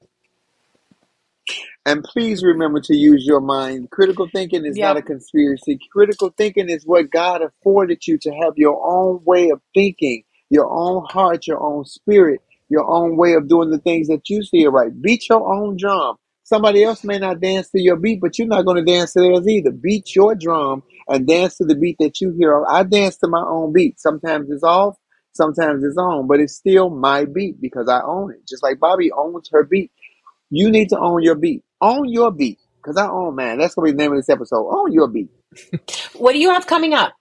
And 1.84 2.04
please 2.04 2.44
remember 2.44 2.80
to 2.82 2.94
use 2.94 3.24
your 3.26 3.40
mind. 3.40 3.90
Critical 3.90 4.28
thinking 4.32 4.64
is 4.64 4.78
not 4.78 4.96
a 4.96 5.02
conspiracy. 5.02 5.80
Critical 5.90 6.32
thinking 6.36 6.68
is 6.68 6.84
what 6.86 7.10
God 7.10 7.42
afforded 7.42 8.06
you 8.06 8.18
to 8.18 8.30
have 8.30 8.52
your 8.56 8.80
own 8.86 9.20
way 9.24 9.50
of 9.50 9.60
thinking, 9.74 10.22
your 10.48 10.70
own 10.70 11.04
heart, 11.10 11.46
your 11.48 11.60
own 11.60 11.84
spirit, 11.84 12.40
your 12.68 12.84
own 12.88 13.16
way 13.16 13.34
of 13.34 13.48
doing 13.48 13.70
the 13.70 13.78
things 13.78 14.06
that 14.08 14.30
you 14.30 14.44
see 14.44 14.64
are 14.64 14.70
right. 14.70 14.92
Beat 15.02 15.28
your 15.28 15.52
own 15.52 15.76
drum. 15.76 16.16
Somebody 16.44 16.84
else 16.84 17.02
may 17.02 17.18
not 17.18 17.40
dance 17.40 17.70
to 17.70 17.80
your 17.80 17.96
beat, 17.96 18.20
but 18.20 18.38
you're 18.38 18.46
not 18.46 18.64
going 18.64 18.84
to 18.84 18.92
dance 18.92 19.12
to 19.14 19.20
theirs 19.20 19.48
either. 19.48 19.72
Beat 19.72 20.14
your 20.14 20.36
drum 20.36 20.84
and 21.08 21.26
dance 21.26 21.56
to 21.56 21.64
the 21.64 21.74
beat 21.74 21.96
that 21.98 22.20
you 22.20 22.32
hear. 22.38 22.64
I 22.66 22.84
dance 22.84 23.16
to 23.18 23.28
my 23.28 23.42
own 23.44 23.72
beat. 23.72 23.98
Sometimes 23.98 24.50
it's 24.50 24.62
off, 24.62 24.96
sometimes 25.32 25.82
it's 25.82 25.96
on, 25.96 26.28
but 26.28 26.38
it's 26.38 26.54
still 26.54 26.90
my 26.90 27.24
beat 27.24 27.60
because 27.60 27.88
I 27.88 28.02
own 28.02 28.32
it. 28.32 28.46
Just 28.48 28.62
like 28.62 28.78
Bobbi 28.78 29.08
owns 29.16 29.48
her 29.50 29.64
beat. 29.64 29.90
You 30.50 30.70
need 30.70 30.90
to 30.90 30.98
own 30.98 31.22
your 31.22 31.34
beat. 31.34 31.64
Own 31.82 32.08
your 32.10 32.32
beat. 32.32 32.60
Because 32.82 32.98
I 32.98 33.08
own 33.08 33.36
mine. 33.36 33.58
That's 33.58 33.76
going 33.76 33.88
to 33.88 33.92
be 33.94 33.98
the 33.98 34.04
name 34.04 34.12
of 34.14 34.18
this 34.20 34.30
episode. 34.30 34.64
On 34.66 34.92
your 34.92 35.08
beat. 35.08 35.30
What 36.14 36.34
do 36.34 36.40
you 36.40 36.50
have 36.50 36.66
coming 36.66 36.94
up 36.94 37.14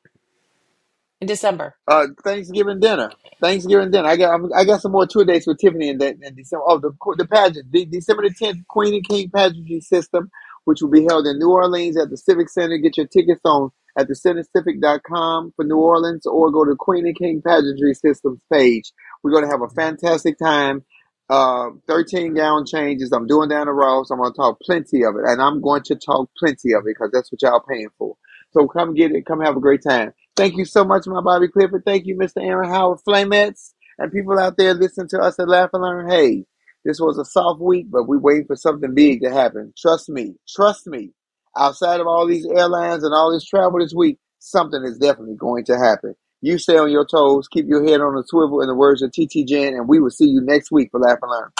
in 1.21 1.27
December? 1.27 1.75
Uh, 1.87 2.07
Thanksgiving 2.23 2.79
dinner. 2.79 3.11
Thanksgiving 3.41 3.91
dinner. 3.91 4.07
I 4.07 4.17
got 4.17 4.31
I'm- 4.31 4.51
I 4.55 4.65
got 4.65 4.81
some 4.81 4.91
more 4.93 5.07
tour 5.07 5.25
dates 5.25 5.47
with 5.47 5.59
Tiffany 5.59 5.89
in, 5.89 5.99
that, 5.99 6.17
in 6.21 6.35
December. 6.35 6.65
Oh, 6.67 6.79
the 6.79 6.91
the 7.17 7.27
pageant, 7.27 7.71
the, 7.71 7.85
December 7.85 8.23
the 8.23 8.35
tenth, 8.37 8.67
Queen 8.67 8.95
and 8.95 9.07
King 9.07 9.29
pageantry 9.31 9.81
system, 9.81 10.31
which 10.65 10.81
will 10.81 10.89
be 10.91 11.05
held 11.09 11.27
in 11.27 11.39
New 11.39 11.51
Orleans 11.51 11.97
at 11.97 12.09
the 12.11 12.17
Civic 12.17 12.49
Center. 12.49 12.77
Get 12.77 12.97
your 12.97 13.07
tickets 13.07 13.41
on 13.45 13.71
at 13.97 14.07
thecentercivic.com 14.09 15.53
for 15.55 15.65
New 15.65 15.77
Orleans, 15.77 16.25
or 16.27 16.51
go 16.51 16.65
to 16.65 16.75
Queen 16.77 17.05
and 17.07 17.17
King 17.17 17.41
pageantry 17.45 17.93
systems 17.95 18.41
page. 18.51 18.91
We're 19.23 19.31
going 19.31 19.45
to 19.45 19.51
have 19.51 19.61
a 19.61 19.69
fantastic 19.69 20.37
time. 20.39 20.83
Uh, 21.31 21.71
13 21.89 22.35
gallon 22.35 22.65
changes. 22.67 23.13
I'm 23.13 23.27
doing 23.27 23.49
down 23.49 23.67
the 23.67 23.73
road, 23.73 24.05
so 24.07 24.15
I'm 24.15 24.21
going 24.21 24.33
to 24.33 24.37
talk 24.37 24.59
plenty 24.61 25.03
of 25.03 25.15
it, 25.17 25.25
and 25.27 25.41
I'm 25.41 25.61
going 25.61 25.83
to 25.85 25.95
talk 25.95 26.31
plenty 26.39 26.73
of 26.73 26.83
it 26.83 26.95
because 26.95 27.11
that's 27.13 27.31
what 27.33 27.43
y'all 27.43 27.65
paying 27.69 27.89
for. 27.99 28.17
So 28.53 28.67
come 28.67 28.95
get 28.95 29.13
it. 29.13 29.27
Come 29.27 29.41
have 29.41 29.57
a 29.57 29.61
great 29.61 29.83
time. 29.83 30.13
Thank 30.37 30.57
you 30.57 30.65
so 30.65 30.85
much, 30.85 31.07
my 31.07 31.21
Bobbi 31.21 31.51
Clifford. 31.51 31.83
Thank 31.85 32.07
you, 32.07 32.17
Mr. 32.17 32.43
Aaron 32.45 32.71
Howard 32.71 33.01
Flamettes, 33.07 33.73
and 33.99 34.13
people 34.13 34.39
out 34.39 34.57
there 34.57 34.75
listening 34.75 35.09
to 35.09 35.19
us 35.19 35.39
at 35.39 35.49
Laugh 35.49 35.71
and 35.73 35.83
Learn. 35.83 36.09
Hey, 36.11 36.45
this 36.85 37.01
was 37.01 37.19
a 37.19 37.25
soft 37.25 37.61
week, 37.61 37.87
but 37.91 38.05
we're 38.07 38.19
waiting 38.19 38.47
for 38.47 38.57
something 38.57 38.95
big 38.95 39.23
to 39.23 39.31
happen. 39.33 39.73
Trust 39.77 40.09
me. 40.09 40.35
Trust 40.49 40.87
me. 40.87 41.11
Outside 41.57 42.01
of 42.01 42.07
all 42.07 42.27
these 42.27 42.47
airlines 42.47 43.03
and 43.03 43.13
all 43.15 43.33
this 43.33 43.45
travel 43.45 43.79
this 43.81 43.95
week, 43.95 44.19
something 44.39 44.83
is 44.85 44.99
definitely 44.99 45.37
going 45.37 45.65
to 45.65 45.77
happen. 45.79 46.15
You 46.43 46.57
stay 46.57 46.75
on 46.75 46.89
your 46.91 47.05
toes, 47.05 47.47
keep 47.47 47.67
your 47.67 47.83
head 47.83 48.01
on 48.01 48.15
the 48.15 48.23
swivel 48.23 48.61
in 48.61 48.67
the 48.67 48.73
words 48.73 49.03
of 49.03 49.11
TT 49.11 49.47
Jen, 49.47 49.75
and 49.75 49.87
we 49.87 49.99
will 49.99 50.09
see 50.09 50.25
you 50.25 50.41
next 50.41 50.71
week 50.71 50.89
for 50.89 50.99
Laugh 50.99 51.19
and 51.21 51.29
Learn. 51.29 51.51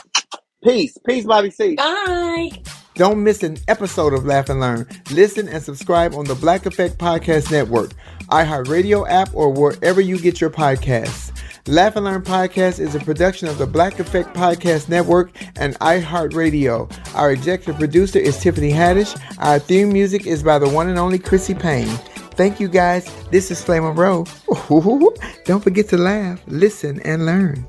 Peace. 0.63 0.97
Peace, 1.05 1.23
Bobbi 1.23 1.53
C. 1.53 1.75
Bye. 1.75 2.51
Don't 2.95 3.23
miss 3.23 3.43
an 3.43 3.57
episode 3.67 4.11
of 4.11 4.25
Laugh 4.25 4.49
and 4.49 4.59
Learn. 4.59 4.88
Listen 5.11 5.47
and 5.47 5.61
subscribe 5.61 6.15
on 6.15 6.25
the 6.25 6.34
Black 6.34 6.65
Effect 6.65 6.97
Podcast 6.97 7.51
Network, 7.51 7.91
iHeartRadio 8.32 9.07
app, 9.07 9.29
or 9.36 9.51
wherever 9.51 10.01
you 10.01 10.19
get 10.19 10.41
your 10.41 10.49
podcasts. 10.49 11.32
Laugh 11.67 11.95
and 11.95 12.05
Learn 12.05 12.23
Podcast 12.23 12.79
is 12.79 12.95
a 12.95 12.99
production 12.99 13.47
of 13.47 13.59
the 13.59 13.67
Black 13.67 13.99
Effect 13.99 14.36
Podcast 14.36 14.89
Network 14.89 15.32
and 15.57 15.77
iHeartRadio. 15.79 17.15
Our 17.15 17.32
executive 17.32 17.77
producer 17.77 18.17
is 18.17 18.39
Tiffany 18.39 18.71
Haddish. 18.71 19.15
Our 19.38 19.59
theme 19.59 19.93
music 19.93 20.25
is 20.25 20.41
by 20.41 20.57
the 20.57 20.69
one 20.69 20.89
and 20.89 20.97
only 20.97 21.19
Chrissy 21.19 21.53
Payne. 21.53 21.99
Thank 22.36 22.59
you 22.59 22.67
guys. 22.67 23.09
This 23.29 23.51
is 23.51 23.63
Flame 23.63 23.84
Monroe. 23.84 24.25
Don't 25.45 25.63
forget 25.63 25.89
to 25.89 25.97
laugh, 25.97 26.41
listen, 26.47 26.99
and 27.01 27.25
learn. 27.25 27.67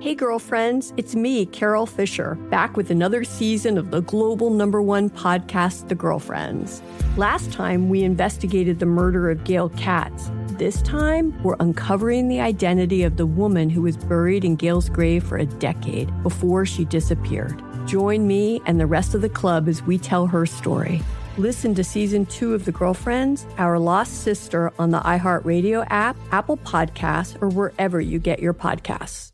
Hey, 0.00 0.14
girlfriends, 0.14 0.94
it's 0.96 1.14
me, 1.14 1.44
Carol 1.44 1.84
Fisher, 1.84 2.34
back 2.50 2.74
with 2.74 2.90
another 2.90 3.22
season 3.22 3.76
of 3.76 3.90
the 3.90 4.00
global 4.00 4.48
number 4.48 4.80
one 4.80 5.10
podcast, 5.10 5.88
The 5.88 5.94
Girlfriends. 5.94 6.80
Last 7.18 7.52
time, 7.52 7.90
we 7.90 8.02
investigated 8.02 8.78
the 8.78 8.86
murder 8.86 9.30
of 9.30 9.44
Gail 9.44 9.68
Katz. 9.70 10.30
This 10.52 10.80
time, 10.82 11.38
we're 11.42 11.56
uncovering 11.60 12.28
the 12.28 12.40
identity 12.40 13.02
of 13.02 13.18
the 13.18 13.26
woman 13.26 13.68
who 13.68 13.82
was 13.82 13.98
buried 13.98 14.42
in 14.42 14.56
Gail's 14.56 14.88
grave 14.88 15.22
for 15.22 15.36
a 15.36 15.44
decade 15.44 16.10
before 16.22 16.64
she 16.64 16.86
disappeared. 16.86 17.62
Join 17.86 18.26
me 18.26 18.62
and 18.64 18.80
the 18.80 18.86
rest 18.86 19.14
of 19.14 19.20
the 19.20 19.28
club 19.28 19.68
as 19.68 19.82
we 19.82 19.98
tell 19.98 20.26
her 20.26 20.46
story. 20.46 21.02
Listen 21.38 21.76
to 21.76 21.84
season 21.84 22.26
two 22.26 22.54
of 22.54 22.64
The 22.64 22.72
Girlfriends, 22.72 23.46
Our 23.56 23.78
Lost 23.78 24.22
Sister 24.22 24.72
on 24.80 24.90
the 24.90 24.98
iHeartRadio 24.98 25.86
app, 25.88 26.16
Apple 26.32 26.56
Podcasts, 26.56 27.40
or 27.40 27.48
wherever 27.48 28.00
you 28.00 28.18
get 28.18 28.40
your 28.40 28.52
podcasts. 28.52 29.30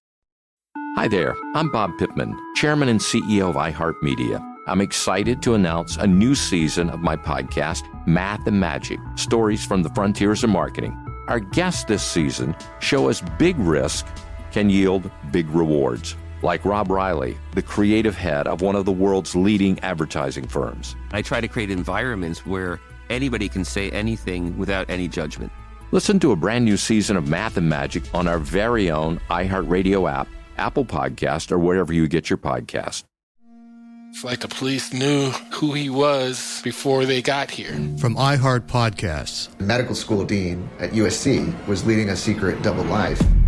Hi 0.97 1.09
there, 1.09 1.35
I'm 1.55 1.71
Bob 1.71 1.93
Pittman, 1.99 2.39
Chairman 2.55 2.91
and 2.91 3.01
CEO 3.01 3.49
of 3.49 3.57
iHeartMedia. 3.57 4.45
I'm 4.67 4.83
excited 4.83 5.41
to 5.43 5.55
announce 5.55 5.97
a 5.97 6.07
new 6.07 6.35
season 6.35 6.91
of 6.91 7.01
my 7.01 7.17
podcast, 7.17 7.83
Math 8.07 8.47
and 8.47 8.61
Magic 8.61 8.99
Stories 9.15 9.65
from 9.65 9.83
the 9.83 9.91
Frontiers 9.91 10.45
of 10.45 10.51
Marketing. 10.51 10.95
Our 11.29 11.41
guests 11.41 11.85
this 11.85 12.03
season 12.03 12.55
show 12.81 13.09
us 13.09 13.23
big 13.39 13.59
risk 13.59 14.07
can 14.53 14.69
yield 14.69 15.11
big 15.31 15.49
rewards, 15.49 16.15
like 16.43 16.65
Rob 16.65 16.91
Reilly, 16.91 17.37
the 17.55 17.63
creative 17.63 18.17
head 18.17 18.47
of 18.47 18.61
one 18.63 18.77
of 18.77 18.85
the 18.85 18.93
world's 18.93 19.35
leading 19.35 19.79
advertising 19.81 20.47
firms. 20.47 20.95
I 21.13 21.23
try 21.23 21.41
to 21.41 21.49
create 21.49 21.71
environments 21.71 22.45
where 22.47 22.81
anybody 23.11 23.49
can 23.49 23.65
say 23.65 23.91
anything 23.91 24.57
without 24.59 24.89
any 24.91 25.09
judgment. 25.09 25.53
Listen 25.93 26.19
to 26.21 26.33
a 26.33 26.37
brand 26.37 26.65
new 26.65 26.77
season 26.77 27.17
of 27.17 27.29
Math 27.29 27.57
and 27.57 27.69
Magic 27.69 28.03
on 28.13 28.27
our 28.29 28.39
very 28.39 28.91
own 28.91 29.21
iHeartRadio 29.31 30.11
app, 30.11 30.29
Apple 30.59 30.85
Podcast, 30.85 31.53
or 31.53 31.59
wherever 31.59 31.93
you 31.93 32.09
get 32.09 32.29
your 32.29 32.39
podcast. 32.39 33.05
It's 34.11 34.25
like 34.25 34.41
the 34.41 34.49
police 34.49 34.95
knew 34.95 35.31
who 35.53 35.75
he 35.75 35.91
was 35.91 36.63
before 36.65 37.05
they 37.05 37.21
got 37.21 37.51
here. 37.51 37.73
From 37.99 38.17
iHeart 38.17 38.61
Podcasts. 38.61 39.49
medical 39.61 39.95
school 39.95 40.25
dean 40.25 40.69
at 40.79 40.93
USC 40.93 41.67
was 41.67 41.85
leading 41.85 42.09
a 42.09 42.17
secret 42.17 42.63
double 42.63 42.85
life. 42.85 43.21